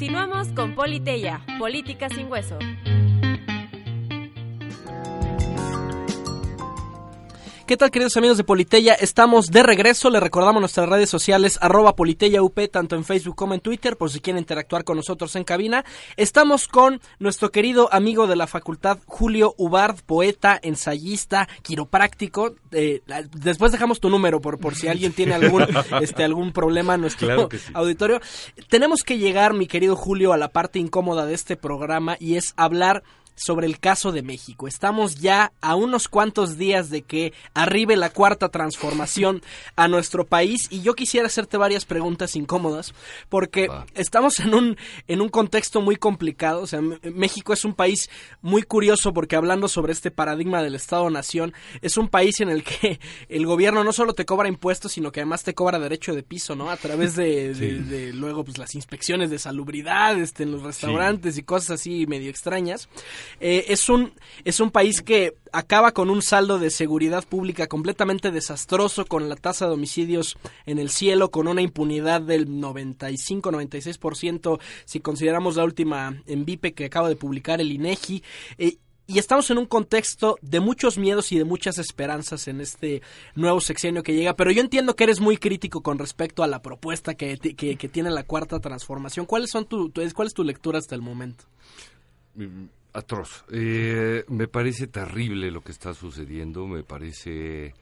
Continuamos 0.00 0.48
con 0.56 0.74
Politeya, 0.74 1.44
Política 1.58 2.08
sin 2.08 2.32
Hueso. 2.32 2.58
¿Qué 7.70 7.76
tal 7.76 7.92
queridos 7.92 8.16
amigos 8.16 8.36
de 8.36 8.42
Politeya? 8.42 8.94
Estamos 8.94 9.46
de 9.46 9.62
regreso, 9.62 10.10
les 10.10 10.20
recordamos 10.20 10.58
nuestras 10.58 10.88
redes 10.88 11.08
sociales 11.08 11.56
arroba 11.62 11.94
Politeya 11.94 12.42
UP, 12.42 12.58
tanto 12.68 12.96
en 12.96 13.04
Facebook 13.04 13.36
como 13.36 13.54
en 13.54 13.60
Twitter, 13.60 13.96
por 13.96 14.10
si 14.10 14.18
quieren 14.18 14.40
interactuar 14.40 14.82
con 14.82 14.96
nosotros 14.96 15.36
en 15.36 15.44
cabina. 15.44 15.84
Estamos 16.16 16.66
con 16.66 17.00
nuestro 17.20 17.52
querido 17.52 17.88
amigo 17.92 18.26
de 18.26 18.34
la 18.34 18.48
facultad, 18.48 18.98
Julio 19.06 19.54
Ubard, 19.56 20.00
poeta, 20.04 20.58
ensayista, 20.60 21.48
quiropráctico. 21.62 22.56
Eh, 22.72 23.02
después 23.36 23.70
dejamos 23.70 24.00
tu 24.00 24.10
número 24.10 24.40
por, 24.40 24.58
por 24.58 24.74
si 24.74 24.88
alguien 24.88 25.12
tiene 25.12 25.34
algún, 25.34 25.64
este, 26.02 26.24
algún 26.24 26.52
problema 26.52 26.96
en 26.96 27.02
nuestro 27.02 27.28
Claro 27.28 27.48
que 27.48 27.58
sí. 27.58 27.70
auditorio. 27.72 28.20
Tenemos 28.68 29.04
que 29.04 29.18
llegar, 29.18 29.54
mi 29.54 29.68
querido 29.68 29.94
Julio, 29.94 30.32
a 30.32 30.36
la 30.36 30.48
parte 30.48 30.80
incómoda 30.80 31.24
de 31.24 31.34
este 31.34 31.54
programa 31.54 32.16
y 32.18 32.34
es 32.34 32.52
hablar 32.56 33.04
sobre 33.44 33.66
el 33.66 33.78
caso 33.80 34.12
de 34.12 34.22
México. 34.22 34.68
Estamos 34.68 35.16
ya 35.16 35.52
a 35.60 35.74
unos 35.74 36.08
cuantos 36.08 36.58
días 36.58 36.90
de 36.90 37.02
que 37.02 37.32
arribe 37.54 37.96
la 37.96 38.10
cuarta 38.10 38.48
transformación 38.50 39.42
a 39.76 39.88
nuestro 39.88 40.26
país 40.26 40.66
y 40.70 40.82
yo 40.82 40.94
quisiera 40.94 41.26
hacerte 41.26 41.56
varias 41.56 41.84
preguntas 41.84 42.36
incómodas 42.36 42.94
porque 43.28 43.68
estamos 43.94 44.38
en 44.40 44.54
un 44.54 44.76
en 45.08 45.20
un 45.20 45.28
contexto 45.28 45.80
muy 45.80 45.96
complicado, 45.96 46.62
o 46.62 46.66
sea, 46.66 46.80
México 46.80 47.52
es 47.52 47.64
un 47.64 47.74
país 47.74 48.08
muy 48.42 48.62
curioso 48.62 49.12
porque 49.12 49.36
hablando 49.36 49.68
sobre 49.68 49.92
este 49.92 50.10
paradigma 50.10 50.62
del 50.62 50.74
Estado 50.74 51.08
nación, 51.10 51.52
es 51.82 51.96
un 51.96 52.08
país 52.08 52.40
en 52.40 52.50
el 52.50 52.62
que 52.62 53.00
el 53.28 53.46
gobierno 53.46 53.84
no 53.84 53.92
solo 53.92 54.12
te 54.14 54.24
cobra 54.26 54.48
impuestos, 54.48 54.92
sino 54.92 55.12
que 55.12 55.20
además 55.20 55.42
te 55.42 55.54
cobra 55.54 55.78
derecho 55.78 56.14
de 56.14 56.22
piso, 56.22 56.54
¿no? 56.54 56.70
A 56.70 56.76
través 56.76 57.16
de, 57.16 57.54
de- 57.54 57.60
Sí. 57.60 57.70
de 57.70 58.12
luego 58.12 58.44
pues 58.44 58.58
las 58.58 58.74
inspecciones 58.74 59.30
de 59.30 59.38
salubridad 59.38 60.18
este, 60.18 60.42
en 60.44 60.52
los 60.52 60.62
restaurantes 60.62 61.36
y 61.38 61.42
cosas 61.42 61.80
así 61.80 62.06
medio 62.06 62.30
extrañas. 62.30 62.88
Eh, 63.40 63.66
es 63.68 63.88
un 63.88 64.12
es 64.44 64.60
un 64.60 64.70
país 64.70 65.02
que 65.02 65.34
acaba 65.52 65.92
con 65.92 66.10
un 66.10 66.22
saldo 66.22 66.58
de 66.58 66.70
seguridad 66.70 67.24
pública 67.26 67.66
completamente 67.66 68.30
desastroso 68.30 69.04
con 69.04 69.28
la 69.28 69.36
tasa 69.36 69.66
de 69.66 69.72
homicidios 69.74 70.36
en 70.66 70.78
el 70.78 70.90
cielo 70.90 71.30
con 71.30 71.48
una 71.48 71.62
impunidad 71.62 72.20
del 72.22 72.48
95-96% 72.48 74.60
si 74.84 75.00
consideramos 75.00 75.56
la 75.56 75.64
última 75.64 76.22
envipe 76.26 76.72
que 76.72 76.86
acaba 76.86 77.08
de 77.08 77.16
publicar 77.16 77.60
el 77.60 77.72
INEGI 77.72 78.22
Eh, 78.58 78.76
y 79.06 79.18
estamos 79.18 79.50
en 79.50 79.58
un 79.58 79.66
contexto 79.66 80.38
de 80.40 80.60
muchos 80.60 80.96
miedos 80.96 81.32
y 81.32 81.38
de 81.38 81.42
muchas 81.44 81.78
esperanzas 81.78 82.46
en 82.46 82.60
este 82.60 83.02
nuevo 83.34 83.60
sexenio 83.60 84.04
que 84.04 84.14
llega, 84.14 84.36
pero 84.36 84.52
yo 84.52 84.60
entiendo 84.60 84.94
que 84.94 85.02
eres 85.02 85.18
muy 85.18 85.36
crítico 85.36 85.82
con 85.82 85.98
respecto 85.98 86.44
a 86.44 86.46
la 86.46 86.62
propuesta 86.62 87.14
que, 87.14 87.36
que, 87.36 87.74
que 87.76 87.88
tiene 87.88 88.10
la 88.10 88.22
cuarta 88.22 88.60
transformación. 88.60 89.26
¿Cuáles 89.26 89.50
son 89.50 89.66
tu, 89.66 89.90
tu- 89.90 90.02
cuál 90.14 90.28
es 90.28 90.34
tu 90.34 90.44
lectura 90.44 90.78
hasta 90.78 90.94
el 90.94 91.02
momento? 91.02 91.42
Atroz. 92.92 93.44
Eh, 93.50 94.24
me 94.28 94.48
parece 94.48 94.86
terrible 94.86 95.50
lo 95.50 95.62
que 95.62 95.72
está 95.72 95.94
sucediendo, 95.94 96.66
me 96.66 96.82
parece 96.82 97.74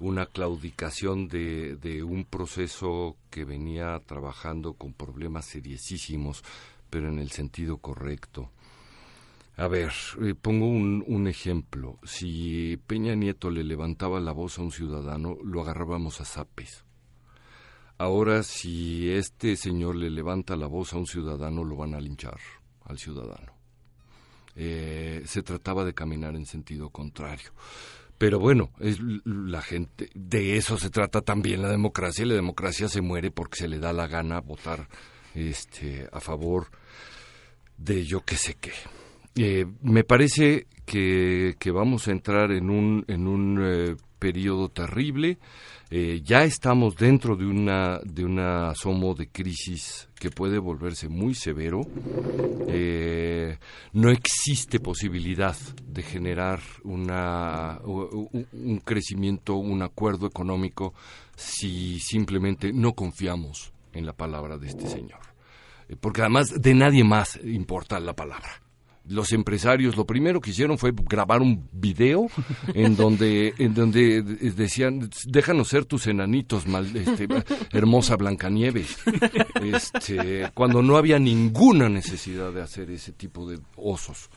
una 0.00 0.26
claudicación 0.26 1.28
de, 1.28 2.02
un 2.02 2.24
proceso 2.24 3.16
que 3.30 3.44
venía 3.44 4.00
trabajando 4.06 4.74
con 4.74 4.92
problemas 4.92 5.46
seriosísimos, 5.46 6.42
pero 6.90 7.08
en 7.08 7.18
el 7.18 7.30
sentido 7.30 7.78
correcto. 7.78 8.50
A 9.56 9.68
ver, 9.68 9.92
eh, 10.22 10.34
pongo 10.34 10.66
un, 10.66 11.04
un 11.06 11.28
ejemplo. 11.28 11.98
Si 12.02 12.76
Peña 12.86 13.14
Nieto 13.14 13.50
le 13.50 13.62
levantaba 13.62 14.18
la 14.18 14.32
voz 14.32 14.58
a 14.58 14.62
un 14.62 14.72
ciudadano, 14.72 15.38
lo 15.44 15.62
agarrábamos 15.62 16.20
a 16.20 16.24
zapes. 16.24 16.84
Ahora, 17.96 18.42
si 18.42 19.10
este 19.10 19.56
señor 19.56 19.94
le 19.94 20.10
levanta 20.10 20.56
la 20.56 20.66
voz 20.66 20.92
a 20.92 20.98
un 20.98 21.06
ciudadano, 21.06 21.62
lo 21.62 21.76
van 21.76 21.94
a 21.94 22.00
linchar 22.00 22.40
al 22.84 22.98
ciudadano. 22.98 23.53
Eh, 24.56 25.22
se 25.26 25.42
trataba 25.42 25.84
de 25.84 25.94
caminar 25.94 26.36
en 26.36 26.46
sentido 26.46 26.90
contrario. 26.90 27.50
Pero 28.18 28.38
bueno, 28.38 28.70
es 28.78 28.98
la 29.24 29.60
gente, 29.60 30.08
de 30.14 30.56
eso 30.56 30.78
se 30.78 30.90
trata 30.90 31.20
también 31.20 31.62
la 31.62 31.68
democracia. 31.68 32.24
y 32.24 32.28
La 32.28 32.34
democracia 32.34 32.88
se 32.88 33.00
muere 33.00 33.30
porque 33.30 33.58
se 33.58 33.68
le 33.68 33.78
da 33.78 33.92
la 33.92 34.06
gana 34.06 34.40
votar 34.40 34.88
este, 35.34 36.08
a 36.12 36.20
favor 36.20 36.68
de 37.76 38.04
yo 38.04 38.24
qué 38.24 38.36
sé 38.36 38.54
qué. 38.54 38.72
Eh, 39.36 39.66
me 39.82 40.04
parece 40.04 40.66
que, 40.84 41.54
vamos 41.72 42.08
a 42.08 42.12
entrar 42.12 42.52
en 42.52 42.70
un, 42.70 43.04
en 43.08 43.26
un 43.26 43.58
eh, 43.62 43.96
periodo 44.18 44.70
terrible. 44.70 45.38
Eh, 45.90 46.22
ya 46.24 46.44
estamos 46.44 46.96
dentro 46.96 47.36
de 47.36 47.44
una, 47.46 48.00
de 48.04 48.24
un 48.24 48.38
asomo 48.38 49.14
de 49.14 49.28
crisis 49.28 50.08
que 50.18 50.30
puede 50.30 50.58
volverse 50.58 51.08
muy 51.08 51.34
severo. 51.34 51.82
Eh, 52.66 53.58
no 53.92 54.10
existe 54.10 54.80
posibilidad 54.80 55.56
de 55.86 56.02
generar 56.02 56.60
una, 56.84 57.80
un 57.84 58.80
crecimiento, 58.82 59.56
un 59.56 59.82
acuerdo 59.82 60.26
económico 60.26 60.94
si 61.36 62.00
simplemente 62.00 62.72
no 62.72 62.94
confiamos 62.94 63.72
en 63.92 64.06
la 64.06 64.14
palabra 64.14 64.56
de 64.56 64.68
este 64.68 64.88
señor. 64.88 65.20
Eh, 65.88 65.96
Porque 66.00 66.22
además 66.22 66.60
de 66.60 66.74
nadie 66.74 67.04
más 67.04 67.38
importa 67.44 68.00
la 68.00 68.16
palabra. 68.16 68.63
Los 69.06 69.32
empresarios 69.32 69.96
lo 69.96 70.06
primero 70.06 70.40
que 70.40 70.50
hicieron 70.50 70.78
fue 70.78 70.92
grabar 70.94 71.42
un 71.42 71.68
video 71.72 72.28
en 72.74 72.96
donde 72.96 73.52
en 73.58 73.74
donde 73.74 74.22
decían 74.22 75.10
déjanos 75.26 75.68
ser 75.68 75.84
tus 75.84 76.06
enanitos 76.06 76.64
este, 76.94 77.28
hermosa 77.72 78.16
Blancanieves 78.16 78.96
este, 79.62 80.50
cuando 80.54 80.82
no 80.82 80.96
había 80.96 81.18
ninguna 81.18 81.90
necesidad 81.90 82.50
de 82.52 82.62
hacer 82.62 82.90
ese 82.90 83.12
tipo 83.12 83.48
de 83.48 83.58
osos. 83.76 84.30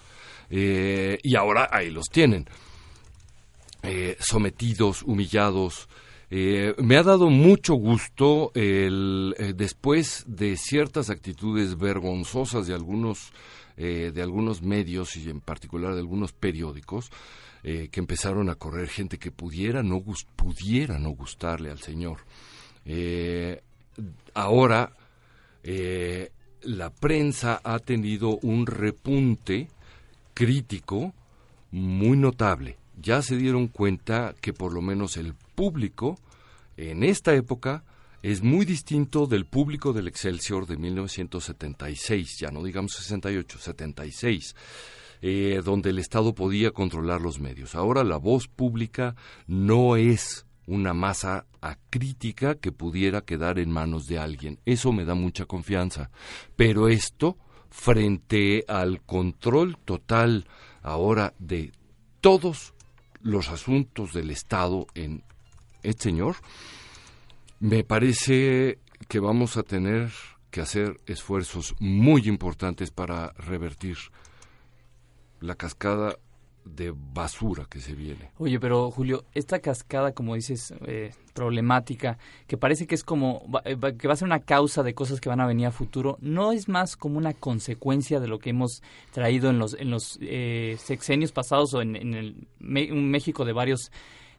Eh, 0.50 1.18
y 1.24 1.36
ahora 1.36 1.70
ahí 1.72 1.90
los 1.90 2.06
tienen. 2.10 2.46
Eh, 3.84 4.18
sometidos, 4.20 5.04
humillados. 5.04 5.88
Eh, 6.30 6.76
me 6.80 6.98
ha 6.98 7.04
dado 7.04 7.30
mucho 7.30 7.76
gusto 7.76 8.52
el, 8.54 9.34
después 9.56 10.26
de 10.28 10.58
ciertas 10.58 11.10
actitudes 11.10 11.78
vergonzosas 11.78 12.68
de 12.68 12.74
algunos 12.74 13.32
eh, 13.80 14.12
de 14.12 14.24
algunos 14.24 14.64
medios 14.64 15.16
y 15.18 15.30
en 15.30 15.40
particular 15.40 15.94
de 15.94 16.00
algunos 16.00 16.34
periódicos 16.34 17.12
eh, 17.64 17.90
que 17.92 18.00
empezaron 18.00 18.50
a 18.50 18.56
correr 18.56 18.90
gente 18.90 19.20
que 19.20 19.30
pudiera 19.30 19.84
no 19.84 20.04
pudiera 20.36 20.98
no 20.98 21.12
gustarle 21.12 21.70
al 21.70 21.80
señor. 21.80 22.18
Eh, 22.86 23.62
ahora 24.34 24.94
la 26.62 26.90
prensa 26.90 27.62
ha 27.64 27.78
tenido 27.80 28.40
un 28.42 28.66
repunte 28.66 29.68
crítico 30.34 31.14
muy 31.72 32.18
notable. 32.18 32.78
Ya 33.00 33.22
se 33.22 33.36
dieron 33.36 33.68
cuenta 33.68 34.34
que 34.42 34.54
por 34.54 34.74
lo 34.74 34.82
menos 34.82 35.18
el 35.18 35.36
público 35.56 36.18
en 36.78 37.04
esta 37.04 37.36
época 37.36 37.84
es 38.24 38.42
muy 38.42 38.66
distinto 38.66 39.28
del 39.28 39.46
público 39.46 39.94
del 39.94 40.08
Excelsior 40.08 40.66
de 40.66 40.78
1976, 40.78 42.40
ya 42.40 42.52
no 42.52 42.64
digamos 42.64 42.94
68, 42.94 43.60
76, 43.60 44.56
eh, 45.22 45.62
donde 45.64 45.92
el 45.92 46.00
Estado 46.00 46.34
podía 46.34 46.72
controlar 46.72 47.22
los 47.22 47.40
medios. 47.40 47.76
Ahora 47.76 48.04
la 48.04 48.18
voz 48.18 48.48
pública 48.48 49.16
no 49.46 49.96
es 49.96 50.46
una 50.66 50.94
masa 50.94 51.46
acrítica 51.62 52.56
que 52.56 52.72
pudiera 52.72 53.22
quedar 53.22 53.58
en 53.60 53.72
manos 53.72 54.08
de 54.08 54.20
alguien. 54.20 54.60
Eso 54.66 54.92
me 54.92 55.06
da 55.06 55.16
mucha 55.16 55.46
confianza. 55.46 56.12
Pero 56.56 56.90
esto, 56.90 57.38
frente 57.70 58.66
al 58.68 59.02
control 59.02 59.78
total 59.86 60.46
ahora 60.82 61.34
de 61.40 61.72
todos 62.22 62.74
los 63.22 63.50
asuntos 63.50 64.14
del 64.14 64.30
Estado 64.30 64.88
en 64.94 65.24
el 65.84 65.96
señor, 65.96 66.36
Me 67.60 67.84
parece 67.84 68.80
que 69.08 69.20
vamos 69.20 69.58
a 69.58 69.64
tener 69.64 70.12
que 70.52 70.62
hacer 70.62 71.00
esfuerzos 71.06 71.76
muy 71.80 72.28
importantes 72.28 72.92
para 72.92 73.32
revertir 73.34 73.98
la 75.40 75.56
cascada 75.56 76.18
de 76.66 76.94
basura 76.96 77.66
que 77.70 77.80
se 77.80 77.94
viene. 77.94 78.32
Oye, 78.38 78.60
pero 78.60 78.92
Julio, 78.92 79.24
esta 79.34 79.60
cascada, 79.60 80.12
como 80.12 80.36
dices, 80.36 80.74
eh, 80.86 81.12
problemática, 81.34 82.18
que 82.46 82.58
parece 82.58 82.86
que 82.88 82.96
es 82.96 83.04
como, 83.04 83.44
eh, 83.64 83.78
que 83.98 84.08
va 84.08 84.14
a 84.14 84.18
ser 84.18 84.26
una 84.26 84.42
causa 84.42 84.84
de 84.84 84.94
cosas 84.94 85.22
que 85.22 85.30
van 85.30 85.40
a 85.40 85.48
venir 85.48 85.68
a 85.68 85.72
futuro, 85.72 86.18
¿no 86.22 86.52
es 86.52 86.68
más 86.68 86.98
como 86.98 87.18
una 87.18 87.34
consecuencia 87.34 88.20
de 88.20 88.28
lo 88.28 88.40
que 88.40 88.50
hemos 88.50 88.84
traído 89.12 89.50
en 89.50 89.60
los, 89.60 89.74
en 89.74 89.90
los 89.90 90.20
eh, 90.22 90.78
sexenios 90.80 91.32
pasados 91.32 91.74
o 91.74 91.82
en, 91.82 91.96
en 91.96 92.14
el 92.14 92.48
un 92.92 93.10
México 93.10 93.46
de 93.46 93.54
varios, 93.54 93.92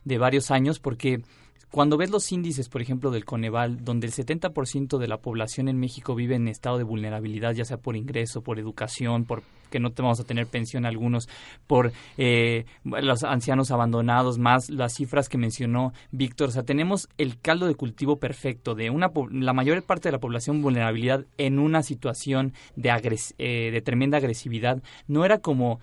de 0.05 0.19
varios 0.19 0.51
años? 0.51 0.79
Porque 0.79 1.23
cuando 1.71 1.99
ves 1.99 2.11
los 2.11 2.33
índices, 2.33 2.69
por 2.69 2.81
ejemplo, 2.81 3.11
del 3.11 3.25
Coneval, 3.25 3.85
donde 3.85 4.07
el 4.07 4.13
70% 4.13 4.99
de 4.99 5.09
la 5.09 5.19
población 5.19 5.69
en 5.69 5.79
México 5.79 6.15
vive 6.15 6.35
en 6.35 6.49
estado 6.49 6.79
de 6.79 6.85
vulnerabilidad, 6.85 7.53
ya 7.53 7.65
sea 7.65 7.77
por 7.77 7.97
ingreso, 7.97 8.43
por 8.43 8.59
educación, 8.59 9.25
por 9.25 9.43
que 9.69 9.81
no 9.81 9.91
te 9.91 10.01
vamos 10.01 10.19
a 10.19 10.25
tener 10.25 10.47
pensión 10.47 10.87
algunos, 10.87 11.29
por 11.67 11.93
eh, 12.17 12.65
los 12.85 13.23
ancianos 13.23 13.71
abandonados, 13.71 14.39
más 14.39 14.71
las 14.71 14.95
cifras 14.95 15.29
que 15.29 15.37
mencionó 15.37 15.93
Víctor. 16.11 16.49
O 16.49 16.53
sea, 16.53 16.63
tenemos 16.63 17.09
el 17.19 17.39
caldo 17.39 17.67
de 17.67 17.75
cultivo 17.75 18.19
perfecto 18.19 18.75
de 18.75 18.89
una 18.89 19.11
la 19.31 19.53
mayor 19.53 19.83
parte 19.83 20.09
de 20.09 20.13
la 20.13 20.21
población 20.21 20.63
vulnerabilidad 20.63 21.27
en 21.37 21.59
una 21.59 21.83
situación 21.83 22.55
de, 22.77 23.21
eh, 23.37 23.71
de 23.71 23.83
tremenda 23.83 24.17
agresividad. 24.17 24.83
No 25.07 25.27
era 25.27 25.39
como 25.39 25.81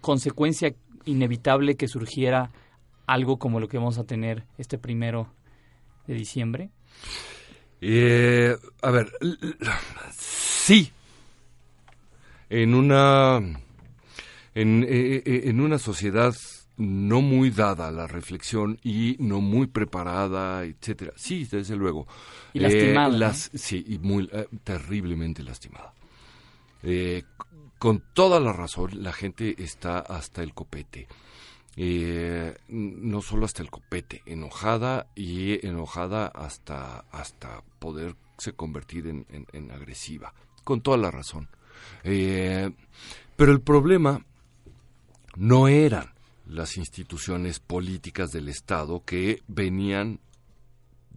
consecuencia 0.00 0.74
inevitable 1.04 1.76
que 1.76 1.86
surgiera 1.86 2.50
algo 3.06 3.38
como 3.38 3.60
lo 3.60 3.68
que 3.68 3.78
vamos 3.78 3.98
a 3.98 4.04
tener 4.04 4.44
este 4.58 4.78
primero 4.78 5.28
de 6.06 6.14
diciembre? 6.14 6.70
Eh, 7.80 8.56
a 8.82 8.90
ver, 8.90 9.12
sí. 10.12 10.92
En 12.48 12.74
una 12.74 13.36
en, 14.54 14.84
eh, 14.84 15.22
eh, 15.24 15.42
en, 15.44 15.60
una 15.60 15.78
sociedad 15.78 16.34
no 16.76 17.20
muy 17.20 17.50
dada 17.50 17.88
a 17.88 17.90
la 17.90 18.06
reflexión 18.06 18.78
y 18.82 19.16
no 19.18 19.40
muy 19.40 19.66
preparada, 19.66 20.64
etcétera. 20.64 21.12
Sí, 21.16 21.46
desde 21.50 21.76
luego. 21.76 22.06
Y 22.52 22.60
lastimada. 22.60 23.08
las, 23.08 23.50
Sí, 23.54 23.84
y 23.86 23.98
muy 23.98 24.30
terriblemente 24.64 25.42
lastimada. 25.42 25.92
con 27.78 28.02
toda 28.14 28.40
la 28.40 28.52
razón, 28.52 29.02
la 29.02 29.12
gente 29.12 29.62
está 29.62 29.98
hasta 29.98 30.42
el 30.42 30.54
copete 30.54 31.08
eh, 31.76 32.56
no 32.68 33.20
solo 33.20 33.44
hasta 33.44 33.62
el 33.62 33.70
copete, 33.70 34.22
enojada 34.26 35.08
y 35.14 35.66
enojada 35.66 36.28
hasta, 36.28 37.00
hasta 37.10 37.62
poderse 37.78 38.52
convertir 38.54 39.06
en, 39.06 39.70
agresiva, 39.70 40.32
con 40.64 40.80
toda 40.80 40.96
la 40.96 41.10
razón. 41.10 41.48
Eh, 42.02 42.70
pero 43.36 43.52
el 43.52 43.60
problema 43.60 44.24
no 45.36 45.68
eran 45.68 46.14
las 46.46 46.76
instituciones 46.76 47.60
políticas 47.60 48.30
del 48.30 48.48
Estado 48.48 49.02
que 49.04 49.42
venían 49.46 50.20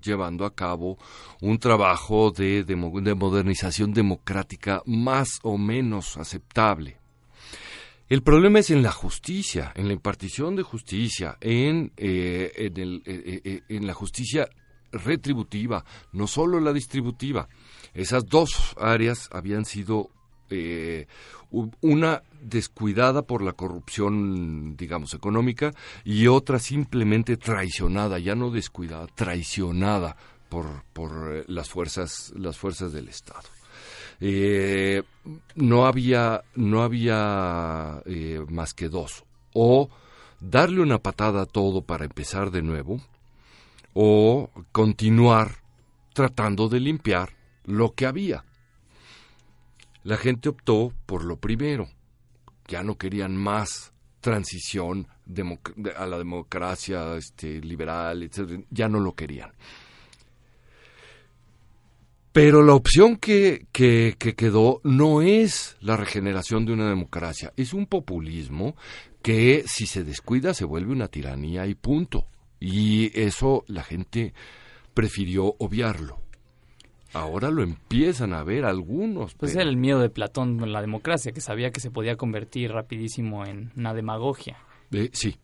llevando 0.02 0.46
a 0.46 0.56
cabo 0.56 0.98
un 1.42 1.60
trabajo 1.60 2.32
de, 2.32 2.64
de, 2.64 2.76
modernización 2.76 3.94
democrática 3.94 4.82
más 4.86 5.40
o 5.44 5.58
menos 5.58 6.18
aceptable. 6.18 6.99
El 8.10 8.24
problema 8.24 8.58
es 8.58 8.72
en 8.72 8.82
la 8.82 8.92
justicia, 8.92 9.72
en 9.76 9.86
la 9.88 9.94
impartición 9.94 10.56
de 10.56 10.64
justicia, 10.64 11.38
en, 11.40 11.92
eh, 11.96 12.52
en, 12.56 12.78
el, 12.80 13.04
eh, 13.06 13.42
eh, 13.44 13.62
en 13.70 13.86
la 13.86 13.94
justicia 13.94 14.50
retributiva, 14.92 15.86
no 16.12 16.26
solo 16.26 16.60
la 16.60 16.74
distributiva. 16.74 17.48
Esas 17.94 18.26
dos 18.26 18.76
áreas 18.80 19.30
habían 19.32 19.64
sido 19.66 20.10
una 21.82 22.24
descuidada 22.42 23.22
por 23.22 23.44
la 23.44 23.54
corrupción, 23.54 24.76
digamos, 24.76 25.14
económica 25.14 25.76
y 26.04 26.26
otra 26.26 26.58
simplemente 26.58 27.38
traicionada, 27.38 28.18
ya 28.18 28.34
no 28.34 28.50
descuidada, 28.50 29.06
traicionada 29.14 30.18
por, 30.50 30.84
por 30.94 31.48
las 31.48 31.70
fuerzas, 31.70 32.34
las 32.36 32.58
fuerzas 32.58 32.92
del 32.92 33.10
Estado 33.10 33.59
eh, 34.22 35.04
no 35.56 35.86
había, 35.86 36.44
no 36.56 36.84
había 36.84 38.02
eh, 38.06 38.44
más 38.50 38.74
que 38.74 38.90
dos. 38.90 39.24
O 39.54 39.90
darle 40.40 40.82
una 40.82 41.00
patada 41.00 41.44
a 41.44 41.46
todo 41.46 41.82
para 41.82 42.06
empezar 42.06 42.52
de 42.52 42.62
nuevo, 42.62 43.02
o 43.94 44.50
continuar 44.72 45.58
tratando 46.14 46.70
de 46.70 46.80
limpiar 46.80 47.34
lo 47.66 47.94
que 47.94 48.06
había. 48.06 48.44
La 50.04 50.18
gente 50.18 50.50
optó 50.50 50.94
por 51.06 51.24
lo 51.24 51.38
primero. 51.38 51.88
Ya 52.68 52.84
no 52.84 52.98
querían 52.98 53.36
más 53.36 53.92
transición 54.22 55.08
a 55.96 56.06
la 56.06 56.18
democracia 56.18 57.16
este, 57.16 57.62
liberal, 57.62 58.24
etc. 58.24 58.66
Ya 58.70 58.88
no 58.88 59.00
lo 59.00 59.14
querían. 59.14 59.52
Pero 62.32 62.64
la 62.64 62.74
opción 62.74 63.18
que, 63.18 63.66
que, 63.72 64.16
quedó 64.18 64.82
no 64.84 65.22
es 65.22 65.78
la 65.82 65.98
regeneración 65.98 66.66
de 66.66 66.74
una 66.74 66.88
democracia, 66.88 67.52
es 67.58 67.74
un 67.74 67.88
populismo 67.88 68.76
que 69.24 69.64
si 69.66 69.88
se 69.88 70.04
descuida 70.04 70.54
se 70.54 70.66
vuelve 70.66 70.92
una 70.92 71.08
tiranía 71.08 71.66
y 71.66 71.76
punto. 71.76 72.28
Y 72.60 73.18
eso 73.20 73.64
la 73.68 73.84
gente 73.84 74.34
prefirió 74.94 75.56
obviarlo. 75.60 76.20
Ahora 77.14 77.50
lo 77.50 77.64
empiezan 77.64 78.34
a 78.34 78.44
ver 78.44 78.66
algunos. 78.66 79.34
Pues 79.34 79.56
era 79.56 79.64
el 79.64 79.78
miedo 79.78 80.00
de 80.00 80.10
Platón 80.10 80.60
con 80.60 80.72
la 80.72 80.82
democracia, 80.82 81.32
que 81.32 81.42
sabía 81.42 81.72
que 81.72 81.80
se 81.80 81.90
podía 81.90 82.16
convertir 82.16 82.72
rapidísimo 82.72 83.46
en 83.46 83.72
una 83.76 83.96
demagogia. 83.96 84.58
Eh, 84.92 85.10
sí, 85.14 85.36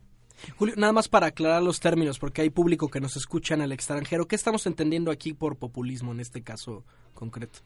Julio, 0.56 0.74
nada 0.76 0.92
más 0.92 1.08
para 1.08 1.28
aclarar 1.28 1.62
los 1.62 1.80
términos, 1.80 2.18
porque 2.18 2.42
hay 2.42 2.50
público 2.50 2.88
que 2.88 3.00
nos 3.00 3.16
escucha 3.16 3.54
en 3.54 3.62
el 3.62 3.72
extranjero. 3.72 4.26
¿Qué 4.26 4.36
estamos 4.36 4.66
entendiendo 4.66 5.10
aquí 5.10 5.32
por 5.32 5.56
populismo 5.56 6.12
en 6.12 6.20
este 6.20 6.42
caso 6.42 6.84
concreto? 7.14 7.60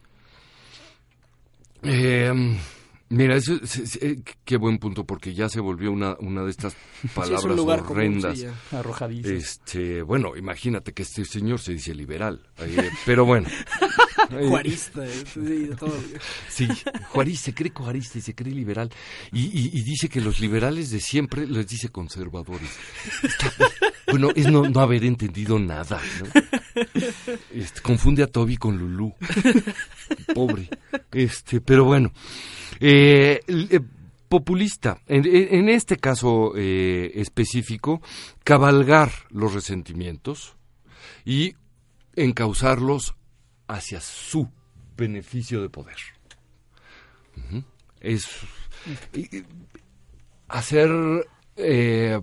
Eh, 1.83 2.31
mira, 3.11 3.35
eso, 3.35 3.53
eh, 4.01 4.21
qué 4.43 4.57
buen 4.57 4.77
punto, 4.77 5.05
porque 5.05 5.33
ya 5.33 5.49
se 5.49 5.59
volvió 5.59 5.91
una, 5.91 6.15
una 6.19 6.43
de 6.43 6.49
estas 6.49 6.75
palabras 7.13 7.59
horrendas. 7.59 8.43
este, 9.25 10.01
bueno, 10.01 10.35
imagínate 10.35 10.93
que 10.93 11.03
este 11.03 11.25
señor 11.25 11.59
se 11.59 11.73
dice 11.73 11.93
liberal, 11.93 12.41
eh, 12.59 12.89
pero 13.05 13.25
bueno. 13.25 13.47
Juarista, 14.29 15.05
sí, 15.07 15.69
todo. 15.77 15.93
Sí, 16.49 16.67
Juarista, 17.09 17.45
se 17.45 17.53
cree 17.53 17.71
juarista 17.73 18.17
y 18.17 18.21
se 18.21 18.33
cree 18.33 18.53
liberal. 18.53 18.89
Y, 19.31 19.81
dice 19.83 20.09
que 20.09 20.21
los 20.21 20.39
liberales 20.39 20.89
de 20.91 20.99
siempre 20.99 21.47
les 21.47 21.67
dice 21.67 21.89
conservadores. 21.89 22.69
bueno, 24.07 24.29
es 24.35 24.49
no, 24.49 24.63
haber 24.79 25.03
entendido 25.03 25.59
nada. 25.59 25.99
Este, 27.53 27.81
confunde 27.81 28.23
a 28.23 28.27
Toby 28.27 28.57
con 28.57 28.77
Lulú. 28.77 29.13
Pobre. 30.33 30.69
Este, 31.11 31.61
pero 31.61 31.85
bueno. 31.85 32.11
Eh, 32.79 33.41
eh, 33.47 33.79
populista, 34.27 35.01
en, 35.07 35.67
este 35.67 35.97
caso 35.97 36.53
eh, 36.55 37.11
específico, 37.15 38.01
cabalgar 38.45 39.11
los 39.29 39.53
resentimientos 39.53 40.55
y 41.25 41.55
encauzarlos 42.15 43.15
hacia 43.67 43.99
su 43.99 44.49
beneficio 44.95 45.61
de 45.61 45.69
poder. 45.69 45.97
Es 47.99 48.25
hacer 50.47 50.89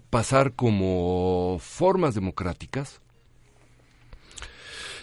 pasar 0.09 0.55
como 0.55 1.59
formas 1.61 2.15
democráticas 2.15 3.03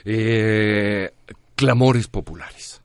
eh, 0.06 1.12
clamores 1.56 2.08
populares. 2.08 2.82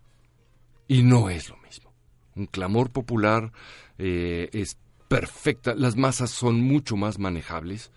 Y 0.89 1.03
no 1.03 1.31
es 1.31 1.49
lo 1.49 1.57
mismo. 1.59 1.93
Un 2.35 2.47
clamor 2.47 2.91
popular 2.91 3.53
eh, 3.99 4.49
es 4.53 4.77
perfecta. 5.09 5.75
Las 5.75 5.97
masas 5.97 6.31
son 6.31 6.61
mucho 6.61 6.97
más 6.97 7.18
manejables 7.18 7.93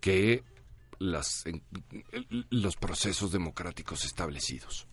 que 0.00 0.42
las, 0.98 1.44
los 2.50 2.76
procesos 2.76 3.32
democráticos 3.32 4.04
establecidos. 4.04 4.86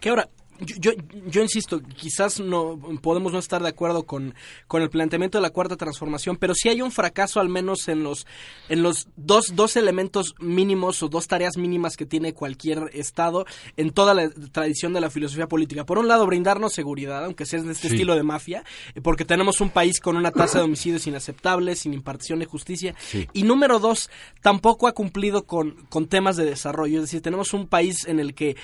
Que 0.00 0.10
ahora, 0.10 0.28
yo, 0.60 0.76
yo, 0.78 0.90
yo, 1.26 1.42
insisto, 1.42 1.80
quizás 1.82 2.40
no 2.40 2.78
podemos 3.02 3.32
no 3.32 3.38
estar 3.38 3.62
de 3.62 3.68
acuerdo 3.68 4.04
con, 4.04 4.34
con 4.66 4.82
el 4.82 4.90
planteamiento 4.90 5.38
de 5.38 5.42
la 5.42 5.50
cuarta 5.50 5.76
transformación, 5.76 6.36
pero 6.36 6.54
sí 6.54 6.68
hay 6.68 6.82
un 6.82 6.92
fracaso 6.92 7.40
al 7.40 7.48
menos 7.48 7.88
en 7.88 8.02
los, 8.02 8.26
en 8.68 8.82
los 8.82 9.08
dos, 9.16 9.54
dos 9.54 9.76
elementos 9.76 10.34
mínimos 10.40 11.02
o 11.02 11.08
dos 11.08 11.26
tareas 11.26 11.56
mínimas 11.56 11.96
que 11.96 12.06
tiene 12.06 12.34
cualquier 12.34 12.90
Estado 12.92 13.46
en 13.76 13.90
toda 13.90 14.14
la 14.14 14.30
tradición 14.52 14.92
de 14.92 15.00
la 15.00 15.10
filosofía 15.10 15.46
política. 15.48 15.84
Por 15.86 15.98
un 15.98 16.08
lado, 16.08 16.26
brindarnos 16.26 16.72
seguridad, 16.72 17.24
aunque 17.24 17.46
sea 17.46 17.62
de 17.62 17.72
este 17.72 17.88
Sí. 17.88 17.94
estilo 17.94 18.14
de 18.14 18.22
mafia, 18.22 18.64
eh, 18.94 19.00
porque 19.00 19.24
tenemos 19.24 19.60
un 19.60 19.70
país 19.70 20.00
con 20.00 20.16
una 20.16 20.30
tasa 20.30 20.58
de 20.58 20.64
homicidios 20.64 21.06
inaceptable, 21.06 21.76
sin 21.76 21.94
impartición 21.94 22.38
de 22.38 22.46
justicia. 22.46 22.94
Sí. 22.98 23.26
Y 23.32 23.42
número 23.44 23.78
dos, 23.78 24.10
tampoco 24.42 24.86
ha 24.88 24.92
cumplido 24.92 25.44
con, 25.44 25.86
con 25.88 26.06
temas 26.06 26.36
de 26.36 26.44
desarrollo. 26.44 26.96
Es 26.98 27.02
decir, 27.04 27.22
tenemos 27.22 27.52
un 27.52 27.66
país 27.66 28.06
en 28.06 28.20
el 28.20 28.34
que 28.34 28.56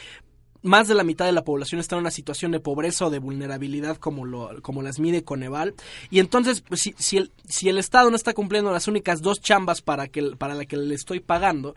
más 0.66 0.88
de 0.88 0.94
la 0.94 1.04
mitad 1.04 1.24
de 1.24 1.32
la 1.32 1.44
población 1.44 1.80
está 1.80 1.96
en 1.96 2.00
una 2.00 2.10
situación 2.10 2.52
de 2.52 2.60
pobreza 2.60 3.06
o 3.06 3.10
de 3.10 3.18
vulnerabilidad 3.18 3.96
como 3.96 4.24
lo 4.24 4.60
como 4.62 4.82
las 4.82 4.98
mide 4.98 5.24
Coneval 5.24 5.74
y 6.10 6.18
entonces 6.18 6.60
pues, 6.60 6.80
si, 6.82 6.94
si 6.98 7.16
el 7.16 7.32
si 7.48 7.68
el 7.68 7.78
Estado 7.78 8.10
no 8.10 8.16
está 8.16 8.34
cumpliendo 8.34 8.70
las 8.72 8.88
únicas 8.88 9.22
dos 9.22 9.40
chambas 9.40 9.80
para 9.80 10.08
que 10.08 10.22
para 10.36 10.54
la 10.54 10.64
que 10.66 10.76
le 10.76 10.94
estoy 10.94 11.20
pagando 11.20 11.74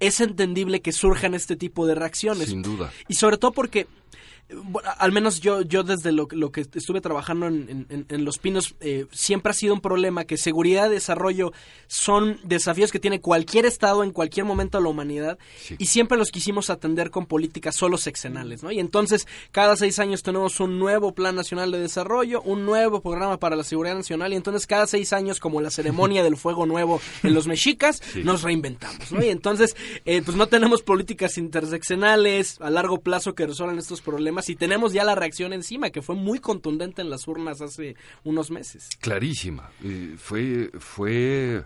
es 0.00 0.20
entendible 0.20 0.80
que 0.80 0.92
surjan 0.92 1.34
este 1.34 1.56
tipo 1.56 1.86
de 1.86 1.94
reacciones 1.94 2.48
Sin 2.48 2.62
duda. 2.62 2.92
y 3.08 3.14
sobre 3.14 3.36
todo 3.36 3.52
porque 3.52 3.86
al 4.98 5.12
menos 5.12 5.40
yo 5.40 5.60
yo 5.62 5.82
desde 5.82 6.10
lo, 6.10 6.26
lo 6.30 6.50
que 6.52 6.62
estuve 6.62 7.00
trabajando 7.02 7.46
en, 7.46 7.86
en- 7.90 8.06
en 8.08 8.24
Los 8.24 8.38
Pinos 8.38 8.74
eh, 8.80 9.06
siempre 9.12 9.50
ha 9.50 9.54
sido 9.54 9.74
un 9.74 9.80
problema 9.80 10.24
que 10.24 10.36
seguridad 10.38 10.86
y 10.90 10.94
desarrollo 10.94 11.52
son 11.86 12.38
desafíos 12.44 12.90
que 12.90 12.98
tiene 12.98 13.20
cualquier 13.20 13.66
estado 13.66 14.02
en 14.04 14.10
cualquier 14.10 14.46
momento 14.46 14.78
de 14.78 14.84
la 14.84 14.90
humanidad 14.90 15.38
y 15.78 15.86
siempre 15.86 16.16
los 16.16 16.30
quisimos 16.30 16.70
atender 16.70 17.10
con 17.10 17.26
políticas 17.26 17.76
solo 17.76 17.98
sexenales, 17.98 18.62
¿no? 18.62 18.70
Y 18.72 18.78
entonces 18.80 19.26
cada 19.52 19.76
seis 19.76 19.98
años 19.98 20.22
tenemos 20.22 20.60
un 20.60 20.78
nuevo 20.78 21.12
Plan 21.14 21.34
Nacional 21.36 21.70
de 21.70 21.78
Desarrollo, 21.80 22.40
un 22.42 22.64
nuevo 22.64 23.00
programa 23.02 23.38
para 23.38 23.56
la 23.56 23.64
seguridad 23.64 23.94
nacional 23.96 24.32
y 24.32 24.36
entonces 24.36 24.66
cada 24.66 24.86
seis 24.86 25.12
años 25.12 25.40
como 25.40 25.60
la 25.60 25.70
ceremonia 25.70 26.22
del 26.24 26.36
fuego 26.38 26.64
nuevo 26.66 27.00
en 27.22 27.34
los 27.34 27.46
mexicas 27.46 28.00
Sí. 28.12 28.22
nos 28.24 28.42
reinventamos, 28.42 29.12
¿no? 29.12 29.22
Y 29.22 29.28
entonces 29.28 29.76
eh, 30.06 30.22
pues 30.24 30.36
no 30.36 30.46
tenemos 30.46 30.80
políticas 30.82 31.36
interseccionales 31.36 32.60
a 32.60 32.70
largo 32.70 33.00
plazo 33.00 33.34
que 33.34 33.46
resuelvan 33.46 33.78
estos 33.78 34.00
problemas 34.00 34.37
y 34.46 34.56
tenemos 34.56 34.92
ya 34.92 35.04
la 35.04 35.14
reacción 35.14 35.52
encima 35.52 35.90
que 35.90 36.02
fue 36.02 36.14
muy 36.14 36.38
contundente 36.38 37.02
en 37.02 37.10
las 37.10 37.26
urnas 37.26 37.60
hace 37.60 37.96
unos 38.24 38.50
meses. 38.50 38.88
Clarísima. 39.00 39.70
Eh, 39.82 40.14
fue, 40.16 40.70
fue 40.78 41.64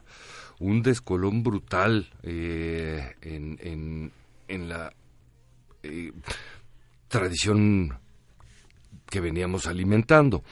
un 0.60 0.82
descolón 0.82 1.42
brutal 1.42 2.08
eh, 2.22 3.14
en, 3.20 4.12
en, 4.48 4.68
la 4.68 4.92
eh, 5.82 6.12
tradición 7.08 7.98
que 9.10 9.20
veníamos 9.20 9.66
alimentando. 9.66 10.42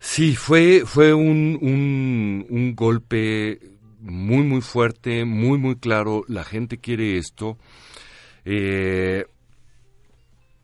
Sí, 0.00 0.34
fue, 0.34 0.82
fue 0.84 1.14
un, 1.14 2.46
un, 2.50 2.74
golpe 2.74 3.60
muy, 4.00 4.42
muy 4.42 4.60
fuerte, 4.60 5.24
muy, 5.24 5.58
muy 5.58 5.76
claro. 5.76 6.24
La 6.28 6.44
gente 6.44 6.78
quiere 6.78 7.16
esto. 7.16 7.58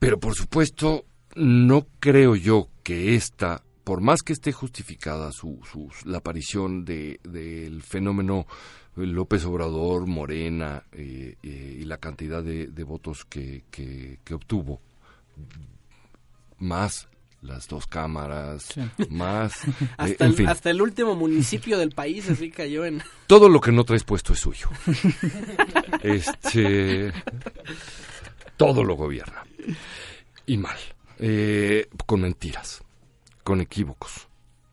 Pero 0.04 0.20
por 0.20 0.34
supuesto, 0.34 1.06
no 1.34 1.86
creo 1.98 2.36
yo 2.36 2.68
que 2.82 3.14
esta, 3.14 3.62
por 3.84 4.00
más 4.00 4.22
que 4.22 4.32
esté 4.34 4.52
justificada 4.52 5.32
su, 5.32 5.60
su- 5.70 5.90
la 6.04 6.18
aparición 6.18 6.84
de, 6.84 7.20
del 7.24 7.82
fenómeno 7.82 8.46
López 8.96 9.44
Obrador, 9.46 10.06
Morena 10.06 10.82
eh, 10.92 11.36
eh, 11.42 11.78
y 11.80 11.84
la 11.84 11.96
cantidad 11.98 12.42
de, 12.42 12.66
de 12.66 12.84
votos 12.84 13.24
que, 13.24 13.64
que- 13.70 14.18
que 14.22 14.34
obtuvo, 14.34 14.80
más 16.58 17.08
las 17.40 17.66
dos 17.68 17.86
cámaras, 17.86 18.68
más... 19.10 19.64
eh, 19.68 19.72
Hasta, 19.98 20.24
en 20.24 20.30
el, 20.30 20.36
fin, 20.36 20.48
hasta 20.48 20.70
el 20.70 20.80
último 20.80 21.14
municipio 21.14 21.76
del 21.78 21.90
país 21.90 22.28
así 22.30 22.50
cayó 22.50 22.84
en... 22.86 23.02
todo 23.26 23.48
lo 23.50 23.60
que 23.60 23.70
no 23.72 23.84
traes 23.84 24.04
puesto 24.04 24.32
es 24.32 24.38
suyo. 24.40 24.68
este 26.02 27.12
todo 28.56 28.84
lo 28.84 28.94
gobierna 28.94 29.44
y 30.46 30.56
mal. 30.56 30.76
Eh, 31.18 31.88
con 32.06 32.22
mentiras 32.22 32.82
con 33.44 33.60
equívocos 33.60 34.26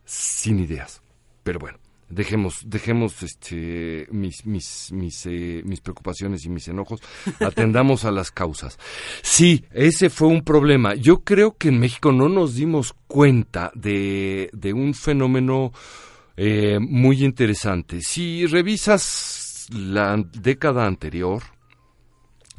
sin 0.06 0.60
ideas. 0.60 1.04
Pero 1.44 1.60
bueno 1.60 1.78
dejemos 2.10 2.64
dejemos 2.66 3.24
este 3.24 4.06
mis 4.12 4.46
mis 4.46 4.92
mis 4.92 5.26
eh, 5.28 5.62
mis 5.64 5.82
preocupaciones 5.82 6.46
y 6.46 6.50
mis 6.50 6.68
enojos. 6.68 7.02
Atendamos 7.40 8.06
a 8.06 8.12
las 8.12 8.32
causas. 8.32 8.80
Sí 9.22 9.66
ese 9.72 10.10
fue 10.10 10.30
un 10.30 10.44
problema. 10.44 10.96
Yo 10.96 11.24
creo 11.24 11.56
que 11.58 11.68
en 11.68 11.80
México 11.80 12.12
no 12.12 12.28
nos 12.28 12.56
dimos 12.56 12.96
cuenta 13.08 13.72
de 13.76 14.50
de 14.54 14.74
un 14.74 14.94
fenómeno 14.94 15.72
eh, 16.38 16.80
muy 16.80 17.24
interesante. 17.24 18.02
Si 18.02 18.46
revisas 18.46 19.68
la 19.70 20.18
década 20.18 20.86
anterior, 20.86 21.44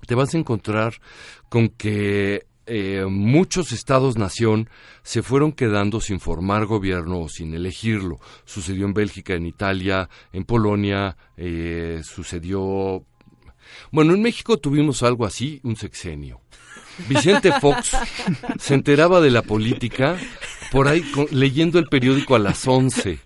te 0.06 0.14
vas 0.14 0.34
a 0.34 0.38
encontrar 0.38 0.94
con 1.48 1.68
que 1.68 2.46
eh, 2.66 3.04
muchos 3.08 3.72
estados-nación 3.72 4.68
se 5.02 5.22
fueron 5.22 5.52
quedando 5.52 6.00
sin 6.00 6.20
formar 6.20 6.66
gobierno 6.66 7.20
o 7.20 7.28
sin 7.28 7.54
elegirlo. 7.54 8.18
Sucedió 8.44 8.86
en 8.86 8.94
Bélgica, 8.94 9.34
en 9.34 9.46
Italia, 9.46 10.08
en 10.32 10.44
Polonia, 10.44 11.16
eh, 11.36 12.00
sucedió... 12.04 13.04
Bueno, 13.90 14.14
en 14.14 14.22
México 14.22 14.58
tuvimos 14.58 15.02
algo 15.02 15.24
así, 15.24 15.60
un 15.62 15.76
sexenio. 15.76 16.40
Vicente 17.08 17.52
Fox 17.58 17.96
se 18.58 18.74
enteraba 18.74 19.20
de 19.20 19.30
la 19.30 19.42
política 19.42 20.16
por 20.70 20.88
ahí 20.88 21.00
con- 21.02 21.26
leyendo 21.30 21.78
el 21.78 21.86
periódico 21.86 22.34
a 22.36 22.38
las 22.38 22.66
11. 22.66 23.18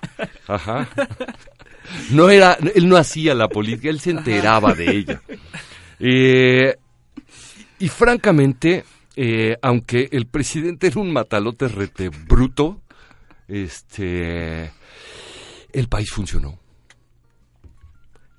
Ajá. 0.47 0.89
No 2.11 2.31
era, 2.31 2.57
él 2.75 2.89
no 2.89 2.97
hacía 2.97 3.35
la 3.35 3.49
política, 3.49 3.89
él 3.91 4.01
se 4.01 4.11
enteraba 4.11 4.73
de 4.75 4.91
ella. 4.97 5.23
Eh, 5.99 6.77
y 7.79 7.89
francamente, 7.89 8.85
eh, 9.17 9.57
aunque 9.63 10.09
el 10.13 10.27
presidente 10.27 10.87
era 10.89 11.01
un 11.01 11.13
matalote 11.13 11.69
rete 11.69 12.09
bruto, 12.09 12.83
este, 13.49 14.73
el 15.73 15.89
país 15.89 16.11
funcionó. 16.11 16.59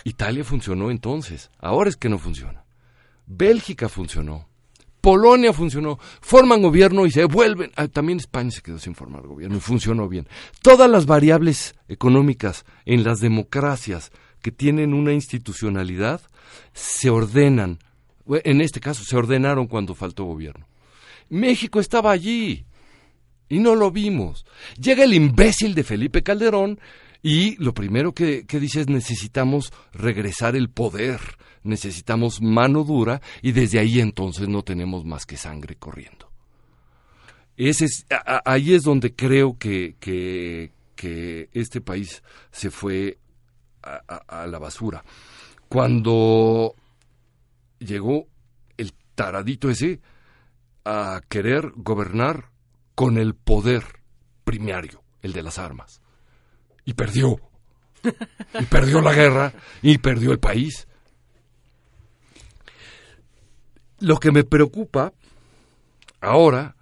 Italia 0.03 0.43
funcionó 0.43 0.89
entonces, 0.89 1.51
ahora 1.59 1.89
es 1.89 1.97
que 1.97 2.09
no 2.09 2.17
funciona. 2.17 2.63
Bélgica 3.25 3.89
funcionó. 3.89 4.47
Polonia 5.01 5.53
funcionó, 5.53 5.99
forman 6.21 6.61
gobierno 6.61 7.05
y 7.05 7.11
se 7.11 7.25
vuelven. 7.25 7.71
ah, 7.75 7.87
también 7.87 8.17
España 8.17 8.51
se 8.51 8.61
quedó 8.61 8.79
sin 8.79 8.95
formar 8.95 9.27
gobierno 9.27 9.57
y 9.57 9.59
funcionó 9.59 10.09
bien. 10.09 10.27
Todas 10.61 10.89
las 10.89 11.05
variables 11.05 11.75
económicas 11.87 12.65
en 12.85 13.03
las 13.03 13.19
democracias 13.19 14.11
que 14.41 14.51
tienen 14.51 14.93
una 14.93 15.13
institucionalidad 15.13 16.21
se 16.73 17.09
ordenan. 17.09 17.79
En 18.43 18.61
este 18.61 18.79
caso, 18.79 19.03
se 19.03 19.15
ordenaron 19.15 19.67
cuando 19.67 19.95
faltó 19.95 20.25
gobierno. 20.25 20.67
México 21.29 21.79
estaba 21.79 22.11
allí 22.11 22.65
y 23.49 23.59
no 23.59 23.75
lo 23.75 23.91
vimos. 23.91 24.45
Llega 24.79 25.03
el 25.03 25.13
imbécil 25.13 25.75
de 25.75 25.83
Felipe 25.83 26.23
Calderón 26.23 26.79
y 27.23 27.55
lo 27.63 27.73
primero 27.73 28.13
que, 28.13 28.45
que 28.45 28.59
dice 28.59 28.81
es 28.81 28.87
necesitamos 28.89 29.71
regresar 29.93 30.55
el 30.55 30.69
poder, 30.69 31.19
necesitamos 31.63 32.41
mano 32.41 32.83
dura 32.83 33.21
y 33.41 33.51
desde 33.53 33.79
ahí 33.79 33.99
entonces 33.99 34.47
no 34.47 34.63
tenemos 34.63 35.03
más 35.05 35.25
que 35.25 35.37
sangre 35.37 35.75
corriendo. 35.75 36.29
Ese 37.57 37.85
es, 37.85 38.05
ahí 38.45 38.73
es 38.73 38.83
donde 38.83 39.15
creo 39.15 39.57
que, 39.57 39.95
que, 39.99 40.71
este 41.53 41.81
país 41.81 42.21
se 42.51 42.69
fue 42.71 43.17
a- 43.83 44.41
a 44.43 44.47
la 44.47 44.59
basura. 44.59 45.03
Cuando 45.69 46.75
llegó 47.79 48.27
el 48.77 48.93
taradito 49.15 49.69
ese 49.69 49.99
a 50.85 51.21
querer 51.27 51.73
gobernar 51.75 52.49
con 52.95 53.17
el 53.17 53.35
poder 53.35 53.83
primario, 54.43 55.03
el 55.21 55.33
de 55.33 55.43
las 55.43 55.59
armas. 55.59 56.01
Y 56.85 56.93
perdió. 56.93 57.37
Y 58.59 58.65
perdió 58.65 59.01
la 59.01 59.13
guerra 59.13 59.53
y 59.81 59.97
perdió 59.97 60.31
el 60.31 60.39
país. 60.39 60.87
Lo 63.99 64.17
que 64.17 64.31
me 64.31 64.43
preocupa 64.43 65.11
ahora 66.21 66.75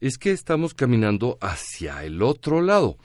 es 0.00 0.18
que 0.18 0.32
estamos 0.32 0.74
caminando 0.74 1.38
hacia 1.40 2.02
el 2.02 2.22
otro 2.22 2.60
lado. 2.60 2.96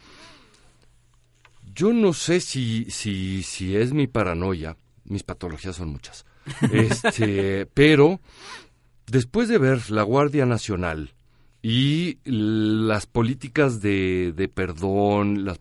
Yo 1.74 1.94
no 1.94 2.14
sé 2.14 2.40
si, 2.40 2.86
si, 2.90 3.44
si 3.44 3.76
es 3.76 3.94
mi 3.94 4.08
paranoia, 4.08 4.78
mis 5.08 5.24
patologías 5.24 5.76
son 5.76 5.90
muchas, 5.90 6.26
este, 6.72 7.66
pero 7.68 8.20
después 9.08 9.50
de 9.50 9.58
ver 9.58 9.90
la 9.92 10.04
Guardia 10.04 10.46
Nacional 10.46 11.14
y 11.62 12.20
las 12.24 13.06
políticas 13.06 13.82
de, 13.82 14.34
de 14.36 14.48
perdón, 14.48 15.46
las 15.46 15.60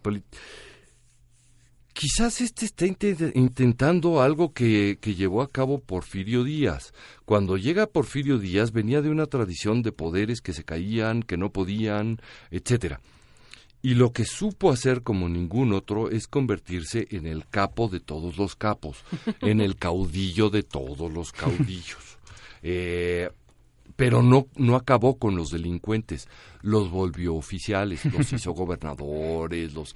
Quizás 1.93 2.43
este 2.43 2.67
está 2.67 2.85
intentando 2.85 4.21
algo 4.21 4.53
que, 4.53 4.99
que, 5.01 5.15
llevó 5.15 5.41
a 5.41 5.49
cabo 5.49 5.81
Porfirio 5.81 6.45
Díaz. 6.45 6.93
Cuando 7.25 7.57
llega 7.57 7.87
Porfirio 7.87 8.39
Díaz 8.39 8.71
venía 8.71 9.01
de 9.01 9.09
una 9.09 9.25
tradición 9.25 9.81
de 9.81 9.93
poderes 9.93 10.43
que 10.43 10.53
se 10.53 10.63
caían, 10.63 11.23
que 11.23 11.39
no 11.39 11.53
podían, 11.53 12.21
etcétera. 12.51 13.01
Y 13.87 13.95
lo 13.95 14.13
que 14.13 14.25
supo 14.25 14.73
hacer 14.73 15.03
como 15.03 15.29
ningún 15.29 15.73
otro 15.73 16.11
es 16.11 16.27
convertirse 16.27 17.07
en 17.13 17.25
el 17.25 17.47
capo 17.47 17.87
de 17.87 18.01
todos 18.01 18.37
los 18.37 18.57
capos, 18.57 19.05
en 19.43 19.61
el 19.61 19.77
caudillo 19.77 20.51
de 20.51 20.65
todos 20.65 21.13
los 21.13 21.31
caudillos. 21.31 22.19
Eh, 22.63 23.31
pero 23.95 24.23
no, 24.23 24.49
no 24.57 24.75
acabó 24.75 25.19
con 25.21 25.37
los 25.37 25.51
delincuentes, 25.51 26.29
los 26.63 26.91
volvió 26.91 27.37
oficiales, 27.37 28.05
los 28.07 28.33
hizo 28.33 28.53
gobernadores, 28.55 29.73
los... 29.73 29.95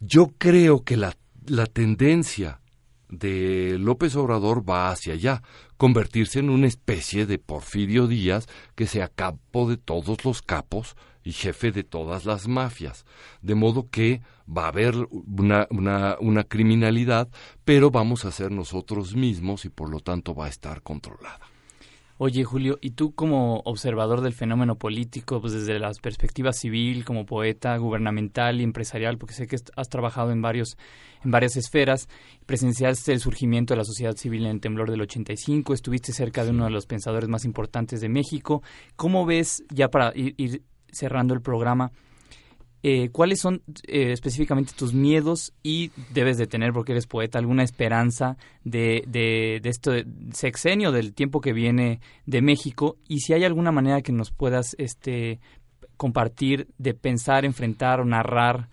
Yo 0.00 0.32
creo 0.36 0.82
que 0.82 0.96
la 0.96 1.14
la 1.46 1.66
tendencia 1.66 2.60
de 3.08 3.76
López 3.78 4.14
Obrador 4.16 4.68
va 4.68 4.90
hacia 4.90 5.14
allá, 5.14 5.42
convertirse 5.76 6.38
en 6.38 6.50
una 6.50 6.66
especie 6.66 7.26
de 7.26 7.38
Porfirio 7.38 8.06
Díaz 8.06 8.48
que 8.74 8.86
sea 8.86 9.08
capo 9.08 9.68
de 9.68 9.76
todos 9.76 10.24
los 10.24 10.42
capos 10.42 10.96
y 11.22 11.32
jefe 11.32 11.72
de 11.72 11.84
todas 11.84 12.24
las 12.24 12.48
mafias. 12.48 13.04
De 13.42 13.54
modo 13.54 13.88
que 13.90 14.22
va 14.48 14.64
a 14.64 14.68
haber 14.68 14.94
una, 15.10 15.66
una, 15.70 16.16
una 16.20 16.44
criminalidad, 16.44 17.28
pero 17.64 17.90
vamos 17.90 18.24
a 18.24 18.32
ser 18.32 18.50
nosotros 18.50 19.14
mismos 19.14 19.64
y 19.64 19.68
por 19.68 19.90
lo 19.90 20.00
tanto 20.00 20.34
va 20.34 20.46
a 20.46 20.50
estar 20.50 20.82
controlada. 20.82 21.50
Oye, 22.22 22.44
Julio, 22.44 22.78
y 22.82 22.90
tú 22.90 23.14
como 23.14 23.62
observador 23.64 24.20
del 24.20 24.34
fenómeno 24.34 24.76
político, 24.76 25.40
pues 25.40 25.54
desde 25.54 25.78
las 25.78 26.00
perspectivas 26.00 26.58
civil, 26.58 27.02
como 27.02 27.24
poeta, 27.24 27.74
gubernamental 27.78 28.60
y 28.60 28.62
empresarial, 28.62 29.16
porque 29.16 29.32
sé 29.32 29.46
que 29.46 29.56
has 29.74 29.88
trabajado 29.88 30.30
en 30.30 30.42
varios 30.42 30.76
en 31.24 31.30
varias 31.30 31.56
esferas, 31.56 32.08
presenciaste 32.44 33.12
el 33.12 33.20
surgimiento 33.20 33.72
de 33.72 33.78
la 33.78 33.84
sociedad 33.84 34.16
civil 34.16 34.44
en 34.44 34.52
el 34.52 34.60
temblor 34.60 34.90
del 34.90 35.00
85, 35.00 35.72
estuviste 35.72 36.12
cerca 36.12 36.44
de 36.44 36.50
uno 36.50 36.64
de 36.64 36.70
los 36.70 36.84
pensadores 36.84 37.30
más 37.30 37.46
importantes 37.46 38.02
de 38.02 38.10
México. 38.10 38.62
¿Cómo 38.96 39.24
ves, 39.24 39.62
ya 39.70 39.88
para 39.88 40.12
ir 40.14 40.62
cerrando 40.92 41.34
el 41.34 41.40
programa, 41.40 41.92
eh, 42.82 43.10
¿cuáles 43.10 43.40
son 43.40 43.62
eh, 43.86 44.12
específicamente 44.12 44.72
tus 44.74 44.94
miedos 44.94 45.52
y 45.62 45.90
debes 46.14 46.38
de 46.38 46.46
tener, 46.46 46.72
porque 46.72 46.92
eres 46.92 47.06
poeta, 47.06 47.38
alguna 47.38 47.62
esperanza 47.62 48.38
de, 48.64 49.04
de, 49.06 49.60
de 49.62 49.68
este 49.68 50.06
sexenio, 50.32 50.90
del 50.90 51.12
tiempo 51.12 51.42
que 51.42 51.52
viene 51.52 52.00
de 52.24 52.40
México? 52.40 52.96
Y 53.06 53.20
si 53.20 53.34
hay 53.34 53.44
alguna 53.44 53.70
manera 53.70 54.00
que 54.00 54.12
nos 54.12 54.30
puedas 54.30 54.74
este, 54.78 55.40
compartir 55.98 56.68
de 56.78 56.94
pensar, 56.94 57.44
enfrentar 57.44 58.00
o 58.00 58.06
narrar 58.06 58.70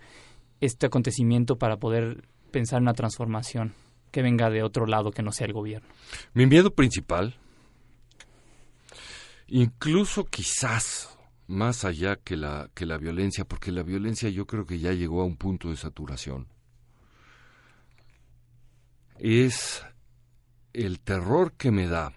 este 0.62 0.86
acontecimiento 0.86 1.58
para 1.58 1.76
poder 1.76 2.26
pensar 2.50 2.78
en 2.78 2.84
una 2.84 2.94
transformación 2.94 3.74
que 4.10 4.22
venga 4.22 4.48
de 4.48 4.62
otro 4.62 4.86
lado 4.86 5.10
que 5.10 5.22
no 5.22 5.32
sea 5.32 5.46
el 5.46 5.52
gobierno. 5.52 5.86
Mi 6.32 6.46
miedo 6.46 6.70
principal, 6.70 7.36
incluso 9.48 10.24
quizás 10.24 11.17
más 11.48 11.84
allá 11.84 12.16
que 12.16 12.36
la, 12.36 12.70
que 12.74 12.86
la 12.86 12.98
violencia, 12.98 13.44
porque 13.44 13.72
la 13.72 13.82
violencia 13.82 14.28
yo 14.28 14.46
creo 14.46 14.66
que 14.66 14.78
ya 14.78 14.92
llegó 14.92 15.22
a 15.22 15.24
un 15.24 15.36
punto 15.36 15.70
de 15.70 15.76
saturación, 15.76 16.46
es 19.18 19.82
el 20.74 21.00
terror 21.00 21.54
que 21.54 21.72
me 21.72 21.88
da 21.88 22.12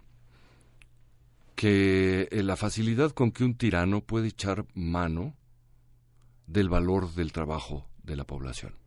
que 1.55 2.27
eh, 2.32 2.43
la 2.43 2.57
facilidad 2.57 3.11
con 3.11 3.32
que 3.32 3.43
un 3.43 3.55
tirano 3.55 4.01
puede 4.01 4.27
echar 4.27 4.65
mano 4.75 5.36
del 6.45 6.69
valor 6.69 7.13
del 7.13 7.32
trabajo 7.32 7.88
de 8.03 8.15
la 8.15 8.25
población 8.25 8.80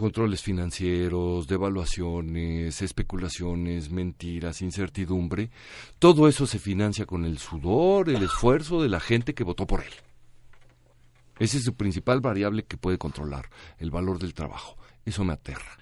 controles 0.00 0.40
financieros, 0.40 1.46
devaluaciones, 1.46 2.80
especulaciones, 2.80 3.90
mentiras, 3.90 4.62
incertidumbre, 4.62 5.50
todo 5.98 6.26
eso 6.26 6.46
se 6.46 6.58
financia 6.58 7.04
con 7.04 7.26
el 7.26 7.36
sudor, 7.36 8.08
el 8.08 8.22
esfuerzo 8.22 8.82
de 8.82 8.88
la 8.88 8.98
gente 8.98 9.34
que 9.34 9.44
votó 9.44 9.66
por 9.66 9.82
él. 9.82 9.92
Esa 11.38 11.58
es 11.58 11.64
su 11.64 11.74
principal 11.74 12.22
variable 12.22 12.64
que 12.64 12.78
puede 12.78 12.96
controlar, 12.96 13.50
el 13.78 13.90
valor 13.90 14.18
del 14.18 14.32
trabajo. 14.32 14.78
Eso 15.04 15.22
me 15.22 15.34
aterra. 15.34 15.76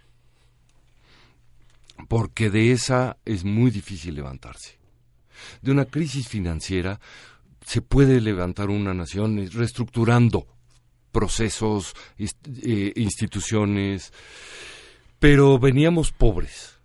Porque 2.08 2.50
de 2.50 2.72
esa 2.72 3.18
es 3.24 3.44
muy 3.44 3.70
difícil 3.70 4.16
levantarse. 4.16 4.80
De 5.62 5.70
una 5.70 5.84
crisis 5.84 6.26
financiera 6.26 6.98
se 7.64 7.82
puede 7.82 8.20
levantar 8.20 8.68
una 8.68 8.94
nación 8.94 9.48
reestructurando 9.52 10.57
procesos, 11.12 11.94
eh, 12.18 12.92
instituciones, 12.96 14.12
pero 15.18 15.59
veníamos 15.59 16.12
pobres. 16.12 16.78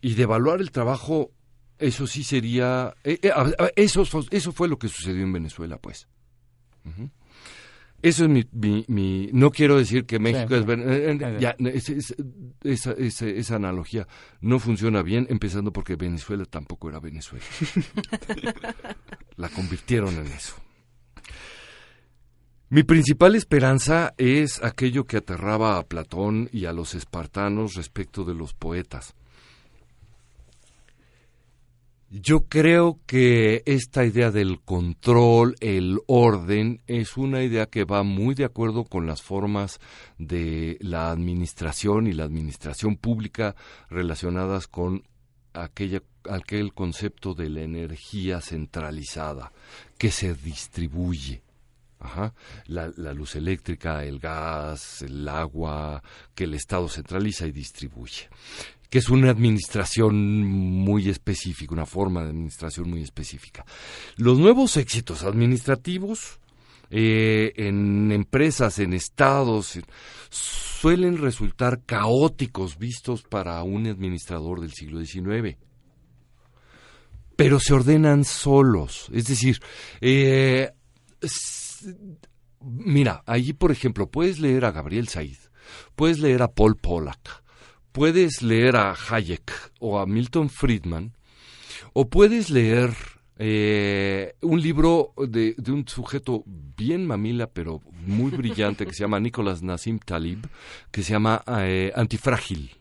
Y 0.00 0.14
devaluar 0.14 0.60
el 0.60 0.70
trabajo, 0.70 1.32
eso 1.78 2.06
sí 2.06 2.24
sería... 2.24 2.94
Eh, 3.04 3.18
eh, 3.22 3.32
eso, 3.76 4.04
eso 4.30 4.52
fue 4.52 4.68
lo 4.68 4.78
que 4.78 4.88
sucedió 4.88 5.22
en 5.22 5.32
Venezuela, 5.32 5.78
pues. 5.78 6.08
Eso 8.00 8.24
es 8.24 8.30
mi, 8.30 8.84
mi, 8.86 9.28
No 9.32 9.50
quiero 9.50 9.76
decir 9.76 10.06
que 10.06 10.18
México 10.18 10.54
es... 10.54 10.64
Ya, 11.40 11.56
esa, 11.58 12.92
esa, 12.92 13.26
esa, 13.26 13.56
analogía 13.56 14.06
no 14.40 14.58
funciona 14.60 15.02
bien, 15.02 15.26
empezando 15.30 15.72
porque 15.72 15.96
Venezuela 15.96 16.44
tampoco 16.44 16.88
era 16.88 17.00
Venezuela. 17.00 17.44
La 19.36 19.48
convirtieron 19.48 20.14
en 20.14 20.26
eso. 20.28 20.54
Mi 22.70 22.82
principal 22.82 23.34
esperanza 23.34 24.12
es 24.18 24.62
aquello 24.62 25.04
que 25.04 25.16
aterraba 25.16 25.78
a 25.78 25.86
Platón 25.86 26.50
y 26.52 26.66
a 26.66 26.74
los 26.74 26.94
espartanos 26.94 27.76
respecto 27.76 28.24
de 28.24 28.34
los 28.34 28.52
poetas. 28.52 29.14
Yo 32.10 32.40
creo 32.40 33.00
que 33.06 33.62
esta 33.64 34.04
idea 34.04 34.30
del 34.30 34.60
control, 34.60 35.56
el 35.60 35.98
orden, 36.06 36.82
es 36.86 37.16
una 37.16 37.42
idea 37.42 37.64
que 37.66 37.84
va 37.84 38.02
muy 38.02 38.34
de 38.34 38.44
acuerdo 38.44 38.84
con 38.84 39.06
las 39.06 39.22
formas 39.22 39.80
de 40.18 40.76
la 40.82 41.10
administración 41.10 42.06
y 42.06 42.12
la 42.12 42.24
administración 42.24 42.96
pública 42.96 43.56
relacionadas 43.88 44.66
con 44.66 45.04
aquel 45.54 46.74
concepto 46.74 47.32
de 47.32 47.48
la 47.48 47.62
energía 47.62 48.42
centralizada 48.42 49.52
que 49.96 50.10
se 50.10 50.34
distribuye 50.34 51.47
Ajá. 52.00 52.32
La, 52.66 52.88
luz 53.12 53.36
eléctrica, 53.36 54.04
el 54.04 54.18
gas, 54.18 55.02
el 55.02 55.28
agua, 55.28 56.02
que 56.34 56.44
el 56.44 56.54
Estado 56.54 56.88
centraliza 56.88 57.46
y 57.46 57.52
distribuye. 57.52 58.28
Que 58.88 58.98
es 58.98 59.08
una 59.08 59.30
administración 59.30 60.44
muy 60.44 61.08
específica, 61.08 61.74
una 61.74 61.86
forma 61.86 62.22
de 62.22 62.30
administración 62.30 62.88
muy 62.88 63.02
específica. 63.02 63.64
Los 64.16 64.38
nuevos 64.38 64.76
éxitos 64.76 65.24
administrativos 65.24 66.38
eh, 66.90 67.52
en 67.56 68.12
empresas, 68.12 68.78
en 68.78 68.94
estados, 68.94 69.78
suelen 70.30 71.18
resultar 71.18 71.82
caóticos 71.84 72.78
vistos 72.78 73.22
para 73.22 73.62
un 73.62 73.86
administrador 73.88 74.60
del 74.60 74.72
siglo 74.72 75.04
XIX 75.04 75.58
pero 77.38 77.60
se 77.60 77.72
ordenan 77.72 78.24
solos. 78.24 79.06
Es 79.12 79.28
decir, 79.28 79.60
eh, 80.00 80.72
mira, 82.60 83.22
allí 83.26 83.52
por 83.52 83.70
ejemplo 83.70 84.10
puedes 84.10 84.38
leer 84.40 84.64
a 84.64 84.72
Gabriel 84.72 85.08
Said, 85.08 85.36
puedes 85.94 86.18
leer 86.18 86.42
a 86.42 86.48
Paul 86.48 86.76
Pollack, 86.76 87.42
puedes 87.92 88.42
leer 88.42 88.76
a 88.76 88.94
Hayek 88.94 89.52
o 89.80 89.98
a 89.98 90.06
Milton 90.06 90.48
Friedman, 90.48 91.16
o 91.92 92.08
puedes 92.08 92.50
leer 92.50 92.94
eh, 93.40 94.34
un 94.42 94.60
libro 94.60 95.14
de, 95.16 95.54
un 95.68 95.86
sujeto 95.86 96.42
bien 96.46 97.06
mamila 97.06 97.46
pero 97.46 97.80
muy 98.04 98.32
brillante 98.32 98.84
que 98.84 98.92
se 98.92 99.04
llama 99.04 99.20
Nicolás 99.20 99.62
Nassim 99.62 99.98
Talib, 100.00 100.48
que 100.90 101.02
se 101.02 101.12
llama 101.12 101.42
eh, 101.46 101.92
Antifrágil. 101.94 102.74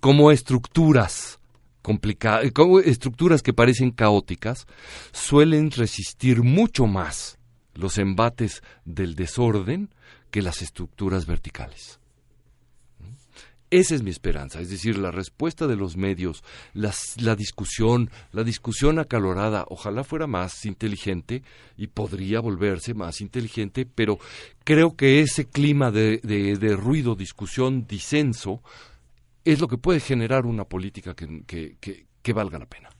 Como 0.00 0.32
estructuras 0.32 1.38
complicadas, 1.82 2.50
como 2.52 2.80
estructuras 2.80 3.42
que 3.42 3.52
parecen 3.52 3.92
caóticas, 3.92 4.66
suelen 5.12 5.70
resistir 5.70 6.42
mucho 6.42 6.86
más 6.86 7.38
los 7.74 7.98
embates 7.98 8.62
del 8.84 9.14
desorden 9.14 9.90
que 10.30 10.42
las 10.42 10.62
estructuras 10.62 11.26
verticales. 11.26 12.00
Esa 13.70 13.94
es 13.94 14.02
mi 14.02 14.10
esperanza, 14.10 14.60
es 14.60 14.68
decir, 14.68 14.98
la 14.98 15.12
respuesta 15.12 15.68
de 15.68 15.76
los 15.76 15.96
medios, 15.96 16.42
la 16.74 17.36
discusión, 17.36 18.10
la 18.32 18.42
discusión 18.42 18.98
acalorada, 18.98 19.64
ojalá 19.68 20.02
fuera 20.02 20.26
más 20.26 20.66
inteligente 20.66 21.44
y 21.76 21.86
podría 21.86 22.40
volverse 22.40 22.94
más 22.94 23.20
inteligente, 23.20 23.86
pero 23.86 24.18
creo 24.64 24.96
que 24.96 25.20
ese 25.20 25.46
clima 25.46 25.92
de, 25.92 26.18
de, 26.18 26.74
ruido, 26.74 27.14
discusión, 27.14 27.86
disenso, 27.86 28.60
es 29.44 29.60
lo 29.60 29.68
que 29.68 29.78
puede 29.78 30.00
generar 30.00 30.46
una 30.46 30.64
política 30.64 31.14
que, 31.14 31.76
que 31.76 32.32
valga 32.32 32.58
la 32.58 32.66
pena. 32.66 32.90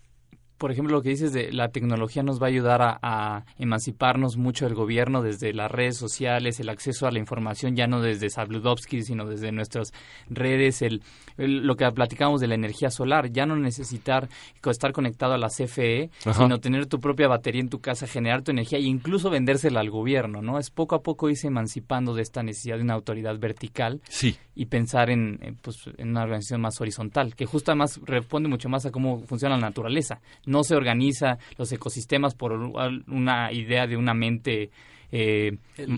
Por 0.60 0.70
ejemplo, 0.70 0.94
lo 0.94 1.02
que 1.02 1.08
dices 1.08 1.32
de 1.32 1.50
la 1.52 1.70
tecnología 1.70 2.22
nos 2.22 2.38
va 2.38 2.44
a 2.44 2.50
ayudar 2.50 2.82
a, 2.82 3.44
emanciparnos 3.58 4.36
mucho 4.36 4.66
del 4.66 4.74
gobierno 4.74 5.22
desde 5.22 5.54
las 5.54 5.70
redes 5.70 5.96
sociales, 5.96 6.60
el 6.60 6.68
acceso 6.68 7.06
a 7.06 7.10
la 7.10 7.18
información 7.18 7.76
ya 7.76 7.86
no 7.86 8.02
desde 8.02 8.28
Sabludovsky, 8.28 9.02
sino 9.02 9.24
desde 9.24 9.52
nuestras 9.52 9.94
redes, 10.28 10.82
el, 10.82 11.00
lo 11.38 11.76
que 11.76 11.90
platicamos 11.92 12.42
de 12.42 12.46
la 12.46 12.56
energía 12.56 12.90
solar, 12.90 13.30
ya 13.32 13.46
no 13.46 13.56
necesitar 13.56 14.28
estar 14.62 14.92
conectado 14.92 15.32
a 15.32 15.38
la 15.38 15.48
CFE, 15.48 16.10
sino 16.36 16.60
tener 16.60 16.84
tu 16.84 17.00
propia 17.00 17.26
batería 17.26 17.62
en 17.62 17.70
tu 17.70 17.80
casa, 17.80 18.06
generar 18.06 18.42
tu 18.42 18.50
energía 18.50 18.78
e 18.78 18.82
incluso 18.82 19.30
vendérsela 19.30 19.80
al 19.80 19.88
gobierno, 19.88 20.42
¿no? 20.42 20.58
Es 20.58 20.70
poco 20.70 20.94
a 20.94 21.02
poco 21.02 21.30
irse 21.30 21.46
emancipando 21.46 22.12
de 22.12 22.20
esta 22.20 22.42
necesidad 22.42 22.76
de 22.76 22.82
una 22.82 22.94
autoridad 22.94 23.38
vertical 23.38 24.02
sí. 24.10 24.36
y 24.54 24.66
pensar 24.66 25.08
en, 25.08 25.56
pues, 25.62 25.78
en 25.96 26.10
una 26.10 26.24
organización 26.24 26.60
más 26.60 26.78
horizontal, 26.82 27.34
que 27.34 27.46
justo 27.46 27.70
además 27.70 27.98
responde 28.04 28.50
mucho 28.50 28.68
más 28.68 28.84
a 28.84 28.90
cómo 28.90 29.20
funciona 29.20 29.56
la 29.56 29.62
naturaleza 29.62 30.20
no 30.50 30.64
se 30.64 30.74
organiza 30.74 31.38
los 31.56 31.70
ecosistemas 31.72 32.34
por 32.34 32.52
una 32.52 33.52
idea 33.52 33.86
de 33.86 33.96
una 33.96 34.14
mente 34.14 34.70
eh, 35.12 35.56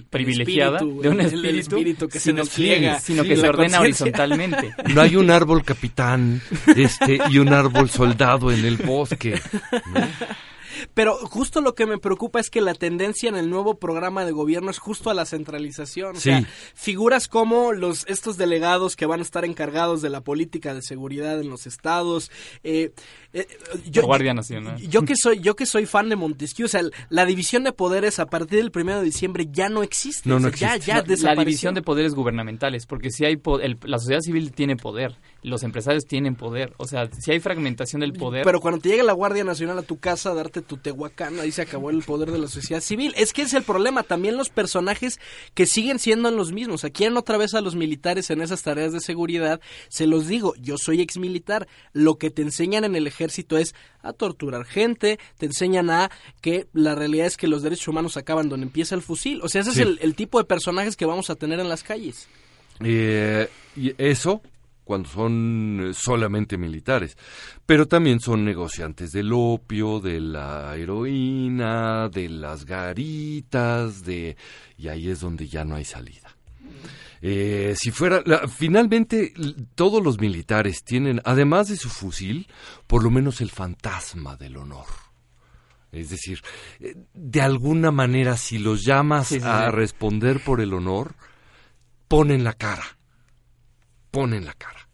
privilegiada 0.09 0.79
de 0.79 1.09
un 1.09 1.21
espíritu, 1.21 2.09
que 2.09 2.19
sino, 2.19 2.45
se 2.45 2.99
sino 3.01 3.25
que 3.25 3.37
se 3.37 3.49
ordena 3.49 3.81
horizontalmente. 3.81 4.75
No 4.95 5.01
hay 5.01 5.17
un 5.17 5.31
árbol 5.31 5.65
capitán 5.65 6.41
este 6.77 7.19
y 7.31 7.39
un 7.39 7.53
árbol 7.53 7.89
soldado 7.89 8.51
en 8.51 8.65
el 8.65 8.77
bosque. 8.77 9.41
Pero 10.95 11.15
justo 11.15 11.61
lo 11.61 11.75
que 11.75 11.87
me 11.87 11.99
preocupa 11.99 12.41
es 12.41 12.51
que 12.51 12.61
la 12.61 12.75
tendencia 12.75 13.29
en 13.29 13.37
el 13.37 13.51
nuevo 13.51 13.79
programa 13.79 14.25
de 14.25 14.33
gobierno 14.33 14.71
es 14.71 14.79
justo 14.79 15.11
a 15.11 15.15
la 15.15 15.27
centralización. 15.27 16.17
O 16.17 16.21
sea, 16.21 16.45
figuras 16.75 17.29
como 17.29 17.73
los 17.73 18.07
estos 18.07 18.37
delegados 18.37 18.97
que 18.97 19.07
van 19.07 19.21
a 19.21 19.23
estar 19.23 19.45
encargados 19.45 20.03
de 20.03 20.11
la 20.11 20.21
política 20.21 20.75
de 20.75 20.83
seguridad 20.83 21.41
en 21.41 21.51
los 21.51 21.67
estados. 21.67 22.31
Eh, 22.63 22.93
eh 23.33 23.47
yo, 23.91 24.03
Guardia 24.03 24.35
Nacional. 24.35 24.81
Yo, 24.81 25.03
que 25.03 25.15
soy, 25.17 25.41
yo 25.41 25.57
que 25.57 25.67
soy 25.67 25.87
fan 25.87 26.09
de 26.09 26.17
Montesquieu, 26.17 26.67
o 26.67 26.69
sea, 26.69 26.83
la 27.09 27.25
división 27.25 27.65
de 27.65 27.73
poderes 27.73 28.19
a 28.19 28.27
partir 28.27 28.59
del 28.59 28.71
primero 28.71 28.99
de 28.99 29.05
diciembre 29.05 29.49
ya 29.51 29.69
no 29.69 29.83
existe. 29.83 30.29
No, 30.29 30.39
Ya, 30.51 30.77
ya 30.77 31.05
la 31.23 31.35
división 31.35 31.75
de 31.75 31.83
poderes 31.83 32.15
gubernamentales, 32.15 32.87
porque 32.87 33.11
si 33.11 33.25
hay 33.25 33.41
la 33.85 33.99
sociedad 33.99 34.21
civil 34.21 34.53
tiene 34.53 34.77
poder, 34.77 35.19
los 35.43 35.63
empresarios 35.63 36.07
tienen 36.07 36.37
poder, 36.37 36.73
o 36.77 36.87
sea, 36.87 37.11
si 37.13 37.33
hay 37.33 37.41
fragmentación 37.41 38.01
del 38.01 38.13
poder. 38.13 38.45
Pero 38.45 38.61
cuando 38.61 38.81
te 38.81 38.89
llega 38.89 39.03
la 39.03 39.13
Guardia 39.13 39.45
Nacional 39.45 39.79
a 39.79 39.83
tu 39.83 39.99
casa 39.99 40.31
a 40.31 40.35
darte 40.35 40.63
tu 40.63 40.77
Tehuacán, 40.77 41.41
ahí 41.41 41.51
se 41.51 41.63
acabó 41.63 41.91
el 41.91 42.03
poder 42.03 42.31
de 42.31 42.39
la 42.39 42.49
sociedad 42.49 42.81
civil. 42.81 43.13
Es 43.17 43.33
que 43.33 43.43
es 43.43 43.53
el 43.55 43.65
problema, 43.65 44.03
también 44.03 44.37
los 44.37 44.51
personajes 44.51 45.21
que 45.55 45.67
siguen 45.67 45.99
siendo 45.99 46.31
los 46.31 46.53
mismos. 46.53 46.85
Aquí 46.85 47.03
quieren 47.03 47.17
otra 47.17 47.37
vez 47.37 47.55
a 47.55 47.61
los 47.61 47.75
militares 47.75 48.31
en 48.31 48.43
esas 48.43 48.63
tareas 48.63 48.93
de 48.93 49.01
seguridad. 49.01 49.61
Se 49.89 50.07
los 50.07 50.29
digo, 50.29 50.55
yo 50.61 50.77
soy 50.79 51.01
ex 51.01 51.19
militar. 51.19 51.67
Lo 51.93 52.17
que 52.17 52.31
te 52.31 52.43
enseñan 52.43 52.85
en 52.85 52.95
el 52.95 53.07
ejército 53.07 53.57
es 53.57 53.75
a 54.03 54.13
torturar 54.13 54.65
gente, 54.65 55.19
te 55.39 55.47
enseñan 55.47 55.91
a 55.91 56.11
que 56.41 56.69
la 56.73 56.95
realidad 56.95 57.27
es 57.27 57.37
que 57.37 57.49
los 57.49 57.63
derechos 57.63 57.89
humanos 57.89 58.17
acaban 58.17 58.49
donde 58.49 58.67
empieza 58.67 58.95
el 58.95 59.03
fusil. 59.03 59.41
O 59.43 59.49
sea, 59.49 59.63
ese 59.63 59.71
es 59.71 59.79
el, 59.79 60.15
tipo 60.15 60.39
de 60.39 60.45
personajes 60.45 60.97
que 60.97 61.07
vamos 61.07 61.31
a 61.31 61.35
tener 61.35 61.59
en 61.59 61.69
las 61.69 61.83
calles. 61.83 62.29
Eh, 62.81 63.49
y 63.77 63.95
eso 63.99 64.43
cuando 64.85 65.09
son 65.09 65.89
eh, 65.91 65.95
solamente 65.95 66.59
militares, 66.59 67.17
pero 67.65 67.87
también 67.87 68.21
son 68.21 68.45
negociantes 68.45 69.11
del 69.13 69.33
opio, 69.33 70.01
de 70.01 70.21
la 70.21 70.77
heroína, 70.77 72.09
de 72.09 72.29
las 72.29 72.65
garitas, 72.65 74.05
de 74.05 74.37
y 74.77 74.89
ahí 74.89 75.09
es 75.09 75.21
donde 75.21 75.49
ya 75.49 75.65
no 75.65 75.77
hay 75.77 75.85
salida. 75.85 76.37
Eh, 77.25 77.75
si 77.79 77.93
fuera, 77.93 78.23
finalmente 78.49 79.33
todos 79.77 80.03
los 80.03 80.19
militares 80.19 80.83
tienen, 80.83 81.21
además 81.25 81.69
de 81.69 81.77
su 81.77 81.89
fusil, 81.89 82.49
por 82.89 83.05
lo 83.05 83.11
menos 83.11 83.41
el 83.41 83.51
fantasma 83.51 84.37
del 84.37 84.57
honor. 84.57 84.87
Es 85.93 86.11
decir, 86.11 86.41
eh, 86.81 86.97
de 87.15 87.41
alguna 87.41 87.93
manera, 87.93 88.37
si 88.37 88.59
los 88.59 88.85
llamas 88.85 89.31
a 89.45 89.71
responder 89.71 90.41
por 90.43 90.61
el 90.61 90.75
honor, 90.75 91.15
ponen 92.09 92.43
la 92.43 92.55
cara 92.55 92.99
ponen 94.13 94.45
la 94.45 94.53
cara. 94.53 94.89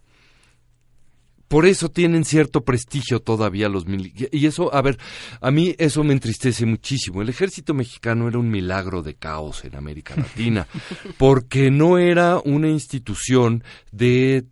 Por 1.49 1.65
eso 1.65 1.91
tienen 1.91 2.27
cierto 2.27 2.63
prestigio 2.63 3.21
todavía 3.21 3.71
los 3.71 3.87
militares. 3.87 4.29
Y 4.33 4.47
eso, 4.47 4.73
a 4.75 4.83
ver, 4.83 4.99
a 5.41 5.51
mí 5.51 5.75
eso 5.79 6.05
me 6.05 6.13
entristece 6.13 6.67
muchísimo. 6.67 7.23
El 7.23 7.31
ejército 7.31 7.73
mexicano 7.73 8.29
era 8.29 8.39
un 8.39 8.51
milagro 8.51 9.03
de 9.03 9.15
caos 9.15 9.65
en 9.65 9.75
América 9.75 10.15
Latina, 10.15 10.67
porque 11.19 11.71
no 11.71 11.97
era 11.97 12.39
una 12.45 12.69
institución 12.69 13.65
de 13.93 14.45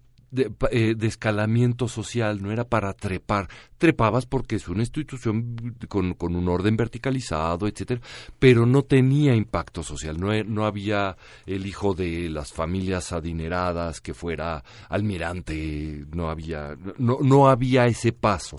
eh, 0.71 0.95
de, 0.97 1.07
escalamiento 1.07 1.89
social, 1.89 2.43
no 2.43 2.53
era 2.53 2.65
para 2.69 2.93
trepar. 2.93 3.49
Trepabas 3.79 4.27
porque 4.27 4.57
es 4.57 4.69
una 4.69 4.81
institución 4.81 5.77
con, 5.89 6.15
con 6.15 6.37
un 6.37 6.49
orden 6.49 6.77
verticalizado, 6.77 7.67
etcétera, 7.67 8.01
pero 8.39 8.67
no 8.67 8.83
tenía 8.83 9.35
impacto 9.35 9.83
social. 9.83 10.19
No, 10.19 10.33
no 10.45 10.67
había 10.67 11.17
el 11.47 11.67
hijo 11.67 11.95
de 11.95 12.29
las 12.29 12.53
familias 12.53 13.13
adineradas 13.13 14.01
que 14.01 14.15
fuera 14.15 14.63
almirante, 14.89 16.05
no 16.15 16.31
había, 16.31 16.77
no, 16.99 17.19
no 17.23 17.49
había 17.49 17.87
ese 17.87 18.13
paso 18.13 18.57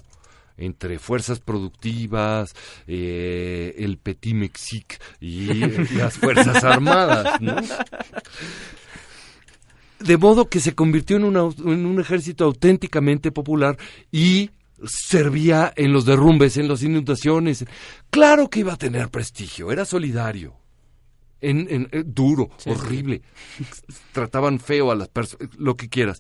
entre 0.58 1.00
fuerzas 1.00 1.40
productivas, 1.40 2.54
eh, 2.88 3.76
el 3.78 3.98
Petit 3.98 4.36
Mexique 4.36 4.98
y 5.20 5.54
las 5.96 6.18
Fuerzas 6.18 6.64
Armadas. 6.64 7.40
de 10.00 10.18
modo 10.18 10.50
que 10.50 10.60
se 10.60 10.76
convirtió 10.76 11.18
en, 11.18 11.26
en 11.26 11.86
un 11.86 12.00
ejército 12.00 12.46
auténticamente 12.46 13.32
popular 13.32 13.78
y 14.12 14.52
servía 14.86 15.74
en 15.76 15.94
los 15.94 16.06
derrumbes, 16.06 16.58
en 16.58 16.68
las 16.68 16.84
inundaciones. 16.84 17.66
Claro 18.10 18.50
que 18.50 18.60
iba 18.60 18.74
a 18.74 18.78
tener 18.78 19.10
prestigio, 19.10 19.72
era 19.72 19.86
solidario. 19.86 20.56
En, 21.40 21.68
en, 21.70 21.88
eh, 21.92 22.04
duro, 22.04 22.50
horrible. 22.66 23.22
Trataban 24.12 24.60
feo 24.60 24.92
a 24.92 24.96
las 24.96 25.08
personas, 25.08 25.50
lo 25.58 25.76
que 25.76 25.88
quieras. 25.88 26.20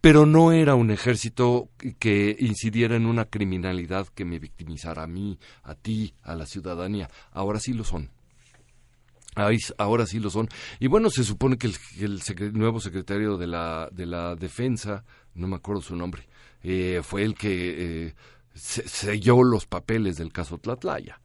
Pero 0.00 0.26
no 0.26 0.52
era 0.52 0.74
un 0.74 0.90
ejército 0.90 1.70
que 1.98 2.36
incidiera 2.38 2.94
en 2.94 3.06
una 3.06 3.24
criminalidad 3.24 4.06
que 4.08 4.26
me 4.26 4.38
victimizara 4.38 5.04
a 5.04 5.06
mí, 5.06 5.38
a 5.62 5.74
ti, 5.74 6.14
a 6.22 6.34
la 6.34 6.44
ciudadanía. 6.44 7.08
Ahora 7.32 7.60
sí 7.60 7.72
lo 7.72 7.82
son 7.82 8.10
ahora 9.78 10.06
sí 10.06 10.18
lo 10.20 10.30
son. 10.30 10.48
Y 10.80 10.86
bueno, 10.86 11.10
se 11.10 11.24
supone 11.24 11.56
que 11.58 11.70
el, 12.00 12.52
nuevo 12.52 12.80
secretario 12.80 13.36
de 13.36 13.46
la, 13.46 13.88
de 13.92 14.06
la 14.06 14.34
Defensa, 14.34 15.04
no 15.34 15.48
me 15.48 15.56
acuerdo 15.56 15.82
su 15.82 15.96
nombre, 15.96 16.28
eh, 16.62 17.00
fue 17.02 17.22
el 17.22 17.34
que 17.34 18.06
eh, 18.06 18.14
selló 18.54 19.42
los 19.42 19.66
papeles 19.66 20.16
del 20.16 20.32
caso 20.32 20.58
Tlatlaya. 20.58 21.20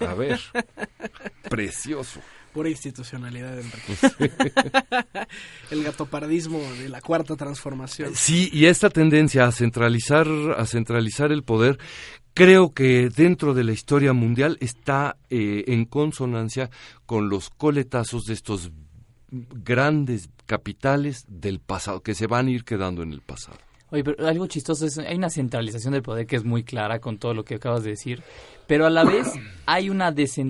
A 0.00 0.14
ver, 0.14 0.40
precioso. 1.48 2.20
Pura 2.54 2.70
institucionalidad, 2.70 3.58
el 5.70 5.84
gatoparadismo 5.84 6.60
de 6.78 6.88
la 6.88 7.00
cuarta 7.00 7.34
transformación. 7.34 8.12
Sí, 8.14 8.48
y 8.52 8.66
esta 8.66 8.88
tendencia 8.88 9.44
a 9.44 9.52
centralizar, 9.52 10.28
a 10.56 10.64
centralizar 10.64 11.32
el 11.32 11.42
poder 11.42 11.78
creo 12.34 12.74
que 12.74 13.08
dentro 13.08 13.54
de 13.54 13.64
la 13.64 13.72
historia 13.72 14.12
mundial 14.12 14.58
está 14.60 15.16
eh, 15.30 15.64
en 15.68 15.84
consonancia 15.84 16.68
con 17.06 17.28
los 17.28 17.48
coletazos 17.50 18.24
de 18.24 18.34
estos 18.34 18.72
grandes 19.30 20.28
capitales 20.46 21.24
del 21.28 21.60
pasado, 21.60 22.02
que 22.02 22.14
se 22.14 22.26
van 22.26 22.48
a 22.48 22.50
ir 22.50 22.64
quedando 22.64 23.02
en 23.02 23.12
el 23.12 23.20
pasado. 23.20 23.58
Oye, 23.90 24.02
pero 24.02 24.26
algo 24.26 24.46
chistoso 24.46 24.86
es, 24.86 24.98
hay 24.98 25.16
una 25.16 25.30
centralización 25.30 25.92
del 25.92 26.02
poder 26.02 26.26
que 26.26 26.36
es 26.36 26.44
muy 26.44 26.64
clara 26.64 26.98
con 26.98 27.18
todo 27.18 27.32
lo 27.32 27.44
que 27.44 27.56
acabas 27.56 27.84
de 27.84 27.90
decir, 27.90 28.22
pero 28.66 28.86
a 28.86 28.90
la 28.90 29.04
vez 29.04 29.28
hay 29.66 29.88
un 29.88 30.02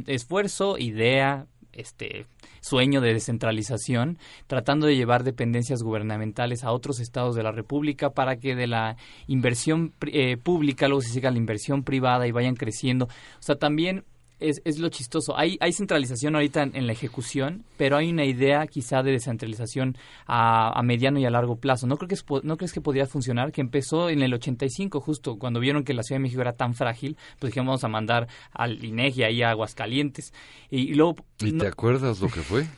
esfuerzo, 0.06 0.78
idea, 0.78 1.46
este 1.76 2.26
sueño 2.60 3.00
de 3.00 3.12
descentralización, 3.12 4.18
tratando 4.46 4.86
de 4.86 4.96
llevar 4.96 5.24
dependencias 5.24 5.82
gubernamentales 5.82 6.64
a 6.64 6.72
otros 6.72 7.00
estados 7.00 7.34
de 7.36 7.42
la 7.42 7.52
República 7.52 8.10
para 8.10 8.36
que 8.36 8.54
de 8.54 8.66
la 8.66 8.96
inversión 9.26 9.92
eh, 10.06 10.36
pública 10.36 10.88
luego 10.88 11.02
se 11.02 11.10
siga 11.10 11.30
la 11.30 11.38
inversión 11.38 11.82
privada 11.82 12.26
y 12.26 12.32
vayan 12.32 12.54
creciendo. 12.54 13.06
O 13.06 13.42
sea, 13.42 13.56
también 13.56 14.04
es, 14.40 14.60
es, 14.64 14.78
lo 14.78 14.88
chistoso. 14.88 15.36
Hay, 15.36 15.56
hay 15.60 15.72
centralización 15.72 16.34
ahorita 16.34 16.62
en, 16.62 16.86
la 16.86 16.92
ejecución, 16.92 17.64
pero 17.76 17.96
hay 17.96 18.10
una 18.10 18.24
idea 18.24 18.66
quizá 18.66 19.02
de 19.02 19.12
descentralización 19.12 19.96
a, 20.26 20.78
a 20.78 20.82
mediano 20.82 21.18
y 21.18 21.24
a 21.24 21.30
largo 21.30 21.56
plazo. 21.56 21.86
¿No, 21.86 21.96
creo 21.96 22.08
que 22.08 22.16
¿No 22.42 22.56
crees 22.56 22.72
que 22.72 22.80
podría 22.80 23.06
funcionar? 23.06 23.52
Que 23.52 23.60
empezó 23.60 24.10
en 24.10 24.22
el 24.22 24.34
85, 24.34 25.00
justo 25.00 25.38
cuando 25.38 25.60
vieron 25.60 25.84
que 25.84 25.94
la 25.94 26.02
Ciudad 26.02 26.18
de 26.18 26.24
México 26.24 26.42
era 26.42 26.54
tan 26.54 26.74
frágil, 26.74 27.16
pues 27.38 27.52
dijimos 27.52 27.66
vamos 27.66 27.84
a 27.84 27.88
mandar 27.88 28.28
al 28.52 28.84
INEGI 28.84 29.22
ahí 29.22 29.42
a 29.42 29.50
Aguascalientes. 29.50 30.32
Y, 30.70 30.94
luego... 30.94 31.16
¿Y 31.46 31.52
te 31.52 31.66
acuerdas 31.66 32.20
lo 32.20 32.28
que 32.28 32.40
fue? 32.40 32.66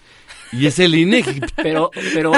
Y 0.52 0.66
es 0.66 0.78
el 0.78 0.94
INEGI. 0.94 1.40
Pero, 1.56 1.90
pero, 2.14 2.32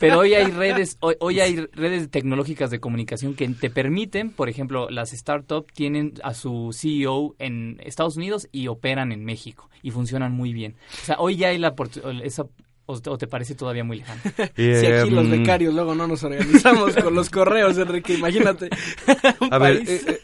pero 0.00 0.20
hoy 0.20 0.32
hay 0.32 0.50
redes, 0.50 0.96
hoy, 1.00 1.16
hoy, 1.20 1.40
hay 1.40 1.56
redes 1.72 2.10
tecnológicas 2.10 2.70
de 2.70 2.80
comunicación 2.80 3.34
que 3.34 3.46
te 3.48 3.68
permiten, 3.68 4.30
por 4.30 4.48
ejemplo, 4.48 4.88
las 4.88 5.10
startups 5.10 5.72
tienen 5.74 6.14
a 6.22 6.32
su 6.32 6.70
CEO 6.72 7.34
en 7.38 7.78
Estados 7.84 8.16
Unidos 8.16 8.48
y 8.52 8.68
operan 8.68 9.12
en 9.12 9.24
México 9.24 9.68
y 9.82 9.90
funcionan 9.90 10.32
muy 10.32 10.54
bien. 10.54 10.76
O 11.02 11.04
sea, 11.04 11.16
hoy 11.18 11.36
ya 11.36 11.48
hay 11.48 11.58
la 11.58 11.74
esa 12.22 12.46
o, 12.86 13.18
te 13.18 13.26
parece 13.26 13.54
todavía 13.54 13.84
muy 13.84 13.98
lejano? 13.98 14.20
si 14.56 14.86
aquí 14.86 15.10
los 15.10 15.26
mm. 15.26 15.30
becarios 15.30 15.74
luego 15.74 15.94
no 15.94 16.06
nos 16.06 16.22
organizamos 16.24 16.94
con 16.96 17.14
los 17.14 17.30
correos, 17.30 17.78
Enrique, 17.78 18.14
imagínate. 18.14 18.68
A 19.50 19.58
ver, 19.58 19.82
eh, 19.86 20.00
eh, 20.06 20.20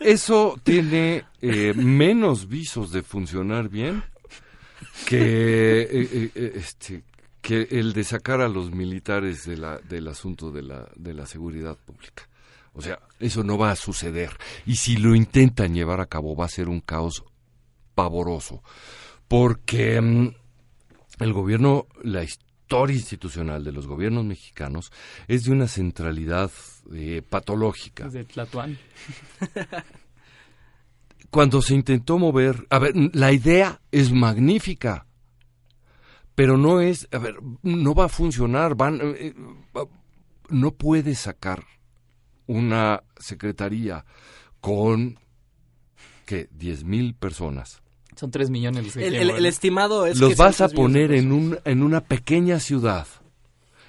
eso 0.00 0.58
tiene 0.62 1.24
eh, 1.40 1.72
menos 1.74 2.48
visos 2.48 2.92
de 2.92 3.02
funcionar 3.02 3.68
bien 3.68 4.02
que, 5.06 5.82
eh, 5.82 6.30
eh, 6.34 6.52
este, 6.56 7.04
que 7.40 7.68
el 7.70 7.92
de 7.92 8.04
sacar 8.04 8.40
a 8.40 8.48
los 8.48 8.70
militares 8.72 9.44
de 9.44 9.56
la, 9.56 9.78
del 9.78 10.08
asunto 10.08 10.50
de 10.50 10.62
la, 10.62 10.88
de 10.96 11.14
la 11.14 11.26
seguridad 11.26 11.76
pública. 11.76 12.28
O 12.74 12.80
sea, 12.80 13.00
eso 13.18 13.44
no 13.44 13.58
va 13.58 13.70
a 13.70 13.76
suceder. 13.76 14.30
Y 14.64 14.76
si 14.76 14.96
lo 14.96 15.14
intentan 15.14 15.74
llevar 15.74 16.00
a 16.00 16.06
cabo, 16.06 16.34
va 16.34 16.46
a 16.46 16.48
ser 16.48 16.68
un 16.68 16.80
caos 16.80 17.24
pavoroso. 17.94 18.62
Porque 19.28 20.00
mm, 20.00 20.34
el 21.20 21.32
gobierno, 21.32 21.86
la 22.02 22.22
historia 22.22 22.96
institucional 22.96 23.64
de 23.64 23.72
los 23.72 23.86
gobiernos 23.86 24.24
mexicanos 24.24 24.90
es 25.28 25.44
de 25.44 25.52
una 25.52 25.68
centralidad 25.68 26.50
eh, 26.94 27.22
patológica. 27.28 28.08
De 28.08 28.24
Tlatuán. 28.24 28.78
Cuando 31.32 31.62
se 31.62 31.74
intentó 31.74 32.18
mover, 32.18 32.66
a 32.68 32.78
ver, 32.78 32.92
la 33.14 33.32
idea 33.32 33.80
es 33.90 34.12
magnífica, 34.12 35.06
pero 36.34 36.58
no 36.58 36.80
es, 36.80 37.08
a 37.10 37.16
ver, 37.18 37.36
no 37.62 37.94
va 37.94 38.04
a 38.04 38.08
funcionar, 38.10 38.74
van, 38.74 39.00
eh, 39.00 39.14
eh, 39.18 39.34
no 40.50 40.72
puede 40.72 41.14
sacar 41.14 41.64
una 42.46 43.02
secretaría 43.18 44.04
con 44.60 45.18
que 46.26 46.48
diez 46.52 46.84
mil 46.84 47.14
personas. 47.14 47.80
Son 48.14 48.30
tres 48.30 48.50
millones. 48.50 48.84
los 48.84 48.94
que 48.94 49.06
El, 49.08 49.14
el- 49.14 49.30
el 49.30 49.46
estimado 49.46 50.04
es 50.04 50.18
Los 50.20 50.30
que 50.30 50.36
vas 50.36 50.60
a 50.60 50.68
poner 50.68 51.12
en 51.12 51.32
un 51.32 51.58
en 51.64 51.82
una 51.82 52.02
pequeña 52.02 52.60
ciudad. 52.60 53.06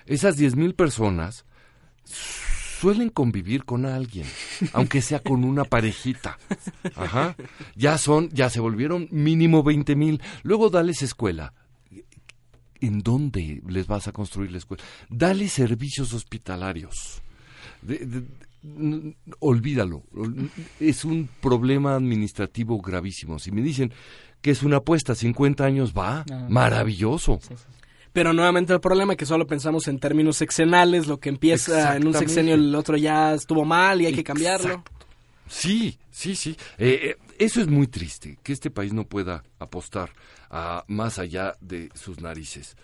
Esas 0.05 0.37
diez 0.37 0.55
mil 0.55 0.75
personas 0.75 1.43
suelen 2.83 3.09
convivir 3.09 3.63
con 3.63 3.85
alguien, 3.85 4.25
aunque 4.73 5.01
sea 5.01 5.19
con 5.21 5.45
una 5.45 5.63
parejita. 5.63 6.37
Ajá. 6.97 7.33
Ya 7.77 7.97
son, 7.97 8.27
ya 8.31 8.49
se 8.49 8.59
volvieron 8.59 9.07
mínimo 9.09 9.63
veinte 9.63 9.95
mil. 9.95 10.21
Luego 10.43 10.69
dales 10.69 11.01
escuela. 11.01 11.53
¿En 12.81 12.99
dónde 12.99 13.61
les 13.65 13.87
vas 13.87 14.09
a 14.09 14.11
construir 14.11 14.51
la 14.51 14.57
escuela? 14.57 14.83
Dale 15.09 15.47
servicios 15.47 16.13
hospitalarios. 16.13 17.21
De- 17.81 17.99
de- 18.05 18.23
n- 18.65 19.15
olvídalo. 19.39 20.03
Ol- 20.13 20.49
Es 20.81 21.05
un 21.05 21.29
problema 21.39 21.95
administrativo 21.95 22.81
gravísimo. 22.81 23.39
Si 23.39 23.51
me 23.53 23.61
dicen 23.61 23.93
que 24.41 24.51
es 24.51 24.61
una 24.61 24.77
apuesta, 24.77 25.15
50 25.15 25.63
años 25.63 25.93
va, 25.93 26.25
Ah. 26.29 26.47
maravilloso. 26.49 27.39
Pero 28.13 28.31
nuevamente 28.31 28.73
el 28.73 28.79
problema 28.79 29.13
es 29.13 29.17
que 29.17 29.25
solo 29.25 29.47
pensamos 29.47 29.87
en 29.87 29.99
términos 29.99 30.37
sexenales, 30.37 31.07
lo 31.07 31.19
que 31.19 31.29
empieza 31.29 31.95
en 31.95 32.07
un 32.07 32.13
sexenio 32.13 32.53
el 32.53 32.73
otro 32.75 32.95
ya 32.95 33.33
estuvo 33.33 33.65
mal 33.65 34.01
y 34.01 34.05
hay 34.05 34.13
que 34.13 34.23
cambiarlo. 34.23 34.83
Sí, 35.47 35.97
sí, 36.11 36.35
sí. 36.35 36.55
Eh, 36.77 36.99
eh, 37.03 37.17
eso 37.39 37.59
es 37.59 37.67
muy 37.67 37.87
triste, 37.87 38.37
que 38.43 38.53
este 38.53 38.69
país 38.69 38.93
no 38.93 39.05
pueda 39.05 39.43
apostar 39.59 40.11
a 40.49 40.85
más 40.87 41.17
allá 41.17 41.55
de 41.59 41.89
sus 41.95 42.21
narices. 42.21 42.77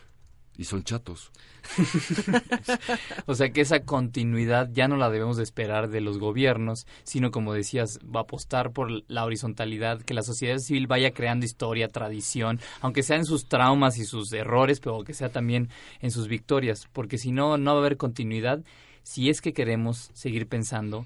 Y 0.60 0.66
son 0.66 0.84
chatos. 0.84 1.32
O 3.28 3.36
sea 3.36 3.52
que 3.52 3.62
esa 3.62 3.86
continuidad 3.86 4.70
ya 4.74 4.90
no 4.90 4.98
la 4.98 5.10
debemos 5.10 5.38
de 5.38 5.44
esperar 5.44 5.90
de 5.90 6.02
los 6.02 6.18
gobiernos, 6.18 6.86
sino 7.04 7.32
como 7.32 7.54
decías, 7.54 8.00
va 8.04 8.22
a 8.22 8.24
apostar 8.24 8.72
por 8.74 8.90
la 9.08 9.24
horizontalidad, 9.24 10.02
que 10.02 10.14
la 10.14 10.22
sociedad 10.22 10.58
civil 10.58 10.88
vaya 10.88 11.12
creando 11.12 11.46
historia, 11.46 11.88
tradición, 11.88 12.60
aunque 12.82 13.04
sea 13.04 13.16
en 13.16 13.24
sus 13.24 13.48
traumas 13.48 13.98
y 14.00 14.06
sus 14.06 14.34
errores, 14.34 14.82
pero 14.82 15.04
que 15.06 15.14
sea 15.14 15.30
también 15.30 15.70
en 16.02 16.12
sus 16.12 16.28
victorias, 16.28 16.90
porque 16.92 17.18
si 17.18 17.32
no, 17.32 17.58
no 17.58 17.72
va 17.72 17.78
a 17.78 17.82
haber 17.82 17.96
continuidad 17.96 18.62
si 19.04 19.30
es 19.30 19.40
que 19.40 19.54
queremos 19.54 20.10
seguir 20.14 20.46
pensando 20.48 21.06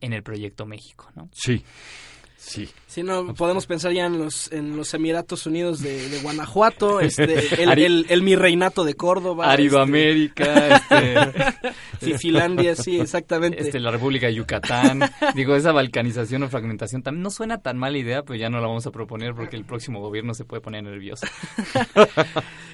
en 0.00 0.12
el 0.12 0.22
proyecto 0.22 0.64
México, 0.64 1.10
¿no? 1.16 1.28
Sí, 1.32 1.64
sí. 2.36 2.68
Si 2.86 3.02
no, 3.02 3.34
podemos 3.34 3.66
pensar 3.66 3.92
ya 3.92 4.06
en 4.06 4.18
los, 4.18 4.50
en 4.52 4.76
los 4.76 4.94
Emiratos 4.94 5.46
Unidos 5.46 5.82
de, 5.82 6.08
de 6.08 6.18
Guanajuato, 6.20 7.00
este, 7.00 7.62
el, 7.62 7.78
el, 7.78 8.06
el 8.08 8.22
mi 8.22 8.36
reinato 8.36 8.84
de 8.84 8.94
Córdoba. 8.94 9.50
Aridoamérica, 9.50 10.76
este... 10.76 11.18
Fifilandia, 12.00 12.76
sí, 12.76 13.00
exactamente. 13.00 13.60
Este, 13.60 13.80
la 13.80 13.90
República 13.90 14.26
de 14.26 14.34
Yucatán. 14.34 15.00
Digo, 15.34 15.54
esa 15.56 15.72
balcanización 15.72 16.42
o 16.44 16.48
fragmentación 16.48 17.02
también 17.02 17.22
no 17.22 17.30
suena 17.30 17.58
tan 17.58 17.76
mala 17.76 17.98
idea, 17.98 18.22
pero 18.22 18.38
ya 18.38 18.48
no 18.48 18.60
la 18.60 18.66
vamos 18.66 18.86
a 18.86 18.90
proponer 18.90 19.34
porque 19.34 19.56
el 19.56 19.64
próximo 19.64 20.00
gobierno 20.00 20.34
se 20.34 20.44
puede 20.44 20.60
poner 20.62 20.84
nervioso. 20.84 21.26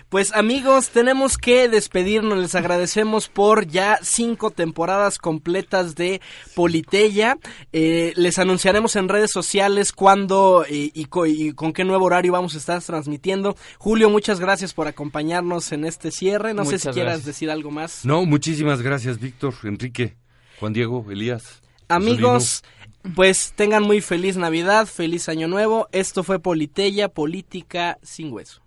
Pues 0.09 0.35
amigos, 0.35 0.91
tenemos 0.91 1.39
que 1.39 1.71
despedirnos. 1.71 2.37
Les 2.37 2.55
agradecemos 2.55 3.31
por 3.31 3.67
ya 3.67 3.99
cinco 4.03 4.51
temporadas 4.51 5.17
completas 5.17 5.95
de 5.95 6.21
Politeya. 6.55 7.39
Eh, 7.73 8.13
les 8.17 8.39
anunciaremos 8.39 8.95
en 8.97 9.09
redes 9.09 9.31
sociales 9.31 9.52
cuándo 9.93 10.65
eh, 10.69 10.91
y, 10.95 11.05
co- 11.07 11.27
y 11.27 11.53
con 11.53 11.73
qué 11.73 11.85
nuevo 11.85 12.05
horario 12.07 12.33
vamos 12.33 12.55
a 12.55 12.59
estar 12.59 12.83
transmitiendo. 12.83 13.57
Julio, 13.79 14.09
muchas 14.11 14.41
gracias 14.41 14.73
por 14.75 14.89
acompañarnos 14.89 15.73
en 15.73 15.85
este 15.85 16.11
cierre. 16.11 16.55
No 16.55 16.65
sé 16.65 16.79
si 16.79 16.89
Muchas 16.89 16.95
quieras 16.95 17.13
gracias. 17.15 17.27
decir 17.27 17.51
algo 17.51 17.71
más. 17.71 18.05
No, 18.05 18.25
muchísimas 18.25 18.83
gracias, 18.83 19.21
Víctor, 19.21 19.55
Enrique, 19.65 20.17
Juan 20.61 20.73
Diego, 20.73 21.05
Elías. 21.11 21.61
Amigos, 21.89 22.63
pues 23.15 23.53
tengan 23.55 23.83
muy 23.83 24.01
feliz 24.01 24.37
Navidad, 24.37 24.87
feliz 24.87 25.29
Año 25.29 25.49
Nuevo. 25.49 25.89
Esto 25.93 26.23
fue 26.23 26.39
Politeya, 26.39 27.09
Política 27.09 27.99
sin 28.03 28.33
Hueso. 28.33 28.63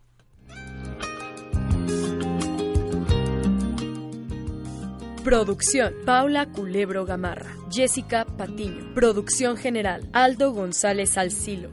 Producción, 5.25 5.95
Paula 6.05 6.45
Culebro 6.51 7.03
Gamarra, 7.03 7.49
Jessica 7.71 8.25
Patiño. 8.25 8.93
Producción 8.93 9.57
general, 9.57 10.07
Aldo 10.13 10.51
González 10.51 11.17
Alcilo. 11.17 11.71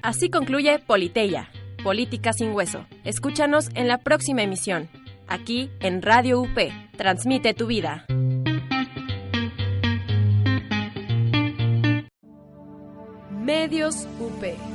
Así 0.00 0.30
concluye 0.30 0.78
Politeya, 0.78 1.50
Política 1.82 2.32
sin 2.32 2.52
Hueso. 2.52 2.86
Escúchanos 3.02 3.70
en 3.74 3.88
la 3.88 3.98
próxima 3.98 4.44
emisión, 4.44 4.88
aquí 5.26 5.70
en 5.80 6.02
Radio 6.02 6.40
UP. 6.40 6.56
Transmite 6.96 7.52
tu 7.52 7.66
vida. 7.66 8.06
Medios 13.32 14.06
UP. 14.20 14.73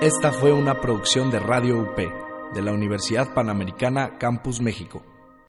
Esta 0.00 0.32
fue 0.32 0.52
una 0.52 0.80
producción 0.80 1.30
de 1.30 1.38
Radio 1.40 1.78
UP, 1.80 1.96
de 2.54 2.62
la 2.62 2.72
Universidad 2.72 3.32
Panamericana 3.34 4.18
Campus 4.18 4.60
México. 4.60 5.02